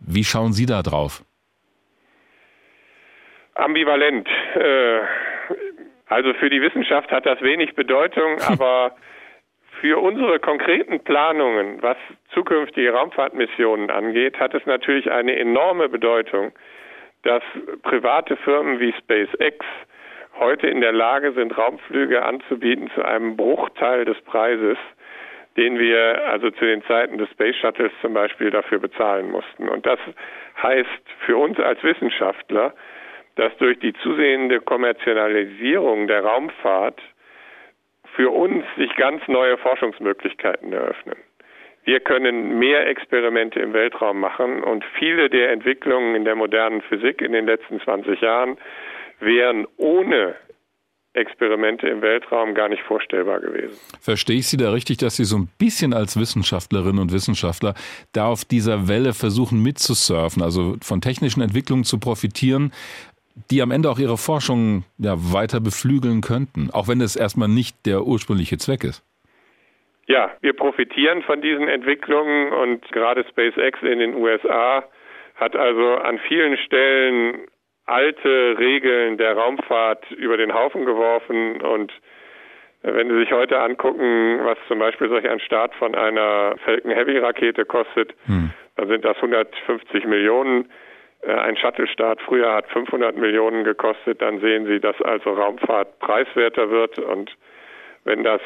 [0.01, 1.25] Wie schauen Sie da drauf?
[3.55, 4.27] Ambivalent.
[4.57, 5.30] Äh
[6.11, 8.97] also für die Wissenschaft hat das wenig Bedeutung, aber
[9.81, 11.97] für unsere konkreten Planungen, was
[12.35, 16.53] zukünftige Raumfahrtmissionen angeht, hat es natürlich eine enorme Bedeutung,
[17.23, 17.43] dass
[17.83, 19.65] private Firmen wie SpaceX
[20.39, 24.79] heute in der Lage sind, Raumflüge anzubieten zu einem Bruchteil des Preises,
[25.57, 29.69] den wir also zu den Zeiten des Space Shuttles zum Beispiel dafür bezahlen mussten.
[29.69, 29.99] Und das
[30.63, 30.89] heißt
[31.27, 32.75] für uns als Wissenschaftler,
[33.41, 37.01] dass durch die zusehende Kommerzialisierung der Raumfahrt
[38.15, 41.17] für uns sich ganz neue Forschungsmöglichkeiten eröffnen.
[41.85, 47.23] Wir können mehr Experimente im Weltraum machen und viele der Entwicklungen in der modernen Physik
[47.23, 48.59] in den letzten 20 Jahren
[49.21, 50.35] wären ohne
[51.13, 53.77] Experimente im Weltraum gar nicht vorstellbar gewesen.
[54.01, 57.75] Verstehe ich Sie da richtig, dass Sie so ein bisschen als Wissenschaftlerinnen und Wissenschaftler
[58.13, 62.73] da auf dieser Welle versuchen mitzusurfen, also von technischen Entwicklungen zu profitieren,
[63.51, 67.87] die am Ende auch ihre Forschung ja, weiter beflügeln könnten, auch wenn es erstmal nicht
[67.87, 69.03] der ursprüngliche Zweck ist.
[70.07, 74.85] Ja, wir profitieren von diesen Entwicklungen und gerade SpaceX in den USA
[75.37, 77.47] hat also an vielen Stellen
[77.87, 81.93] alte Regeln der Raumfahrt über den Haufen geworfen und
[82.83, 87.19] wenn Sie sich heute angucken, was zum Beispiel solch ein Start von einer Falcon Heavy
[87.19, 88.51] Rakete kostet, hm.
[88.77, 90.71] dann sind das 150 Millionen.
[91.23, 96.71] Äh, ein Shuttle-Start früher hat 500 Millionen gekostet, dann sehen Sie, dass also Raumfahrt preiswerter
[96.71, 97.31] wird und
[98.05, 98.41] wenn das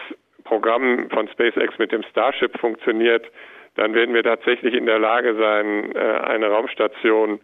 [0.45, 3.31] Programm von SpaceX mit dem Starship funktioniert,
[3.77, 7.41] dann werden wir tatsächlich in der Lage sein, äh, eine Raumstation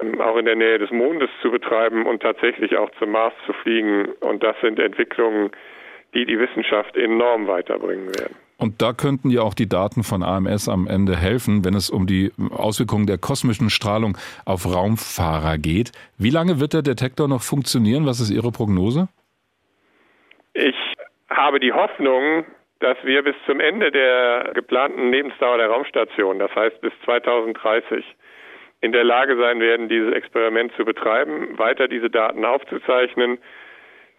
[0.00, 3.52] ähm, auch in der Nähe des Mondes zu betreiben und tatsächlich auch zum Mars zu
[3.52, 4.06] fliegen.
[4.20, 5.50] Und das sind Entwicklungen,
[6.14, 8.36] die die Wissenschaft enorm weiterbringen werden.
[8.58, 12.06] Und da könnten ja auch die Daten von AMS am Ende helfen, wenn es um
[12.06, 14.16] die Auswirkungen der kosmischen Strahlung
[14.46, 15.92] auf Raumfahrer geht.
[16.16, 18.06] Wie lange wird der Detektor noch funktionieren?
[18.06, 19.08] Was ist Ihre Prognose?
[20.54, 20.76] Ich
[21.28, 22.46] habe die Hoffnung,
[22.80, 28.04] dass wir bis zum Ende der geplanten Lebensdauer der Raumstation, das heißt bis 2030,
[28.80, 33.38] in der Lage sein werden, dieses Experiment zu betreiben, weiter diese Daten aufzuzeichnen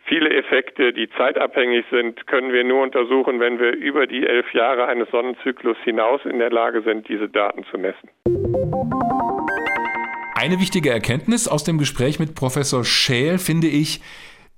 [0.07, 4.87] Viele Effekte, die zeitabhängig sind, können wir nur untersuchen, wenn wir über die elf Jahre
[4.87, 8.09] eines Sonnenzyklus hinaus in der Lage sind, diese Daten zu messen.
[10.33, 13.99] Eine wichtige Erkenntnis aus dem Gespräch mit Professor Scheel finde ich,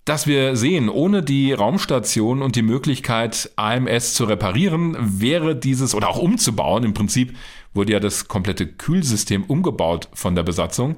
[0.05, 6.09] dass wir sehen, ohne die Raumstation und die Möglichkeit, AMS zu reparieren, wäre dieses oder
[6.09, 7.34] auch umzubauen, im Prinzip
[7.73, 10.97] wurde ja das komplette Kühlsystem umgebaut von der Besatzung.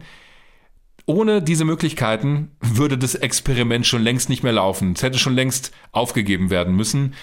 [1.11, 4.93] Ohne diese Möglichkeiten würde das Experiment schon längst nicht mehr laufen.
[4.95, 7.15] Es hätte schon längst aufgegeben werden müssen.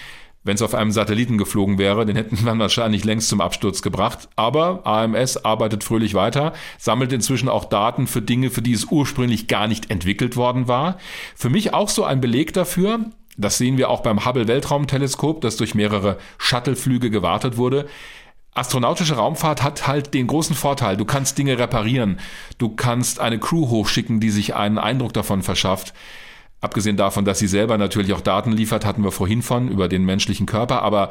[0.43, 4.29] Wenn es auf einem Satelliten geflogen wäre, den hätten wir wahrscheinlich längst zum Absturz gebracht.
[4.35, 9.47] Aber AMS arbeitet fröhlich weiter, sammelt inzwischen auch Daten für Dinge, für die es ursprünglich
[9.47, 10.99] gar nicht entwickelt worden war.
[11.35, 12.99] Für mich auch so ein Beleg dafür,
[13.39, 17.87] das sehen wir auch beim Hubble Weltraumteleskop, das durch mehrere Shuttleflüge gewartet wurde.
[18.59, 22.19] Astronautische Raumfahrt hat halt den großen Vorteil, du kannst Dinge reparieren,
[22.57, 25.93] du kannst eine Crew hochschicken, die sich einen Eindruck davon verschafft.
[26.59, 30.03] Abgesehen davon, dass sie selber natürlich auch Daten liefert, hatten wir vorhin von über den
[30.03, 31.09] menschlichen Körper, aber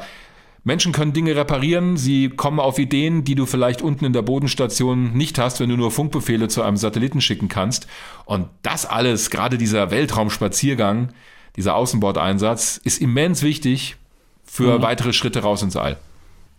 [0.63, 5.13] Menschen können Dinge reparieren, sie kommen auf Ideen, die du vielleicht unten in der Bodenstation
[5.13, 7.87] nicht hast, wenn du nur Funkbefehle zu einem Satelliten schicken kannst.
[8.25, 11.13] Und das alles, gerade dieser Weltraumspaziergang,
[11.55, 13.95] dieser Außenbordeinsatz, ist immens wichtig
[14.43, 14.81] für mhm.
[14.83, 15.97] weitere Schritte raus ins All.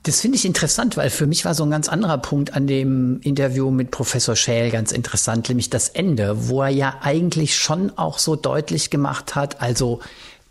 [0.02, 3.20] Das finde ich interessant, weil für mich war so ein ganz anderer Punkt an dem
[3.20, 8.18] Interview mit Professor Schäl ganz interessant, nämlich das Ende, wo er ja eigentlich schon auch
[8.18, 10.00] so deutlich gemacht hat, also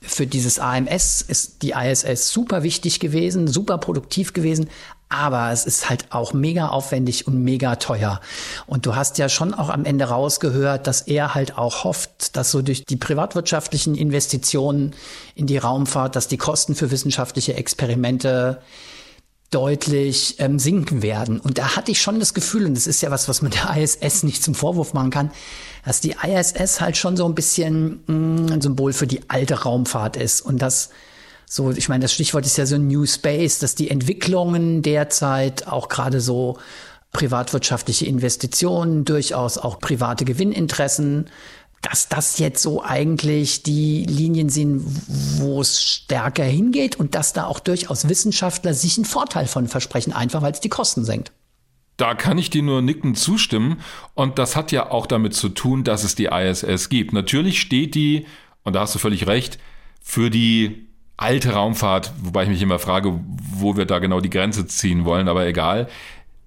[0.02, 4.70] für dieses AMS ist die ISS super wichtig gewesen, super produktiv gewesen,
[5.10, 8.22] aber es ist halt auch mega aufwendig und mega teuer.
[8.68, 12.52] Und du hast ja schon auch am Ende rausgehört, dass er halt auch hofft, dass
[12.52, 14.94] so durch die privatwirtschaftlichen Investitionen
[15.34, 18.62] in die Raumfahrt, dass die Kosten für wissenschaftliche Experimente
[19.50, 21.40] deutlich ähm, sinken werden.
[21.40, 23.76] Und da hatte ich schon das Gefühl, und das ist ja was, was man der
[23.82, 25.32] ISS nicht zum Vorwurf machen kann,
[25.86, 29.64] dass die ISS halt schon so ein bisschen mh, mm, ein Symbol für die alte
[29.64, 30.42] Raumfahrt ist.
[30.42, 30.90] Und das
[31.52, 35.90] so, ich meine, das Stichwort ist ja so New Space, dass die Entwicklungen derzeit auch
[35.90, 36.60] gerade so
[37.12, 41.26] privatwirtschaftliche Investitionen, durchaus auch private Gewinninteressen
[41.82, 44.84] dass das jetzt so eigentlich die Linien sind,
[45.38, 50.14] wo es stärker hingeht und dass da auch durchaus Wissenschaftler sich einen Vorteil von versprechen,
[50.14, 51.32] einfach weil es die Kosten senkt.
[51.98, 53.82] Da kann ich dir nur nicken zustimmen.
[54.14, 57.12] Und das hat ja auch damit zu tun, dass es die ISS gibt.
[57.12, 58.26] Natürlich steht die,
[58.64, 59.60] und da hast du völlig recht,
[60.02, 60.88] für die
[61.18, 63.20] alte Raumfahrt, wobei ich mich immer frage,
[63.54, 65.90] wo wir da genau die Grenze ziehen wollen, aber egal.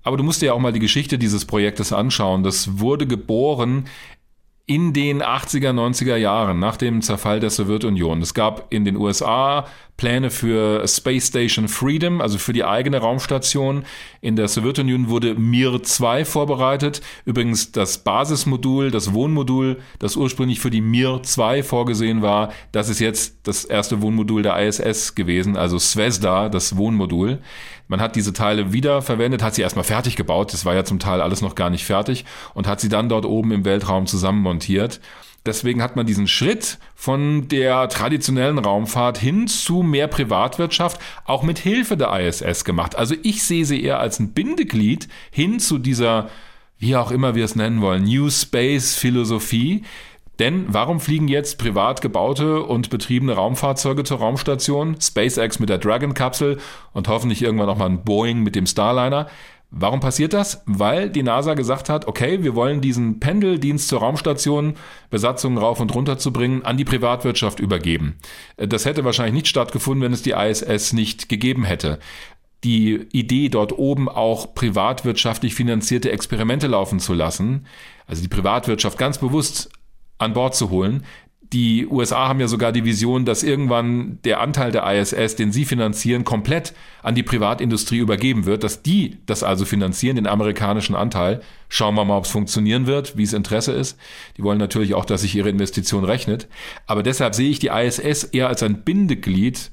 [0.02, 2.42] Aber du musst dir ja auch mal die Geschichte dieses Projektes anschauen.
[2.42, 3.84] Das wurde geboren
[4.66, 8.22] in den 80er, 90er Jahren nach dem Zerfall der Sowjetunion.
[8.22, 9.66] Es gab in den USA
[9.96, 13.84] Pläne für Space Station Freedom, also für die eigene Raumstation.
[14.20, 17.02] In der Sowjetunion wurde Mir 2 vorbereitet.
[17.24, 23.00] Übrigens das Basismodul, das Wohnmodul, das ursprünglich für die Mir 2 vorgesehen war, das ist
[23.00, 27.38] jetzt das erste Wohnmodul der ISS gewesen, also Svezda, das Wohnmodul.
[27.92, 30.98] Man hat diese Teile wieder verwendet, hat sie erstmal fertig gebaut, das war ja zum
[30.98, 32.24] Teil alles noch gar nicht fertig,
[32.54, 34.98] und hat sie dann dort oben im Weltraum zusammenmontiert.
[35.44, 41.58] Deswegen hat man diesen Schritt von der traditionellen Raumfahrt hin zu mehr Privatwirtschaft auch mit
[41.58, 42.96] Hilfe der ISS gemacht.
[42.96, 46.30] Also ich sehe sie eher als ein Bindeglied hin zu dieser,
[46.78, 49.82] wie auch immer wir es nennen wollen, New Space Philosophie.
[50.38, 54.96] Denn warum fliegen jetzt privat gebaute und betriebene Raumfahrzeuge zur Raumstation?
[55.00, 56.58] SpaceX mit der Dragon-Kapsel
[56.92, 59.28] und hoffentlich irgendwann nochmal ein Boeing mit dem Starliner.
[59.74, 60.62] Warum passiert das?
[60.66, 64.74] Weil die NASA gesagt hat, okay, wir wollen diesen Pendeldienst zur Raumstation,
[65.08, 68.18] Besatzungen rauf und runter zu bringen, an die Privatwirtschaft übergeben.
[68.58, 71.98] Das hätte wahrscheinlich nicht stattgefunden, wenn es die ISS nicht gegeben hätte.
[72.64, 77.66] Die Idee, dort oben auch privatwirtschaftlich finanzierte Experimente laufen zu lassen,
[78.06, 79.70] also die Privatwirtschaft ganz bewusst
[80.22, 81.04] an Bord zu holen,
[81.52, 85.66] die USA haben ja sogar die Vision, dass irgendwann der Anteil der ISS, den sie
[85.66, 86.72] finanzieren, komplett
[87.02, 91.42] an die Privatindustrie übergeben wird, dass die das also finanzieren, den amerikanischen Anteil.
[91.68, 93.98] Schauen wir mal, ob es funktionieren wird, wie es Interesse ist.
[94.38, 96.48] Die wollen natürlich auch, dass sich ihre Investition rechnet.
[96.86, 99.72] Aber deshalb sehe ich die ISS eher als ein Bindeglied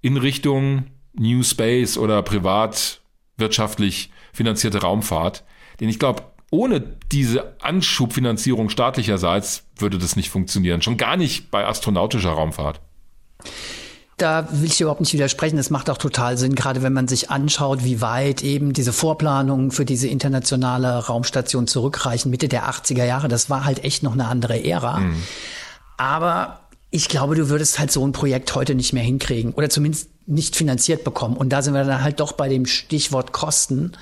[0.00, 5.44] in Richtung New Space oder privatwirtschaftlich finanzierte Raumfahrt.
[5.78, 6.82] Denn ich glaube, ohne
[7.12, 10.82] diese Anschubfinanzierung staatlicherseits würde das nicht funktionieren.
[10.82, 12.80] Schon gar nicht bei astronautischer Raumfahrt.
[14.16, 15.58] Da will ich überhaupt nicht widersprechen.
[15.58, 19.70] Das macht auch total Sinn, gerade wenn man sich anschaut, wie weit eben diese Vorplanungen
[19.70, 23.28] für diese internationale Raumstation zurückreichen, Mitte der 80er Jahre.
[23.28, 25.00] Das war halt echt noch eine andere Ära.
[25.00, 25.22] Mhm.
[25.98, 26.60] Aber
[26.90, 30.56] ich glaube, du würdest halt so ein Projekt heute nicht mehr hinkriegen oder zumindest nicht
[30.56, 31.36] finanziert bekommen.
[31.36, 33.92] Und da sind wir dann halt doch bei dem Stichwort Kosten.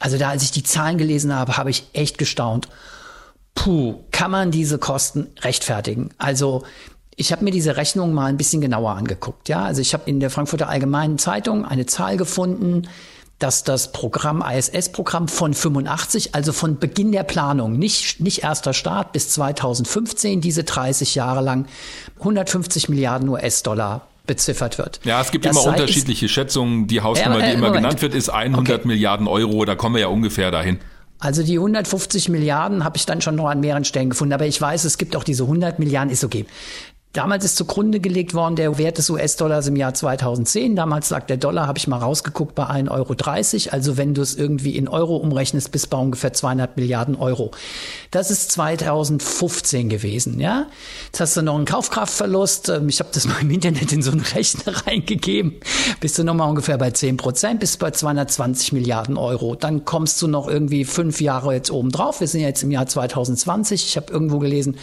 [0.00, 2.68] Also da, als ich die Zahlen gelesen habe, habe ich echt gestaunt.
[3.54, 6.10] Puh, kann man diese Kosten rechtfertigen?
[6.18, 6.64] Also
[7.14, 9.48] ich habe mir diese Rechnung mal ein bisschen genauer angeguckt.
[9.48, 12.88] Ja, also ich habe in der Frankfurter Allgemeinen Zeitung eine Zahl gefunden,
[13.38, 19.12] dass das Programm ISS-Programm von 85, also von Beginn der Planung, nicht, nicht erster Start
[19.12, 21.66] bis 2015, diese 30 Jahre lang
[22.18, 25.00] 150 Milliarden US-Dollar beziffert wird.
[25.02, 26.86] Ja, es gibt das immer unterschiedliche Schätzungen.
[26.86, 27.82] Die Hausnummer, äh, die immer Moment.
[27.82, 28.86] genannt wird, ist 100 okay.
[28.86, 29.64] Milliarden Euro.
[29.64, 30.78] Da kommen wir ja ungefähr dahin.
[31.18, 34.32] Also die 150 Milliarden habe ich dann schon noch an mehreren Stellen gefunden.
[34.32, 36.46] Aber ich weiß, es gibt auch diese 100 Milliarden, ist okay.
[37.12, 40.76] Damals ist zugrunde gelegt worden der Wert des US-Dollars im Jahr 2010.
[40.76, 43.72] Damals lag der Dollar, habe ich mal rausgeguckt, bei 1,30 Euro.
[43.72, 47.50] Also wenn du es irgendwie in Euro umrechnest, bis bei ungefähr 200 Milliarden Euro.
[48.12, 50.68] Das ist 2015 gewesen, ja.
[51.06, 52.68] Jetzt hast du noch einen Kaufkraftverlust.
[52.68, 55.56] Ähm, ich habe das mal im Internet in so einen Rechner reingegeben.
[55.98, 59.56] Bist du nochmal ungefähr bei 10 Prozent, bist bei 220 Milliarden Euro.
[59.56, 62.20] Dann kommst du noch irgendwie fünf Jahre jetzt oben drauf.
[62.20, 63.84] Wir sind ja jetzt im Jahr 2020.
[63.84, 64.76] Ich habe irgendwo gelesen,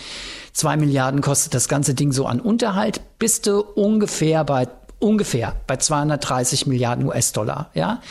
[0.58, 4.68] zwei Milliarden kostet das ganze Ding so an Unterhalt, bist du ungefähr bei
[5.00, 8.02] ungefähr bei 230 Milliarden US-Dollar, ja.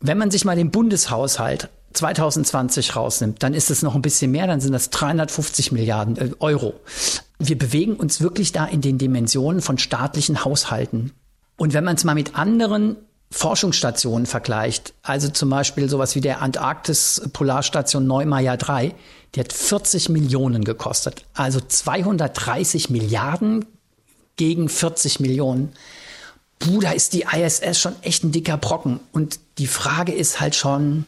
[0.00, 4.46] Wenn man sich mal den Bundeshaushalt 2020 rausnimmt, dann ist es noch ein bisschen mehr,
[4.46, 6.74] dann sind das 350 Milliarden äh, Euro.
[7.38, 11.12] Wir bewegen uns wirklich da in den Dimensionen von staatlichen Haushalten.
[11.56, 12.96] Und wenn man es mal mit anderen
[13.30, 18.94] Forschungsstationen vergleicht, also zum Beispiel sowas wie der Antarktis-Polarstation Neumeier 3,
[19.34, 21.24] die hat 40 Millionen gekostet.
[21.34, 23.64] Also 230 Milliarden
[24.36, 25.72] gegen 40 Millionen.
[26.80, 29.00] Da ist die ISS schon echt ein dicker Brocken.
[29.12, 31.04] Und die Frage ist halt schon,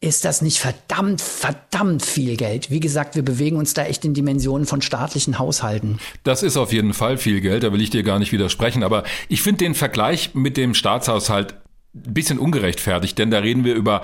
[0.00, 2.70] ist das nicht verdammt, verdammt viel Geld.
[2.70, 5.98] Wie gesagt, wir bewegen uns da echt in Dimensionen von staatlichen Haushalten.
[6.24, 8.82] Das ist auf jeden Fall viel Geld, da will ich dir gar nicht widersprechen.
[8.82, 11.54] Aber ich finde den Vergleich mit dem Staatshaushalt
[11.94, 14.02] ein bisschen ungerechtfertigt, denn da reden wir über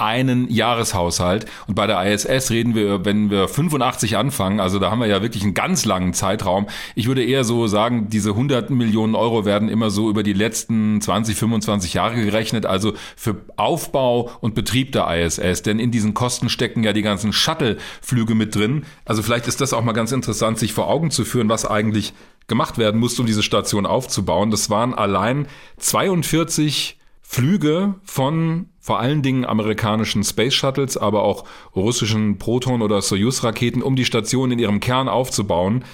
[0.00, 1.46] einen Jahreshaushalt.
[1.66, 5.22] Und bei der ISS reden wir, wenn wir 85 anfangen, also da haben wir ja
[5.22, 6.66] wirklich einen ganz langen Zeitraum.
[6.94, 11.00] Ich würde eher so sagen, diese 100 Millionen Euro werden immer so über die letzten
[11.00, 15.62] 20, 25 Jahre gerechnet, also für Aufbau und Betrieb der ISS.
[15.62, 18.84] Denn in diesen Kosten stecken ja die ganzen Shuttle-Flüge mit drin.
[19.04, 22.14] Also vielleicht ist das auch mal ganz interessant, sich vor Augen zu führen, was eigentlich
[22.46, 24.50] gemacht werden musste, um diese Station aufzubauen.
[24.50, 25.46] Das waren allein
[25.78, 26.99] 42
[27.32, 31.44] Flüge von vor allen Dingen amerikanischen Space Shuttles, aber auch
[31.76, 35.84] russischen Proton- oder Soyuz-Raketen, um die Station in ihrem Kern aufzubauen.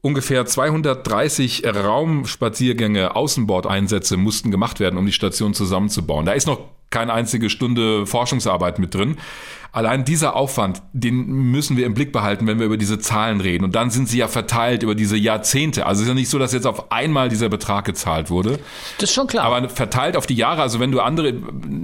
[0.00, 6.24] Ungefähr 230 Raumspaziergänge, Außenbordeinsätze mussten gemacht werden, um die Station zusammenzubauen.
[6.24, 9.18] Da ist noch keine einzige Stunde Forschungsarbeit mit drin.
[9.72, 13.64] Allein dieser Aufwand, den müssen wir im Blick behalten, wenn wir über diese Zahlen reden.
[13.64, 15.86] Und dann sind sie ja verteilt über diese Jahrzehnte.
[15.86, 18.58] Also es ist ja nicht so, dass jetzt auf einmal dieser Betrag gezahlt wurde.
[18.98, 19.44] Das ist schon klar.
[19.44, 20.62] Aber verteilt auf die Jahre.
[20.62, 21.34] Also wenn du andere,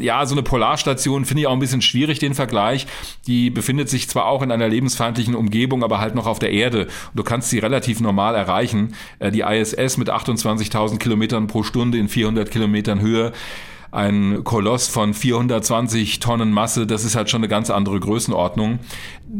[0.00, 2.86] ja, so eine Polarstation finde ich auch ein bisschen schwierig, den Vergleich.
[3.26, 6.86] Die befindet sich zwar auch in einer lebensfeindlichen Umgebung, aber halt noch auf der Erde.
[6.86, 8.94] Und du kannst sie relativ normal erreichen.
[9.20, 13.32] Äh, die ISS mit 28.000 Kilometern pro Stunde in 400 Kilometern Höhe
[13.90, 18.78] ein Koloss von 420 Tonnen Masse, das ist halt schon eine ganz andere Größenordnung.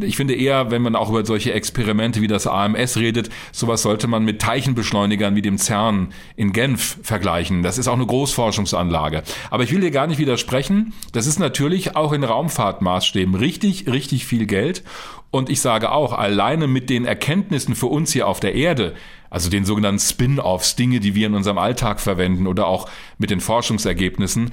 [0.01, 4.09] Ich finde eher, wenn man auch über solche Experimente wie das AMS redet, sowas sollte
[4.09, 7.63] man mit Teilchenbeschleunigern wie dem CERN in Genf vergleichen.
[7.63, 9.23] Das ist auch eine Großforschungsanlage.
[9.51, 10.93] Aber ich will dir gar nicht widersprechen.
[11.13, 14.83] Das ist natürlich auch in Raumfahrtmaßstäben richtig, richtig viel Geld.
[15.31, 18.95] Und ich sage auch, alleine mit den Erkenntnissen für uns hier auf der Erde,
[19.31, 22.89] also den sogenannten Spin-offs, Dinge, die wir in unserem Alltag verwenden oder auch
[23.19, 24.51] mit den Forschungsergebnissen,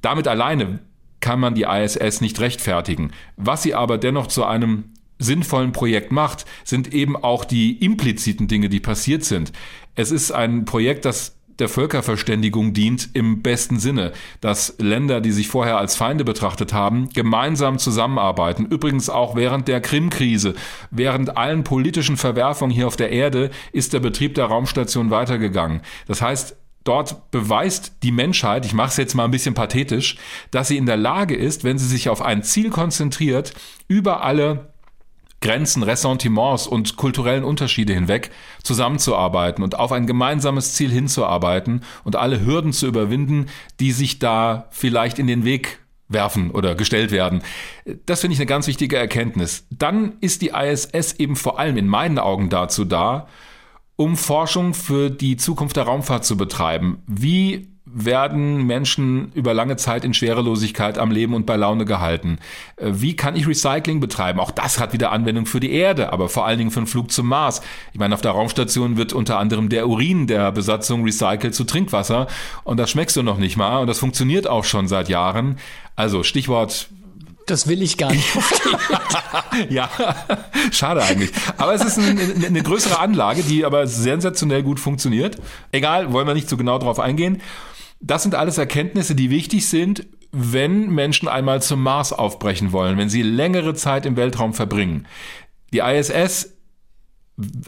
[0.00, 0.80] damit alleine
[1.22, 3.12] kann man die ISS nicht rechtfertigen.
[3.38, 8.68] Was sie aber dennoch zu einem sinnvollen Projekt macht, sind eben auch die impliziten Dinge,
[8.68, 9.52] die passiert sind.
[9.94, 15.48] Es ist ein Projekt, das der Völkerverständigung dient im besten Sinne, dass Länder, die sich
[15.48, 18.66] vorher als Feinde betrachtet haben, gemeinsam zusammenarbeiten.
[18.66, 20.54] Übrigens auch während der Krim-Krise,
[20.90, 25.82] während allen politischen Verwerfungen hier auf der Erde ist der Betrieb der Raumstation weitergegangen.
[26.06, 30.16] Das heißt, Dort beweist die Menschheit, ich mache es jetzt mal ein bisschen pathetisch,
[30.50, 33.54] dass sie in der Lage ist, wenn sie sich auf ein Ziel konzentriert,
[33.88, 34.72] über alle
[35.42, 38.30] Grenzen, Ressentiments und kulturellen Unterschiede hinweg
[38.62, 43.46] zusammenzuarbeiten und auf ein gemeinsames Ziel hinzuarbeiten und alle Hürden zu überwinden,
[43.80, 47.42] die sich da vielleicht in den Weg werfen oder gestellt werden.
[48.06, 49.66] Das finde ich eine ganz wichtige Erkenntnis.
[49.70, 53.26] Dann ist die ISS eben vor allem in meinen Augen dazu da,
[53.96, 57.02] um Forschung für die Zukunft der Raumfahrt zu betreiben.
[57.06, 62.38] Wie werden Menschen über lange Zeit in Schwerelosigkeit am Leben und bei Laune gehalten?
[62.76, 64.40] Äh, wie kann ich Recycling betreiben?
[64.40, 67.10] Auch das hat wieder Anwendung für die Erde, aber vor allen Dingen für einen Flug
[67.10, 67.60] zum Mars.
[67.92, 72.28] Ich meine, auf der Raumstation wird unter anderem der Urin der Besatzung recycelt zu Trinkwasser
[72.64, 75.58] und das schmeckst du noch nicht mal und das funktioniert auch schon seit Jahren.
[75.96, 76.88] Also Stichwort
[77.46, 78.28] das will ich gar nicht
[79.68, 79.88] ja,
[80.70, 81.30] schade eigentlich.
[81.56, 85.38] Aber es ist eine, eine größere Anlage, die aber sensationell gut funktioniert.
[85.72, 87.40] Egal, wollen wir nicht so genau drauf eingehen.
[88.00, 93.08] Das sind alles Erkenntnisse, die wichtig sind, wenn Menschen einmal zum Mars aufbrechen wollen, wenn
[93.08, 95.06] sie längere Zeit im Weltraum verbringen.
[95.72, 96.54] Die ISS,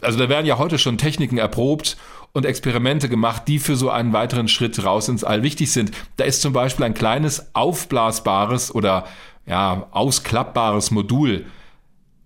[0.01, 1.95] also da werden ja heute schon Techniken erprobt
[2.33, 5.91] und Experimente gemacht, die für so einen weiteren Schritt raus ins All wichtig sind.
[6.17, 9.05] Da ist zum Beispiel ein kleines aufblasbares oder
[9.45, 11.45] ja, ausklappbares Modul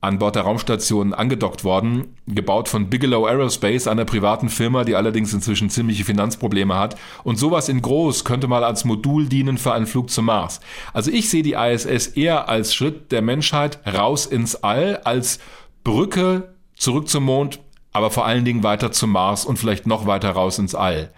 [0.02, 5.34] an Bord der Raumstation angedockt worden, gebaut von Bigelow Aerospace, einer privaten Firma, die allerdings
[5.34, 6.96] inzwischen ziemliche Finanzprobleme hat.
[7.24, 10.62] Und sowas in groß könnte mal als Modul dienen für einen Flug zum Mars.
[10.94, 15.40] Also ich sehe die ISS eher als Schritt der Menschheit raus ins All, als
[15.84, 17.60] Brücke zurück zum Mond,
[17.92, 21.12] aber vor allen Dingen weiter zum Mars und vielleicht noch weiter raus ins All.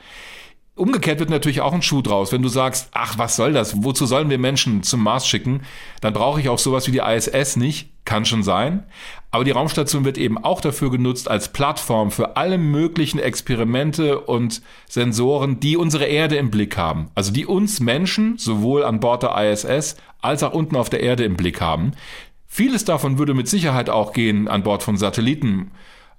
[0.81, 2.31] Umgekehrt wird natürlich auch ein Schuh draus.
[2.31, 3.83] Wenn du sagst, ach, was soll das?
[3.83, 5.61] Wozu sollen wir Menschen zum Mars schicken?
[6.01, 7.91] Dann brauche ich auch sowas wie die ISS nicht.
[8.03, 8.83] Kann schon sein.
[9.29, 14.63] Aber die Raumstation wird eben auch dafür genutzt als Plattform für alle möglichen Experimente und
[14.89, 17.11] Sensoren, die unsere Erde im Blick haben.
[17.13, 21.25] Also die uns Menschen sowohl an Bord der ISS als auch unten auf der Erde
[21.25, 21.91] im Blick haben.
[22.47, 25.69] Vieles davon würde mit Sicherheit auch gehen an Bord von Satelliten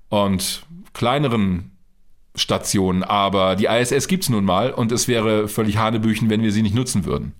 [0.08, 0.62] und
[0.92, 1.71] kleineren
[2.34, 6.62] Stationen, aber die ISS gibt's nun mal und es wäre völlig Hanebüchen, wenn wir sie
[6.62, 7.34] nicht nutzen würden.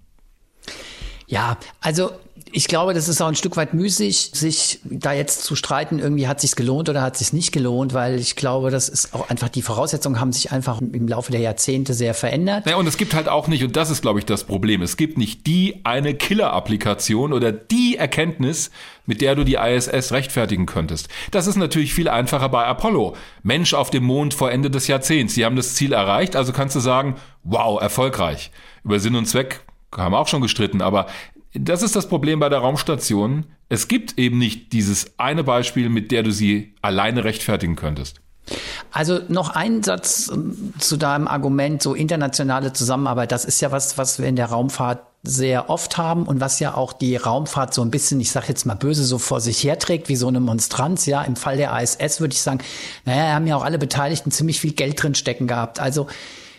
[1.27, 2.11] Ja, also
[2.53, 6.29] ich glaube, das ist auch ein Stück weit müßig, sich da jetzt zu streiten, irgendwie
[6.29, 9.49] hat sich's gelohnt oder hat sich's nicht gelohnt, weil ich glaube, das ist auch einfach,
[9.49, 12.67] die Voraussetzungen haben sich einfach im Laufe der Jahrzehnte sehr verändert.
[12.67, 14.99] Ja, und es gibt halt auch nicht, und das ist, glaube ich, das Problem, es
[14.99, 18.71] gibt nicht die eine Killer-Applikation oder die Erkenntnis,
[19.07, 21.09] mit der du die ISS rechtfertigen könntest.
[21.31, 23.17] Das ist natürlich viel einfacher bei Apollo.
[23.43, 25.35] Mensch auf dem Mond vor Ende des Jahrzehnts.
[25.35, 28.51] Sie haben das Ziel erreicht, also kannst du sagen, wow, erfolgreich.
[28.85, 29.61] Über Sinn und Zweck
[29.97, 31.07] haben wir auch schon gestritten, aber
[31.55, 33.45] das ist das Problem bei der Raumstation.
[33.69, 38.21] Es gibt eben nicht dieses eine Beispiel, mit der du sie alleine rechtfertigen könntest.
[38.91, 43.33] Also noch ein Satz ähm, zu deinem Argument, so internationale Zusammenarbeit.
[43.33, 46.75] Das ist ja was, was wir in der Raumfahrt sehr oft haben und was ja
[46.75, 50.09] auch die Raumfahrt so ein bisschen, ich sage jetzt mal böse, so vor sich herträgt,
[50.09, 51.07] wie so eine Monstranz.
[51.07, 52.59] Ja, im Fall der ISS würde ich sagen,
[53.05, 55.79] naja, haben ja auch alle Beteiligten ziemlich viel Geld drin stecken gehabt.
[55.79, 56.09] Also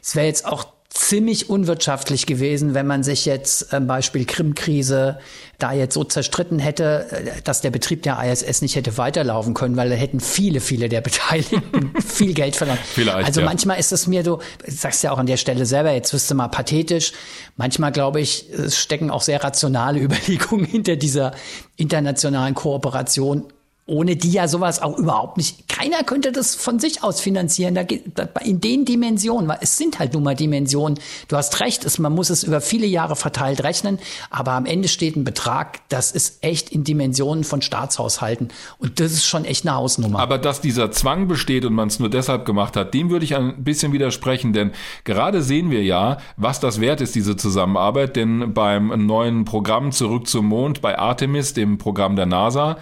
[0.01, 5.17] es wäre jetzt auch ziemlich unwirtschaftlich gewesen, wenn man sich jetzt äh, Beispiel Krim-Krise
[5.57, 9.75] da jetzt so zerstritten hätte, äh, dass der Betrieb der ISS nicht hätte weiterlaufen können,
[9.75, 12.77] weil da hätten viele, viele der Beteiligten viel Geld verloren.
[12.83, 13.45] Vielleicht, also ja.
[13.47, 16.35] manchmal ist es mir so, sagst ja auch an der Stelle selber, jetzt wirst du
[16.35, 17.13] mal pathetisch,
[17.57, 21.33] manchmal glaube ich, es stecken auch sehr rationale Überlegungen hinter dieser
[21.75, 23.51] internationalen Kooperation
[23.85, 27.83] ohne die ja sowas auch überhaupt nicht, keiner könnte das von sich aus finanzieren, da
[27.83, 28.03] geht,
[28.45, 30.97] in den Dimensionen, es sind halt nun mal Dimensionen.
[31.27, 33.99] Du hast recht, es, man muss es über viele Jahre verteilt rechnen,
[34.29, 39.11] aber am Ende steht ein Betrag, das ist echt in Dimensionen von Staatshaushalten und das
[39.11, 40.19] ist schon echt eine Hausnummer.
[40.19, 43.35] Aber dass dieser Zwang besteht und man es nur deshalb gemacht hat, dem würde ich
[43.35, 44.71] ein bisschen widersprechen, denn
[45.03, 50.27] gerade sehen wir ja, was das wert ist, diese Zusammenarbeit, denn beim neuen Programm Zurück
[50.27, 52.77] zum Mond bei Artemis, dem Programm der NASA,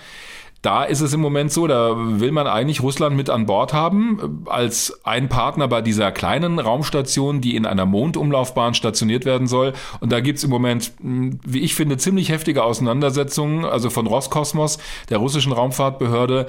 [0.62, 4.46] da ist es im Moment so, da will man eigentlich Russland mit an Bord haben,
[4.46, 9.74] als ein Partner bei dieser kleinen Raumstation, die in einer Mondumlaufbahn stationiert werden soll.
[10.02, 14.78] Und da gibt's im Moment, hm, wie ich finde, ziemlich heftige Auseinandersetzungen, also von Roskosmos,
[15.10, 16.48] der russischen Raumfahrtbehörde,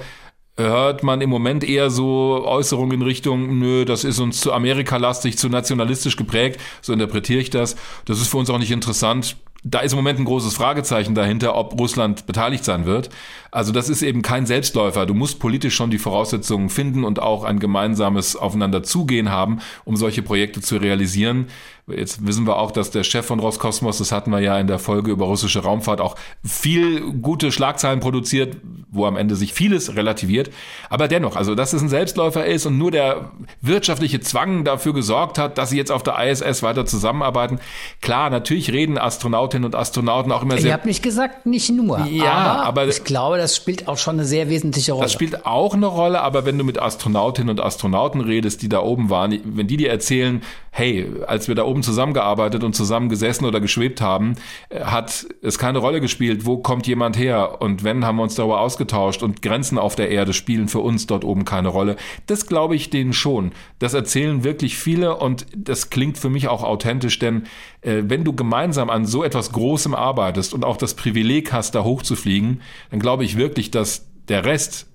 [0.57, 5.39] hört man im Moment eher so Äußerungen in Richtung, nö, das ist uns zu Amerikalastig,
[5.39, 7.75] zu nationalistisch geprägt, so interpretiere ich das.
[8.05, 11.55] Das ist für uns auch nicht interessant da ist im Moment ein großes Fragezeichen dahinter,
[11.55, 13.09] ob Russland beteiligt sein wird.
[13.49, 15.05] Also das ist eben kein Selbstläufer.
[15.05, 20.21] Du musst politisch schon die Voraussetzungen finden und auch ein gemeinsames Aufeinanderzugehen haben, um solche
[20.21, 21.47] Projekte zu realisieren.
[21.87, 24.79] Jetzt wissen wir auch, dass der Chef von Roskosmos, das hatten wir ja in der
[24.79, 28.55] Folge über russische Raumfahrt, auch viel gute Schlagzeilen produziert,
[28.89, 30.49] wo am Ende sich vieles relativiert.
[30.89, 35.37] Aber dennoch, also dass es ein Selbstläufer ist und nur der wirtschaftliche Zwang dafür gesorgt
[35.37, 37.59] hat, dass sie jetzt auf der ISS weiter zusammenarbeiten.
[38.01, 40.67] Klar, natürlich reden Astronautinnen und Astronauten auch immer sehr.
[40.67, 41.99] Ich habe nicht gesagt, nicht nur.
[42.05, 45.03] Ja, aber, aber ich glaube, das spielt auch schon eine sehr wesentliche Rolle.
[45.03, 48.79] Das spielt auch eine Rolle, aber wenn du mit Astronautinnen und Astronauten redest, die da
[48.79, 50.41] oben waren, wenn die dir erzählen,
[50.75, 54.35] hey, als wir da oben zusammengearbeitet und zusammen gesessen oder geschwebt haben,
[54.69, 58.33] äh, hat es keine Rolle gespielt, wo kommt jemand her und wenn, haben wir uns
[58.33, 61.95] darüber ausgetauscht und Grenzen auf der Erde spielen für uns dort oben keine Rolle.
[62.25, 63.51] Das glaube ich denen schon.
[63.77, 67.43] Das erzählen wirklich viele und das klingt für mich auch authentisch, denn
[67.81, 71.83] äh, wenn du gemeinsam an so etwas Großem arbeitest und auch das Privileg hast, da
[71.83, 74.87] hochzufliegen, dann glaube ich wirklich, dass der Rest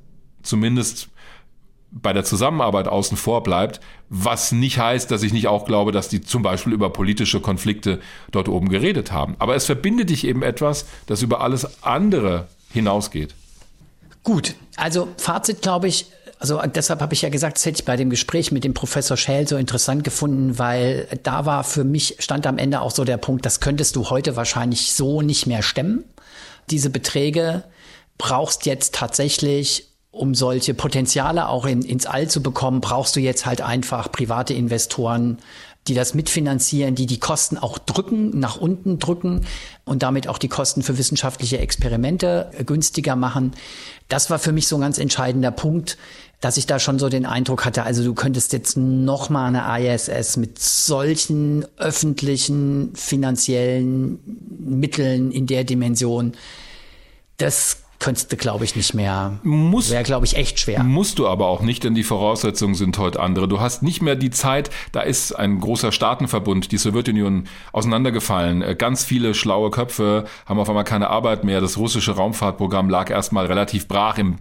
[0.43, 1.09] zumindest
[1.91, 6.09] bei der Zusammenarbeit außen vor bleibt, was nicht heißt, dass ich nicht auch glaube, dass
[6.09, 8.01] die zum Beispiel über politische Konflikte
[8.31, 9.37] dort oben geredet haben.
[9.39, 13.35] Aber es verbindet dich eben etwas, das über alles andere hinausgeht.
[14.23, 16.07] Gut, also Fazit glaube ich,
[16.41, 19.17] Also deshalb habe ich ja gesagt, das hätte ich bei dem Gespräch mit dem Professor
[19.17, 23.17] Schell so interessant gefunden, weil da war für mich, stand am Ende auch so der
[23.17, 26.05] Punkt, das könntest du heute wahrscheinlich so nicht mehr stemmen.
[26.71, 27.65] Diese Beträge
[28.19, 33.47] brauchst jetzt tatsächlich, um solche Potenziale auch in, ins All zu bekommen, brauchst du jetzt
[33.47, 35.39] halt einfach private Investoren,
[35.87, 39.47] die das mitfinanzieren, die die Kosten auch drücken, nach unten drücken
[39.85, 43.53] und damit auch die Kosten für wissenschaftliche Experimente günstiger machen.
[44.09, 45.97] Das war für mich so ein ganz entscheidender Punkt,
[46.41, 49.95] dass ich da schon so den Eindruck hatte, also du könntest jetzt noch mal eine
[49.95, 54.21] ISS mit solchen öffentlichen finanziellen
[54.61, 56.35] Mitteln in der Dimension,
[57.39, 59.39] das könntest du, glaube ich, nicht mehr.
[59.43, 60.83] Muss, Wäre, glaube ich, echt schwer.
[60.83, 63.49] Musst du aber auch nicht, denn die Voraussetzungen sind heute andere.
[63.49, 68.63] Du hast nicht mehr die Zeit, da ist ein großer Staatenverbund, die Sowjetunion, auseinandergefallen.
[68.63, 71.61] Äh, ganz viele schlaue Köpfe haben auf einmal keine Arbeit mehr.
[71.61, 74.39] Das russische Raumfahrtprogramm lag erstmal relativ brach im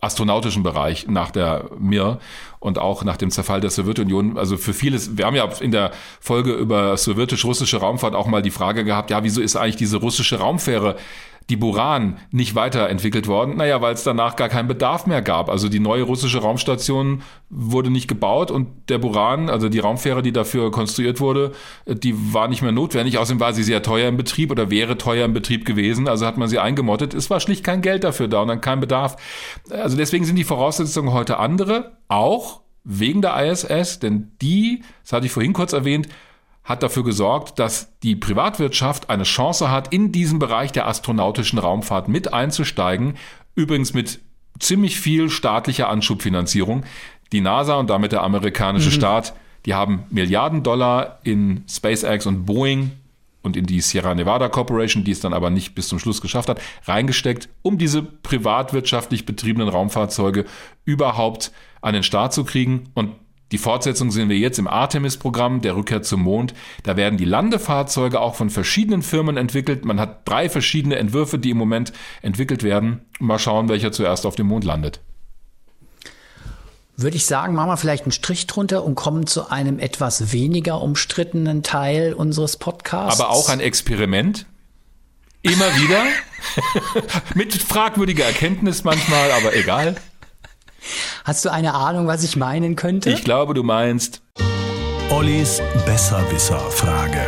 [0.00, 2.20] astronautischen Bereich nach der Mir
[2.58, 4.38] und auch nach dem Zerfall der Sowjetunion.
[4.38, 8.50] Also für vieles, wir haben ja in der Folge über sowjetisch-russische Raumfahrt auch mal die
[8.50, 10.96] Frage gehabt, ja, wieso ist eigentlich diese russische Raumfähre
[11.50, 13.56] die Buran nicht weiterentwickelt worden?
[13.56, 15.50] Naja, weil es danach gar keinen Bedarf mehr gab.
[15.50, 20.32] Also die neue russische Raumstation wurde nicht gebaut und der Buran, also die Raumfähre, die
[20.32, 21.52] dafür konstruiert wurde,
[21.86, 23.18] die war nicht mehr notwendig.
[23.18, 26.08] Außerdem war sie sehr teuer im Betrieb oder wäre teuer im Betrieb gewesen.
[26.08, 27.12] Also hat man sie eingemottet.
[27.12, 29.16] Es war schlicht kein Geld dafür da und dann kein Bedarf.
[29.70, 35.26] Also deswegen sind die Voraussetzungen heute andere, auch wegen der ISS, denn die, das hatte
[35.26, 36.08] ich vorhin kurz erwähnt,
[36.64, 42.08] hat dafür gesorgt, dass die Privatwirtschaft eine Chance hat, in diesen Bereich der astronautischen Raumfahrt
[42.08, 43.14] mit einzusteigen.
[43.54, 44.20] Übrigens mit
[44.58, 46.84] ziemlich viel staatlicher Anschubfinanzierung.
[47.32, 48.94] Die NASA und damit der amerikanische mhm.
[48.94, 49.34] Staat,
[49.66, 52.92] die haben Milliarden Dollar in SpaceX und Boeing
[53.42, 56.48] und in die Sierra Nevada Corporation, die es dann aber nicht bis zum Schluss geschafft
[56.48, 60.44] hat, reingesteckt, um diese privatwirtschaftlich betriebenen Raumfahrzeuge
[60.84, 62.90] überhaupt an den Start zu kriegen.
[62.94, 63.12] Und
[63.52, 66.54] die Fortsetzung sehen wir jetzt im Artemis-Programm, der Rückkehr zum Mond.
[66.84, 69.84] Da werden die Landefahrzeuge auch von verschiedenen Firmen entwickelt.
[69.84, 73.00] Man hat drei verschiedene Entwürfe, die im Moment entwickelt werden.
[73.18, 75.00] Mal schauen, welcher zuerst auf dem Mond landet.
[76.96, 80.82] Würde ich sagen, machen wir vielleicht einen Strich drunter und kommen zu einem etwas weniger
[80.82, 83.20] umstrittenen Teil unseres Podcasts.
[83.20, 84.46] Aber auch ein Experiment.
[85.42, 86.04] Immer wieder.
[87.34, 89.96] Mit fragwürdiger Erkenntnis manchmal, aber egal.
[91.24, 93.10] Hast du eine Ahnung, was ich meinen könnte?
[93.10, 94.22] Ich glaube, du meinst.
[95.10, 97.20] Ollis Besserwisser-Frage.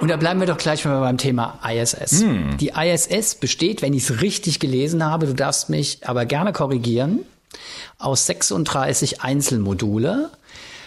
[0.00, 2.22] Und da bleiben wir doch gleich mal beim Thema ISS.
[2.22, 2.56] Hm.
[2.58, 7.20] Die ISS besteht, wenn ich es richtig gelesen habe, du darfst mich aber gerne korrigieren,
[7.98, 10.30] aus 36 Einzelmodule.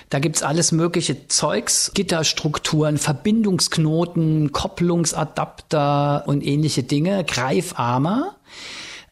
[0.10, 8.32] Da gibt's alles mögliche Zeugs, Gitterstrukturen, Verbindungsknoten, Kopplungsadapter und ähnliche Dinge, Greifarme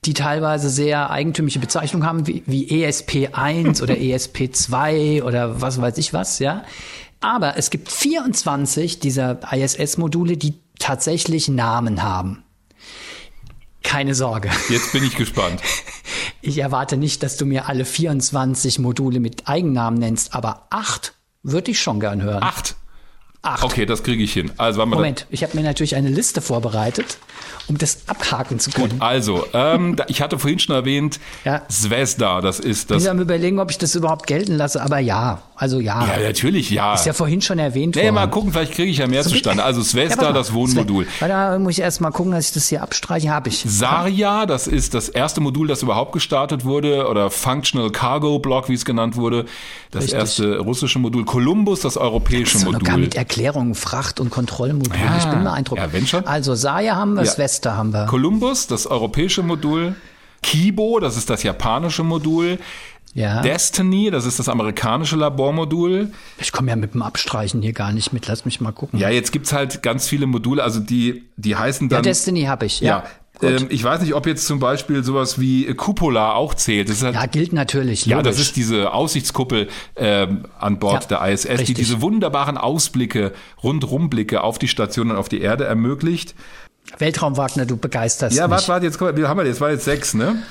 [0.06, 6.14] die teilweise sehr eigentümliche Bezeichnungen haben, wie, wie ESP1 oder ESP2 oder was weiß ich
[6.14, 6.64] was, ja.
[7.22, 12.44] Aber es gibt 24 dieser ISS-Module, die tatsächlich Namen haben.
[13.84, 14.50] Keine Sorge.
[14.70, 15.62] Jetzt bin ich gespannt.
[16.42, 21.14] Ich erwarte nicht, dass du mir alle 24 Module mit Eigennamen nennst, aber acht
[21.44, 22.42] würde ich schon gern hören.
[22.42, 22.78] Acht?
[23.42, 23.64] Acht.
[23.64, 24.52] Okay, das kriege ich hin.
[24.58, 27.18] Also, Moment, ich habe mir natürlich eine Liste vorbereitet
[27.70, 28.90] um das abhaken zu können.
[28.90, 31.62] Gut, also, ähm, ich hatte vorhin schon erwähnt, ja.
[31.70, 33.04] Zvezda, das ist das.
[33.04, 36.06] Ich am überlegen, ob ich das überhaupt gelten lasse, aber ja, also ja.
[36.06, 36.96] Ja, natürlich, ja.
[36.96, 38.06] Ist ja vorhin schon erwähnt worden.
[38.06, 39.64] Nee, mal gucken, vielleicht kriege ich ja mehr so, zustande.
[39.64, 41.06] Also Zvezda, ja, das Wohnmodul.
[41.20, 43.64] Da muss ich erst mal gucken, dass ich das hier abstreiche, habe ich.
[43.66, 48.74] Sarja, das ist das erste Modul, das überhaupt gestartet wurde, oder Functional Cargo Block, wie
[48.74, 49.46] es genannt wurde.
[49.92, 50.20] Das Richtig.
[50.20, 51.26] erste russische Modul.
[51.26, 53.10] Columbus, das europäische Modul.
[53.30, 54.98] Erklärungen, Fracht- und Kontrollmodul.
[54.98, 55.80] Ja, ich bin beeindruckt.
[55.80, 56.26] Ja, wenn schon.
[56.26, 57.30] Also Sarja haben wir, ja.
[57.30, 58.08] Svesta haben wir.
[58.08, 59.96] Columbus, das europäische Modul.
[60.42, 62.58] Kibo, das ist das japanische Modul.
[63.14, 63.42] Ja.
[63.42, 66.12] Destiny, das ist das amerikanische Labormodul.
[66.40, 68.28] Ich komme ja mit dem Abstreichen hier gar nicht mit.
[68.28, 69.00] Lass mich mal gucken.
[69.00, 71.98] Ja, jetzt gibt's halt ganz viele Module, also die, die heißen dann.
[71.98, 72.88] Ja, Destiny habe ich, ja.
[72.88, 73.04] ja.
[73.42, 76.90] Ähm, ich weiß nicht, ob jetzt zum Beispiel sowas wie Cupola auch zählt.
[76.90, 78.06] Halt, ja, gilt natürlich.
[78.06, 78.12] Logisch.
[78.12, 81.68] Ja, das ist diese Aussichtskuppel ähm, an Bord ja, der ISS, richtig.
[81.68, 83.34] die diese wunderbaren Ausblicke,
[83.64, 86.36] Rundrumblicke auf die Station und auf die Erde ermöglicht.
[86.98, 88.52] Weltraum Wagner, du begeisterst ja, mich.
[88.52, 89.62] Ja, warte, warte, jetzt komm, wie haben wir jetzt?
[89.62, 90.42] War jetzt sechs, ne?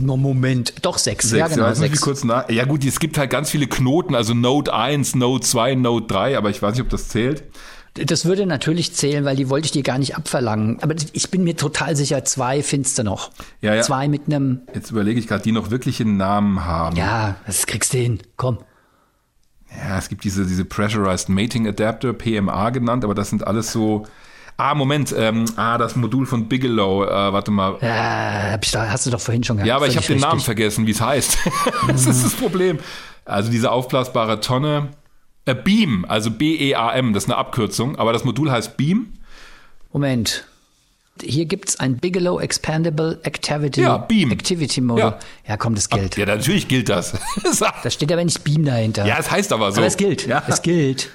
[0.00, 1.28] Moment, doch sechs.
[1.28, 2.00] sechs ja, genau, ja, sechs.
[2.00, 2.48] Kurz nach.
[2.50, 6.36] ja gut, es gibt halt ganz viele Knoten, also Node 1, Node 2, Node 3,
[6.36, 7.44] aber ich weiß nicht, ob das zählt.
[7.94, 10.82] Das würde natürlich zählen, weil die wollte ich dir gar nicht abverlangen.
[10.82, 13.30] Aber ich bin mir total sicher, zwei findest du noch.
[13.60, 13.82] Ja, ja.
[13.82, 14.62] Zwei mit einem.
[14.74, 16.96] Jetzt überlege ich gerade, die noch wirklich einen Namen haben.
[16.96, 18.20] Ja, das kriegst du hin.
[18.36, 18.58] Komm.
[19.70, 24.06] Ja, es gibt diese, diese Pressurized Mating Adapter, PMA genannt, aber das sind alles so
[24.56, 25.14] Ah, Moment.
[25.16, 27.04] Ähm, ah, das Modul von Bigelow.
[27.04, 27.78] Äh, warte mal.
[27.80, 29.68] Ja, hab ich da, hast du doch vorhin schon gehabt.
[29.68, 31.38] Ja, aber ich habe den Namen vergessen, wie es heißt.
[31.88, 32.78] das ist das Problem.
[33.24, 34.90] Also diese aufblasbare Tonne.
[35.44, 39.12] Äh, Beam, also B-E-A-M, das ist eine Abkürzung, aber das Modul heißt Beam.
[39.92, 40.46] Moment.
[41.22, 44.30] Hier gibt's ein Bigelow Expandable Activity, Ja, Beam.
[44.30, 45.00] Activity Mode.
[45.00, 45.18] Ja.
[45.46, 45.56] Ja.
[45.56, 46.16] komm, das gilt.
[46.16, 47.12] Ja, natürlich gilt das.
[47.82, 49.04] Da steht aber nicht Beam dahinter.
[49.06, 49.78] ja, es heißt aber so.
[49.78, 50.26] aber es gilt.
[50.26, 50.42] Ja.
[50.46, 51.10] Es gilt.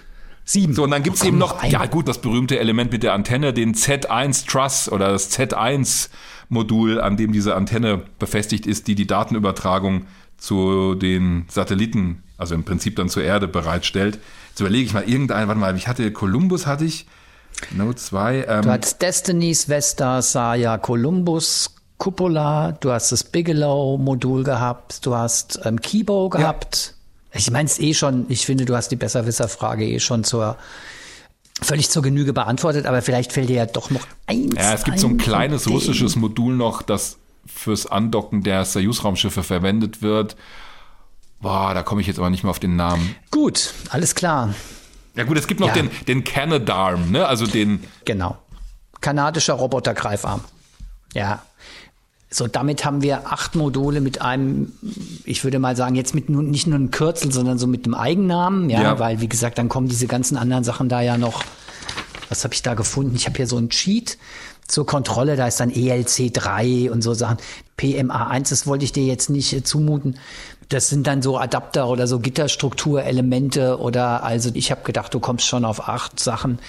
[0.46, 0.74] Sieben.
[0.74, 1.72] So, und dann gibt's Oh, eben noch, ein.
[1.72, 6.10] ja gut, das berühmte Element mit der Antenne, den Z1 Truss oder das Z1
[6.48, 10.06] Modul, an dem diese Antenne befestigt ist, die die Datenübertragung
[10.38, 14.20] zu den Satelliten, also im Prinzip dann zur Erde bereitstellt.
[14.50, 17.06] Jetzt überlege ich mal irgendeinen, warte mal, ich hatte Columbus hatte ich,
[17.76, 25.06] Note 2, Du ähm, hattest Destinies, Vesta, Saya, Columbus, Cupola, du hast das Bigelow-Modul gehabt,
[25.06, 26.94] du hast ähm, Kibo gehabt.
[27.34, 30.58] Ich meine es eh schon, ich finde, du hast die Besserwisser-Frage eh schon zur
[31.62, 35.00] völlig zur Genüge beantwortet, aber vielleicht fällt dir ja doch noch eins ja, es gibt
[35.00, 40.36] so ein ein kleines russisches Modul noch, das fürs Andocken der Soyuz-Raumschiffe verwendet wird.
[41.40, 43.16] Boah, da komme ich jetzt aber nicht mehr auf den Namen.
[43.32, 44.54] Gut, alles klar.
[45.16, 45.74] Ja gut, es gibt noch Ja.
[45.74, 47.26] den, den Canadarm, ne?
[47.28, 48.38] Also den, Genau.
[49.02, 50.42] Kanadischer Robotergreifarm.
[51.14, 51.42] Ja.
[52.30, 54.74] So, damit haben wir acht Module mit einem,
[55.24, 57.94] ich würde mal sagen, jetzt mit nun nicht nur einem Kürzel, sondern so mit einem
[57.96, 59.00] Eigennamen, ja, Ja.
[59.00, 61.44] weil wie gesagt, dann kommen diese ganzen anderen Sachen da ja noch.
[62.30, 63.16] Was habe ich da gefunden?
[63.16, 64.18] Ich habe hier so einen Cheat
[64.68, 67.38] zur Kontrolle, da ist dann E ELC3 und so Sachen.
[67.80, 70.18] PMA1, das wollte ich dir jetzt nicht äh, zumuten.
[70.70, 75.48] Das sind dann so Adapter oder so Gitterstrukturelemente oder also ich habe gedacht, du kommst
[75.48, 76.60] schon auf acht Sachen,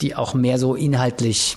[0.00, 1.56] die auch mehr so inhaltlich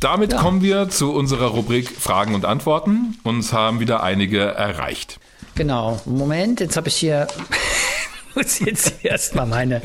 [0.00, 3.18] Damit kommen wir zu unserer Rubrik Fragen und Antworten.
[3.22, 5.18] Uns haben wieder einige erreicht.
[5.54, 6.00] Genau.
[6.04, 7.26] Moment, jetzt habe ich hier
[8.34, 9.82] muss jetzt erstmal meine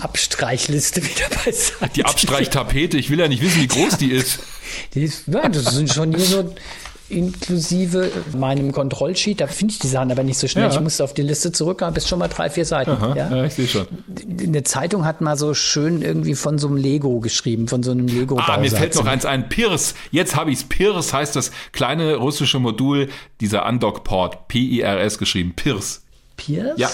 [0.00, 1.90] Abstreichliste wieder beiseite.
[1.96, 4.40] Die Abstreichtapete, ich will ja nicht wissen, wie groß die ist.
[4.94, 6.54] Die ist, ja, das sind schon hier so
[7.10, 9.40] inklusive meinem Kontrollsheet.
[9.40, 10.64] Da finde ich die Sachen aber nicht so schnell.
[10.64, 10.70] Ja.
[10.70, 12.96] Ich musste auf die Liste zurückgehen, bis schon mal drei, vier Seiten.
[13.16, 13.36] ja?
[13.36, 13.86] Ja, ich sehe schon.
[14.40, 18.06] Eine Zeitung hat mal so schön irgendwie von so einem Lego geschrieben, von so einem
[18.06, 19.48] lego Ah, mir fällt noch eins ein.
[19.48, 19.94] Pirs.
[20.10, 20.64] Jetzt habe ich's.
[20.64, 23.08] Pirs heißt das kleine russische Modul,
[23.40, 24.48] dieser Undock-Port.
[24.48, 25.52] P-I-R-S geschrieben.
[25.56, 26.02] Pirs.
[26.36, 26.78] Piers?
[26.78, 26.88] Ja.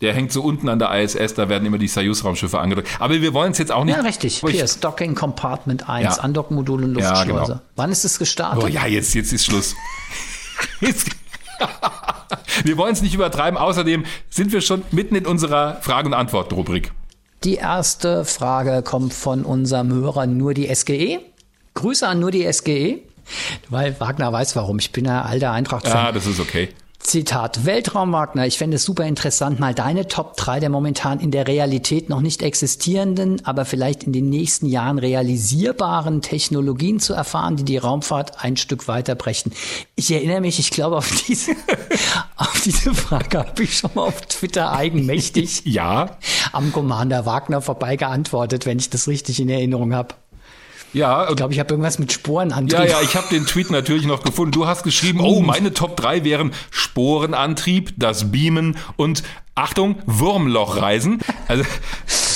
[0.00, 2.88] Der hängt so unten an der ISS, da werden immer die Soyuz-Raumschiffe angedrückt.
[2.98, 3.94] Aber wir wollen es jetzt auch nicht.
[3.96, 4.40] Ja, richtig.
[4.42, 6.22] Piers, Docking Compartment 1, Ja.
[6.22, 7.52] Andockmodul und Ja, Luftschleuse.
[7.52, 7.60] genau.
[7.76, 8.62] Wann ist es gestartet?
[8.64, 9.74] Oh ja, jetzt, jetzt ist Schluss.
[10.80, 11.08] Jetzt,
[12.64, 13.58] wir wollen es nicht übertreiben.
[13.58, 16.92] Außerdem sind wir schon mitten in unserer Fragen- und Antworten-Rubrik.
[17.44, 21.20] Die erste Frage kommt von unserem Hörer Nur die SGE.
[21.74, 22.98] Grüße an Nur die SGE,
[23.70, 24.78] weil Wagner weiß warum.
[24.78, 25.96] Ich bin ja alter Eintracht-Fan.
[26.08, 26.68] Ah, das ist okay.
[27.00, 31.30] Zitat Weltraum Wagner, ich fände es super interessant, mal deine Top 3 der momentan in
[31.30, 37.56] der Realität noch nicht existierenden, aber vielleicht in den nächsten Jahren realisierbaren Technologien zu erfahren,
[37.56, 39.52] die die Raumfahrt ein Stück weiterbrechen.
[39.96, 41.52] Ich erinnere mich, ich glaube, auf diese,
[42.36, 46.18] auf diese Frage habe ich schon mal auf Twitter eigenmächtig Ja,
[46.52, 50.14] am Commander Wagner vorbei geantwortet, wenn ich das richtig in Erinnerung habe.
[50.92, 51.28] Ja.
[51.28, 52.78] Ich glaube, ich habe irgendwas mit Sporenantrieb.
[52.78, 54.52] Ja, ja, ich habe den Tweet natürlich noch gefunden.
[54.52, 59.22] Du hast geschrieben, oh, meine Top 3 wären Sporenantrieb, das Beamen und
[59.54, 61.20] Achtung, Wurmlochreisen.
[61.48, 61.64] Also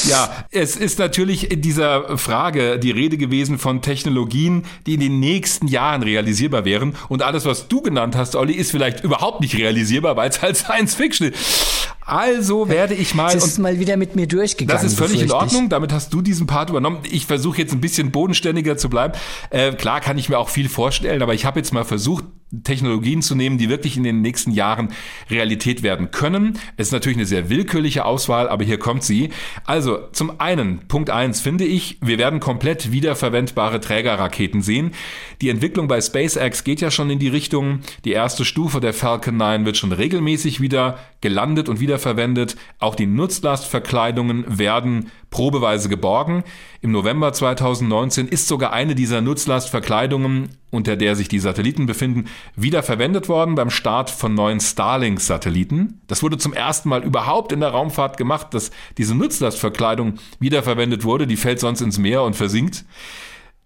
[0.08, 5.20] ja, es ist natürlich in dieser Frage die Rede gewesen von Technologien, die in den
[5.20, 6.94] nächsten Jahren realisierbar wären.
[7.08, 10.56] Und alles, was du genannt hast, Olli, ist vielleicht überhaupt nicht realisierbar, weil es halt
[10.56, 11.83] Science Fiction ist.
[12.04, 13.32] Also werde ich mal.
[13.32, 14.82] Das ist mal wieder mit mir durchgegangen.
[14.82, 15.30] Das ist völlig in.
[15.32, 15.68] Ordnung.
[15.68, 16.98] Damit hast du diesen Part übernommen.
[17.10, 19.14] Ich versuche jetzt ein bisschen bodenständiger zu bleiben.
[19.50, 22.24] Äh, klar kann ich mir auch viel vorstellen, aber ich habe jetzt mal versucht,
[22.62, 24.90] Technologien zu nehmen, die wirklich in den nächsten Jahren
[25.28, 26.58] Realität werden können.
[26.76, 29.30] Es ist natürlich eine sehr willkürliche Auswahl, aber hier kommt sie.
[29.64, 34.92] Also zum einen, Punkt eins finde ich, wir werden komplett wiederverwendbare Trägerraketen sehen.
[35.40, 37.80] Die Entwicklung bei SpaceX geht ja schon in die Richtung.
[38.04, 42.54] Die erste Stufe der Falcon 9 wird schon regelmäßig wieder gelandet und wiederverwendet.
[42.78, 46.44] Auch die Nutzlastverkleidungen werden probeweise geborgen.
[46.82, 52.26] Im November 2019 ist sogar eine dieser Nutzlastverkleidungen, unter der sich die Satelliten befinden,
[52.56, 56.02] wiederverwendet worden beim Start von neuen Starlink-Satelliten.
[56.08, 61.26] Das wurde zum ersten Mal überhaupt in der Raumfahrt gemacht, dass diese Nutzlastverkleidung wiederverwendet wurde.
[61.26, 62.84] Die fällt sonst ins Meer und versinkt.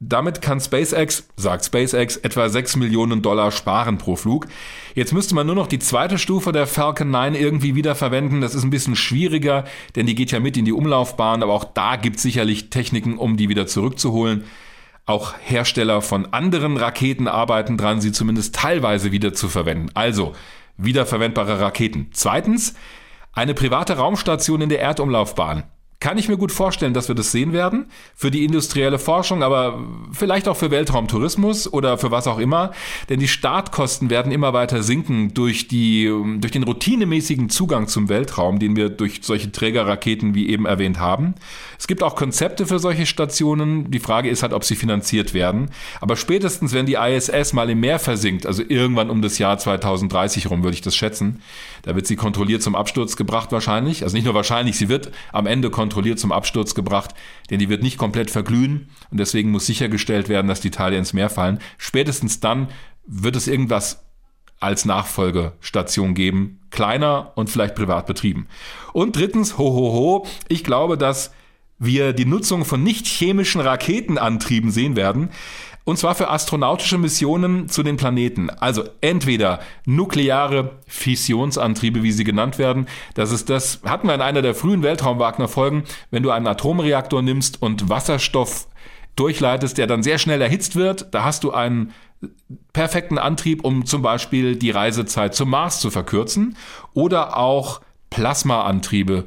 [0.00, 4.46] Damit kann SpaceX, sagt SpaceX, etwa 6 Millionen Dollar sparen pro Flug.
[4.94, 8.40] Jetzt müsste man nur noch die zweite Stufe der Falcon 9 irgendwie wiederverwenden.
[8.40, 9.64] Das ist ein bisschen schwieriger,
[9.96, 13.18] denn die geht ja mit in die Umlaufbahn, aber auch da gibt es sicherlich Techniken,
[13.18, 14.44] um die wieder zurückzuholen.
[15.04, 19.90] Auch Hersteller von anderen Raketen arbeiten dran, sie zumindest teilweise wieder zu verwenden.
[19.94, 20.32] Also
[20.76, 22.10] wiederverwendbare Raketen.
[22.12, 22.74] Zweitens,
[23.32, 25.64] eine private Raumstation in der Erdumlaufbahn
[26.00, 27.86] kann ich mir gut vorstellen, dass wir das sehen werden.
[28.14, 32.70] Für die industrielle Forschung, aber vielleicht auch für Weltraumtourismus oder für was auch immer.
[33.08, 36.08] Denn die Startkosten werden immer weiter sinken durch, die,
[36.38, 41.34] durch den routinemäßigen Zugang zum Weltraum, den wir durch solche Trägerraketen wie eben erwähnt haben.
[41.80, 43.90] Es gibt auch Konzepte für solche Stationen.
[43.90, 45.70] Die Frage ist halt, ob sie finanziert werden.
[46.00, 50.48] Aber spätestens, wenn die ISS mal im Meer versinkt, also irgendwann um das Jahr 2030
[50.48, 51.42] rum, würde ich das schätzen,
[51.82, 54.04] da wird sie kontrolliert zum Absturz gebracht wahrscheinlich.
[54.04, 57.14] Also nicht nur wahrscheinlich, sie wird am Ende kontrolliert zum Absturz gebracht,
[57.50, 61.12] denn die wird nicht komplett verglühen und deswegen muss sichergestellt werden, dass die Teile ins
[61.12, 61.58] Meer fallen.
[61.76, 62.68] Spätestens dann
[63.06, 64.04] wird es irgendwas
[64.60, 68.48] als Nachfolgestation geben, kleiner und vielleicht privat betrieben.
[68.92, 71.32] Und drittens, ho ho ho, ich glaube, dass
[71.78, 75.30] wir die Nutzung von nicht chemischen Raketenantrieben sehen werden.
[75.88, 78.50] Und zwar für astronautische Missionen zu den Planeten.
[78.50, 82.84] Also entweder nukleare Fissionsantriebe, wie sie genannt werden.
[83.14, 87.62] Das ist das, hatten wir in einer der frühen Weltraum-Wagner-Folgen, wenn du einen Atomreaktor nimmst
[87.62, 88.68] und Wasserstoff
[89.16, 91.94] durchleitest, der dann sehr schnell erhitzt wird, da hast du einen
[92.74, 96.58] perfekten Antrieb, um zum Beispiel die Reisezeit zum Mars zu verkürzen.
[96.92, 99.24] Oder auch Plasmaantriebe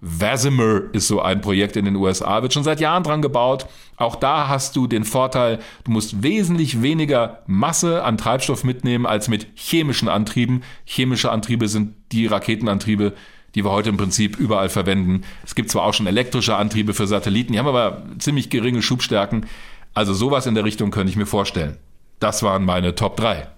[0.00, 3.66] Vasimer ist so ein Projekt in den USA, wird schon seit Jahren dran gebaut.
[3.96, 9.28] Auch da hast du den Vorteil, du musst wesentlich weniger Masse an Treibstoff mitnehmen als
[9.28, 10.62] mit chemischen Antrieben.
[10.84, 13.14] Chemische Antriebe sind die Raketenantriebe,
[13.54, 15.22] die wir heute im Prinzip überall verwenden.
[15.44, 19.46] Es gibt zwar auch schon elektrische Antriebe für Satelliten, die haben aber ziemlich geringe Schubstärken.
[19.94, 21.76] Also sowas in der Richtung könnte ich mir vorstellen.
[22.20, 23.48] Das waren meine Top 3.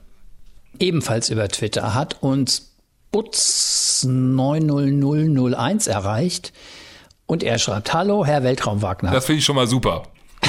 [0.79, 2.70] Ebenfalls über Twitter hat uns
[3.11, 6.53] Butz 90001 erreicht
[7.27, 9.11] und er schreibt, hallo, Herr Weltraum Wagner.
[9.11, 10.05] Das finde ich schon mal super.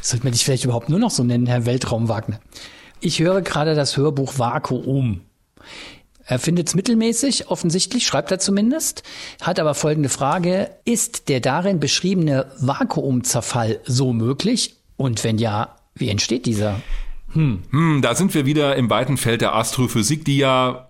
[0.00, 2.40] Sollte man dich vielleicht überhaupt nur noch so nennen, Herr Weltraum Wagner?
[3.00, 5.20] Ich höre gerade das Hörbuch Vakuum.
[6.26, 9.02] Er findet es mittelmäßig, offensichtlich, schreibt er zumindest,
[9.42, 10.70] hat aber folgende Frage.
[10.86, 14.76] Ist der darin beschriebene Vakuumzerfall so möglich?
[14.96, 16.80] Und wenn ja, wie entsteht dieser?
[17.34, 17.62] Hm.
[17.70, 20.88] Hm, da sind wir wieder im weiten Feld der Astrophysik, die ja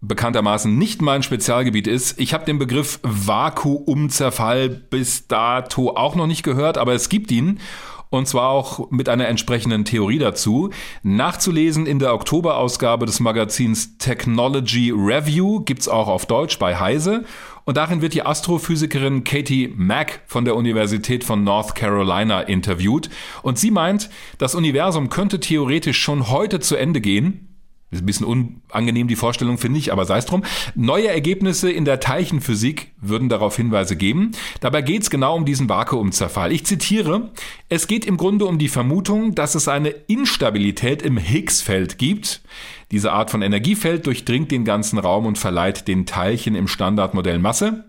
[0.00, 2.18] bekanntermaßen nicht mein Spezialgebiet ist.
[2.18, 7.60] Ich habe den Begriff Vakuumzerfall bis dato auch noch nicht gehört, aber es gibt ihn
[8.10, 10.70] und zwar auch mit einer entsprechenden Theorie dazu.
[11.02, 17.24] Nachzulesen in der Oktoberausgabe des Magazins Technology Review gibt's auch auf Deutsch bei Heise
[17.64, 23.08] und darin wird die Astrophysikerin Katie Mack von der Universität von North Carolina interviewt.
[23.42, 27.48] Und sie meint, das Universum könnte theoretisch schon heute zu Ende gehen.
[27.90, 30.42] Ist ein bisschen unangenehm die Vorstellung, finde ich, aber sei es drum.
[30.74, 34.32] Neue Ergebnisse in der Teilchenphysik würden darauf Hinweise geben.
[34.60, 36.50] Dabei geht es genau um diesen Vakuumzerfall.
[36.50, 37.30] Ich zitiere,
[37.68, 42.42] es geht im Grunde um die Vermutung, dass es eine Instabilität im Higgs-Feld gibt,
[42.94, 47.82] diese Art von Energiefeld durchdringt den ganzen Raum und verleiht den Teilchen im Standardmodell Masse.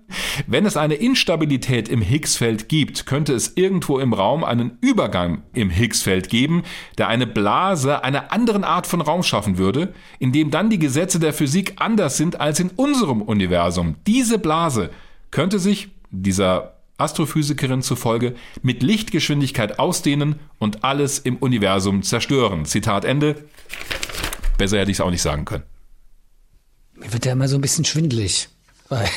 [0.47, 5.69] Wenn es eine Instabilität im Higgsfeld gibt, könnte es irgendwo im Raum einen Übergang im
[5.69, 6.63] Higgsfeld geben,
[6.97, 11.19] der eine Blase einer anderen Art von Raum schaffen würde, in dem dann die Gesetze
[11.19, 13.97] der Physik anders sind als in unserem Universum.
[14.07, 14.89] Diese Blase
[15.29, 18.33] könnte sich, dieser Astrophysikerin zufolge,
[18.63, 22.65] mit Lichtgeschwindigkeit ausdehnen und alles im Universum zerstören.
[22.65, 23.35] Zitat Ende.
[24.57, 25.63] Besser hätte ich es auch nicht sagen können.
[26.93, 28.49] Mir wird ja immer so ein bisschen schwindelig.
[28.89, 29.09] Weil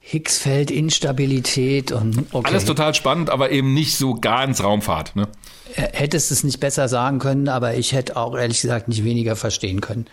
[0.00, 2.48] Higgsfeld, Instabilität und okay.
[2.48, 5.14] Alles total spannend, aber eben nicht so ganz Raumfahrt.
[5.14, 5.28] Ne?
[5.74, 9.80] Hättest es nicht besser sagen können, aber ich hätte auch ehrlich gesagt nicht weniger verstehen
[9.80, 10.06] können.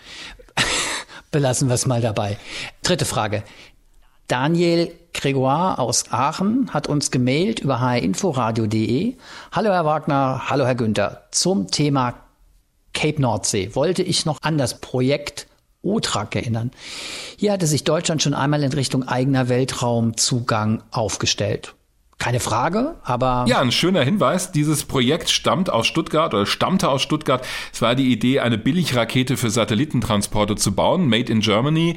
[1.32, 2.38] Belassen wir es mal dabei.
[2.82, 3.42] Dritte Frage.
[4.28, 9.16] Daniel Gregoire aus Aachen hat uns gemailt über hrinforadio.de.
[9.50, 11.24] Hallo Herr Wagner, hallo Herr Günther.
[11.32, 12.27] Zum Thema
[12.98, 15.46] Cape Nordsee wollte ich noch an das Projekt
[15.82, 16.72] OTRAC erinnern.
[17.36, 21.76] Hier hatte sich Deutschland schon einmal in Richtung eigener Weltraumzugang aufgestellt.
[22.18, 23.44] Keine Frage, aber.
[23.46, 24.50] Ja, ein schöner Hinweis.
[24.50, 27.46] Dieses Projekt stammt aus Stuttgart oder stammte aus Stuttgart.
[27.72, 31.96] Es war die Idee, eine Billigrakete für Satellitentransporte zu bauen, made in Germany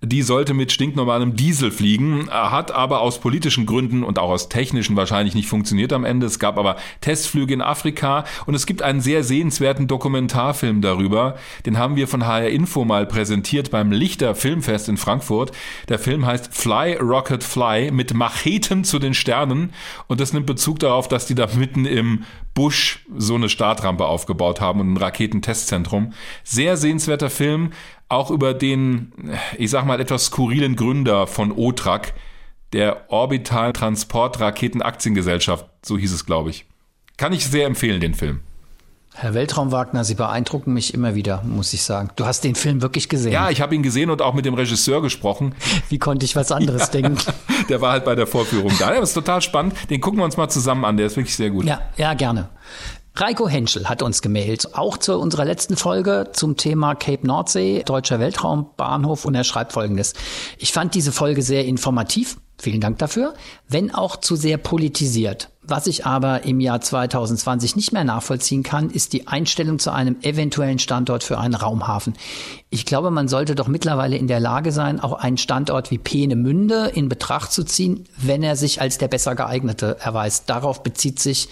[0.00, 4.96] die sollte mit stinknormalem Diesel fliegen, hat aber aus politischen Gründen und auch aus technischen
[4.96, 6.26] wahrscheinlich nicht funktioniert am Ende.
[6.26, 11.36] Es gab aber Testflüge in Afrika und es gibt einen sehr sehenswerten Dokumentarfilm darüber.
[11.66, 15.50] Den haben wir von HR Info mal präsentiert beim Lichter Filmfest in Frankfurt.
[15.88, 19.72] Der Film heißt Fly Rocket Fly mit Macheten zu den Sternen
[20.06, 22.24] und das nimmt Bezug darauf, dass die da mitten im
[22.58, 26.12] Busch so eine Startrampe aufgebaut haben und ein Raketentestzentrum.
[26.42, 27.70] Sehr sehenswerter Film,
[28.08, 29.12] auch über den,
[29.56, 32.14] ich sag mal, etwas skurrilen Gründer von OTRAC,
[32.72, 36.66] der Orbital Transport Raketen Aktiengesellschaft, so hieß es, glaube ich.
[37.16, 38.40] Kann ich sehr empfehlen, den Film.
[39.20, 42.10] Herr Weltraum Wagner, Sie beeindrucken mich immer wieder, muss ich sagen.
[42.14, 43.32] Du hast den Film wirklich gesehen.
[43.32, 45.56] Ja, ich habe ihn gesehen und auch mit dem Regisseur gesprochen.
[45.88, 47.18] Wie konnte ich was anderes ja, denken?
[47.68, 48.92] Der war halt bei der Vorführung da.
[48.92, 49.74] Der ist total spannend.
[49.90, 50.96] Den gucken wir uns mal zusammen an.
[50.96, 51.64] Der ist wirklich sehr gut.
[51.64, 52.48] Ja, ja, gerne.
[53.16, 58.20] Reiko Henschel hat uns gemailt, auch zu unserer letzten Folge zum Thema Cape Nordsee, deutscher
[58.20, 60.14] Weltraumbahnhof und er schreibt folgendes.
[60.58, 62.36] Ich fand diese Folge sehr informativ.
[62.60, 63.34] Vielen Dank dafür.
[63.68, 65.48] Wenn auch zu sehr politisiert.
[65.62, 70.16] Was ich aber im Jahr 2020 nicht mehr nachvollziehen kann, ist die Einstellung zu einem
[70.22, 72.14] eventuellen Standort für einen Raumhafen.
[72.68, 76.90] Ich glaube, man sollte doch mittlerweile in der Lage sein, auch einen Standort wie Peenemünde
[76.94, 80.50] in Betracht zu ziehen, wenn er sich als der besser geeignete erweist.
[80.50, 81.48] Darauf bezieht sich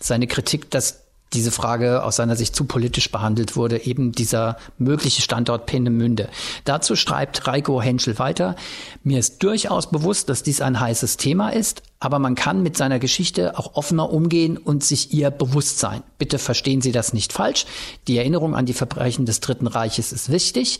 [0.00, 5.22] seine Kritik, dass diese Frage aus seiner Sicht zu politisch behandelt wurde, eben dieser mögliche
[5.22, 6.28] Standort Peenemünde.
[6.64, 8.56] Dazu schreibt Reiko Henschel weiter,
[9.02, 12.98] mir ist durchaus bewusst, dass dies ein heißes Thema ist, aber man kann mit seiner
[12.98, 16.02] Geschichte auch offener umgehen und sich ihr bewusst sein.
[16.16, 17.66] Bitte verstehen Sie das nicht falsch.
[18.06, 20.78] Die Erinnerung an die Verbrechen des Dritten Reiches ist wichtig.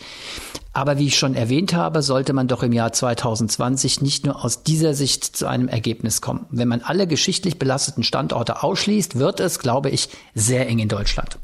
[0.72, 4.62] Aber wie ich schon erwähnt habe, sollte man doch im Jahr 2020 nicht nur aus
[4.62, 6.46] dieser Sicht zu einem Ergebnis kommen.
[6.50, 11.38] Wenn man alle geschichtlich belasteten Standorte ausschließt, wird es, glaube ich, sehr eng in Deutschland.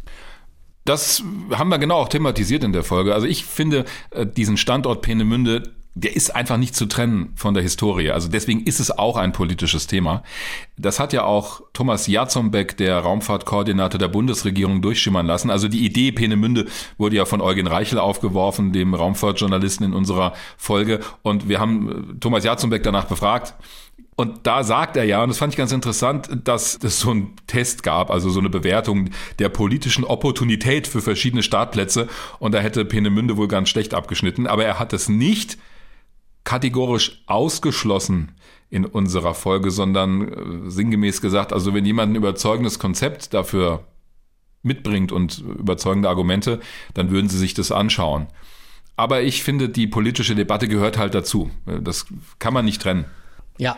[0.85, 3.15] Das haben wir genau auch thematisiert in der Folge.
[3.15, 7.63] Also ich finde äh, diesen Standort Peenemünde der ist einfach nicht zu trennen von der
[7.63, 8.11] Historie.
[8.11, 10.25] Also deswegen ist es auch ein politisches Thema.
[10.77, 15.51] Das hat ja auch Thomas Jatzombeck, der Raumfahrtkoordinator der Bundesregierung, durchschimmern lassen.
[15.51, 16.67] Also die Idee Peenemünde
[16.99, 20.99] wurde ja von Eugen Reichel aufgeworfen, dem Raumfahrtjournalisten in unserer Folge.
[21.23, 23.55] Und wir haben Thomas Jatzombeck danach befragt.
[24.17, 27.35] Und da sagt er ja, und das fand ich ganz interessant, dass es so einen
[27.47, 32.09] Test gab, also so eine Bewertung der politischen Opportunität für verschiedene Startplätze.
[32.41, 34.49] Und da hätte Peenemünde wohl ganz schlecht abgeschnitten.
[34.49, 35.57] Aber er hat es nicht
[36.45, 38.33] kategorisch ausgeschlossen
[38.71, 43.85] in unserer Folge, sondern äh, sinngemäß gesagt, also wenn jemand ein überzeugendes Konzept dafür
[44.63, 46.61] mitbringt und überzeugende Argumente,
[46.95, 48.27] dann würden sie sich das anschauen.
[48.97, 51.51] Aber ich finde, die politische Debatte gehört halt dazu.
[51.67, 52.07] Das
[52.39, 53.05] kann man nicht trennen.
[53.59, 53.77] Ja,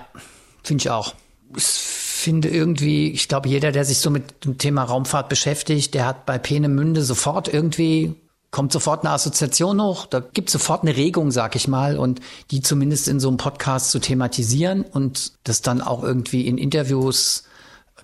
[0.63, 1.15] finde ich auch.
[1.57, 6.07] Ich finde irgendwie, ich glaube, jeder, der sich so mit dem Thema Raumfahrt beschäftigt, der
[6.07, 8.15] hat bei Peenemünde sofort irgendwie
[8.57, 12.21] kommt sofort eine Assoziation hoch, da gibt sofort eine Regung, sag ich mal, und
[12.51, 17.45] die zumindest in so einem Podcast zu thematisieren und das dann auch irgendwie in Interviews,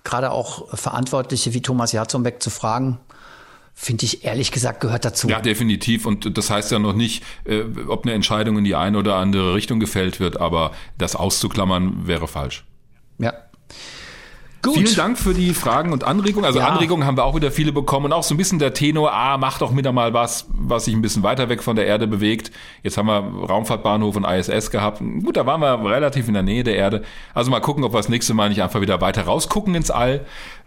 [0.03, 2.99] gerade auch Verantwortliche wie Thomas Jarzombeck zu fragen,
[3.73, 5.27] finde ich ehrlich gesagt gehört dazu.
[5.27, 6.05] Ja, definitiv.
[6.05, 9.55] Und das heißt ja noch nicht, äh, ob eine Entscheidung in die eine oder andere
[9.55, 12.63] Richtung gefällt wird, aber das auszuklammern wäre falsch.
[13.17, 13.33] Ja,
[14.63, 14.75] Gut.
[14.75, 16.45] Vielen Dank für die Fragen und Anregungen.
[16.45, 16.69] Also ja.
[16.69, 19.37] Anregungen haben wir auch wieder viele bekommen und auch so ein bisschen der Tenor, ah,
[19.37, 22.49] mach doch wieder mal was, was sich ein bisschen weiter weg von der Erde bewegt.
[22.81, 24.99] Jetzt haben wir Raumfahrtbahnhof und ISS gehabt.
[24.99, 27.03] Gut, da waren wir relativ in der Nähe der Erde.
[27.33, 30.25] Also mal gucken, ob wir das nächste Mal nicht einfach wieder weiter rausgucken ins All.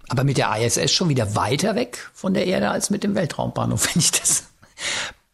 [0.09, 3.87] Aber mit der ISS schon wieder weiter weg von der Erde als mit dem Weltraumbahnhof,
[3.95, 4.51] wenn ich das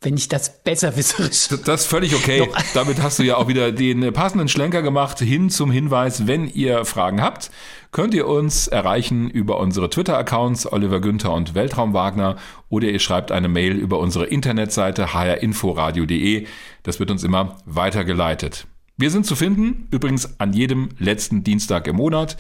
[0.03, 1.49] wenn ich das besser wisserisch.
[1.65, 2.49] Das ist völlig okay.
[2.75, 6.85] Damit hast du ja auch wieder den passenden Schlenker gemacht hin zum Hinweis, wenn ihr
[6.85, 7.51] Fragen habt,
[7.93, 12.37] könnt ihr uns erreichen über unsere Twitter-Accounts Oliver Günther und Weltraum Wagner
[12.69, 16.47] oder ihr schreibt eine Mail über unsere Internetseite hrinforadio.de.
[16.83, 18.67] Das wird uns immer weitergeleitet.
[18.97, 22.37] Wir sind zu finden, übrigens an jedem letzten Dienstag im Monat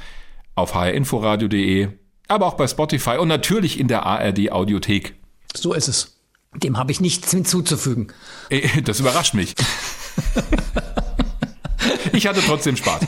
[0.54, 1.88] auf hrinforadio.de,
[2.28, 5.14] aber auch bei Spotify und natürlich in der ARD Audiothek.
[5.54, 6.11] So ist es.
[6.54, 8.08] Dem habe ich nichts hinzuzufügen.
[8.50, 9.54] Äh, das überrascht mich.
[12.12, 13.00] ich hatte trotzdem Spaß.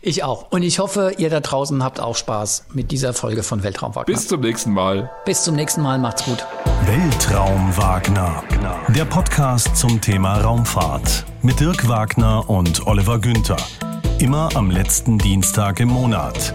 [0.00, 0.50] Ich auch.
[0.50, 4.14] Und ich hoffe, ihr da draußen habt auch Spaß mit dieser Folge von Weltraum Wagner.
[4.14, 5.10] Bis zum nächsten Mal.
[5.26, 5.98] Bis zum nächsten Mal.
[5.98, 6.46] Macht's gut.
[6.86, 8.42] Weltraum Wagner.
[8.88, 11.26] Der Podcast zum Thema Raumfahrt.
[11.42, 13.58] Mit Dirk Wagner und Oliver Günther.
[14.20, 16.54] Immer am letzten Dienstag im Monat.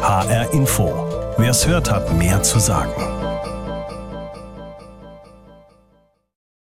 [0.00, 1.34] HR Info.
[1.36, 3.19] Wer es hört, hat mehr zu sagen.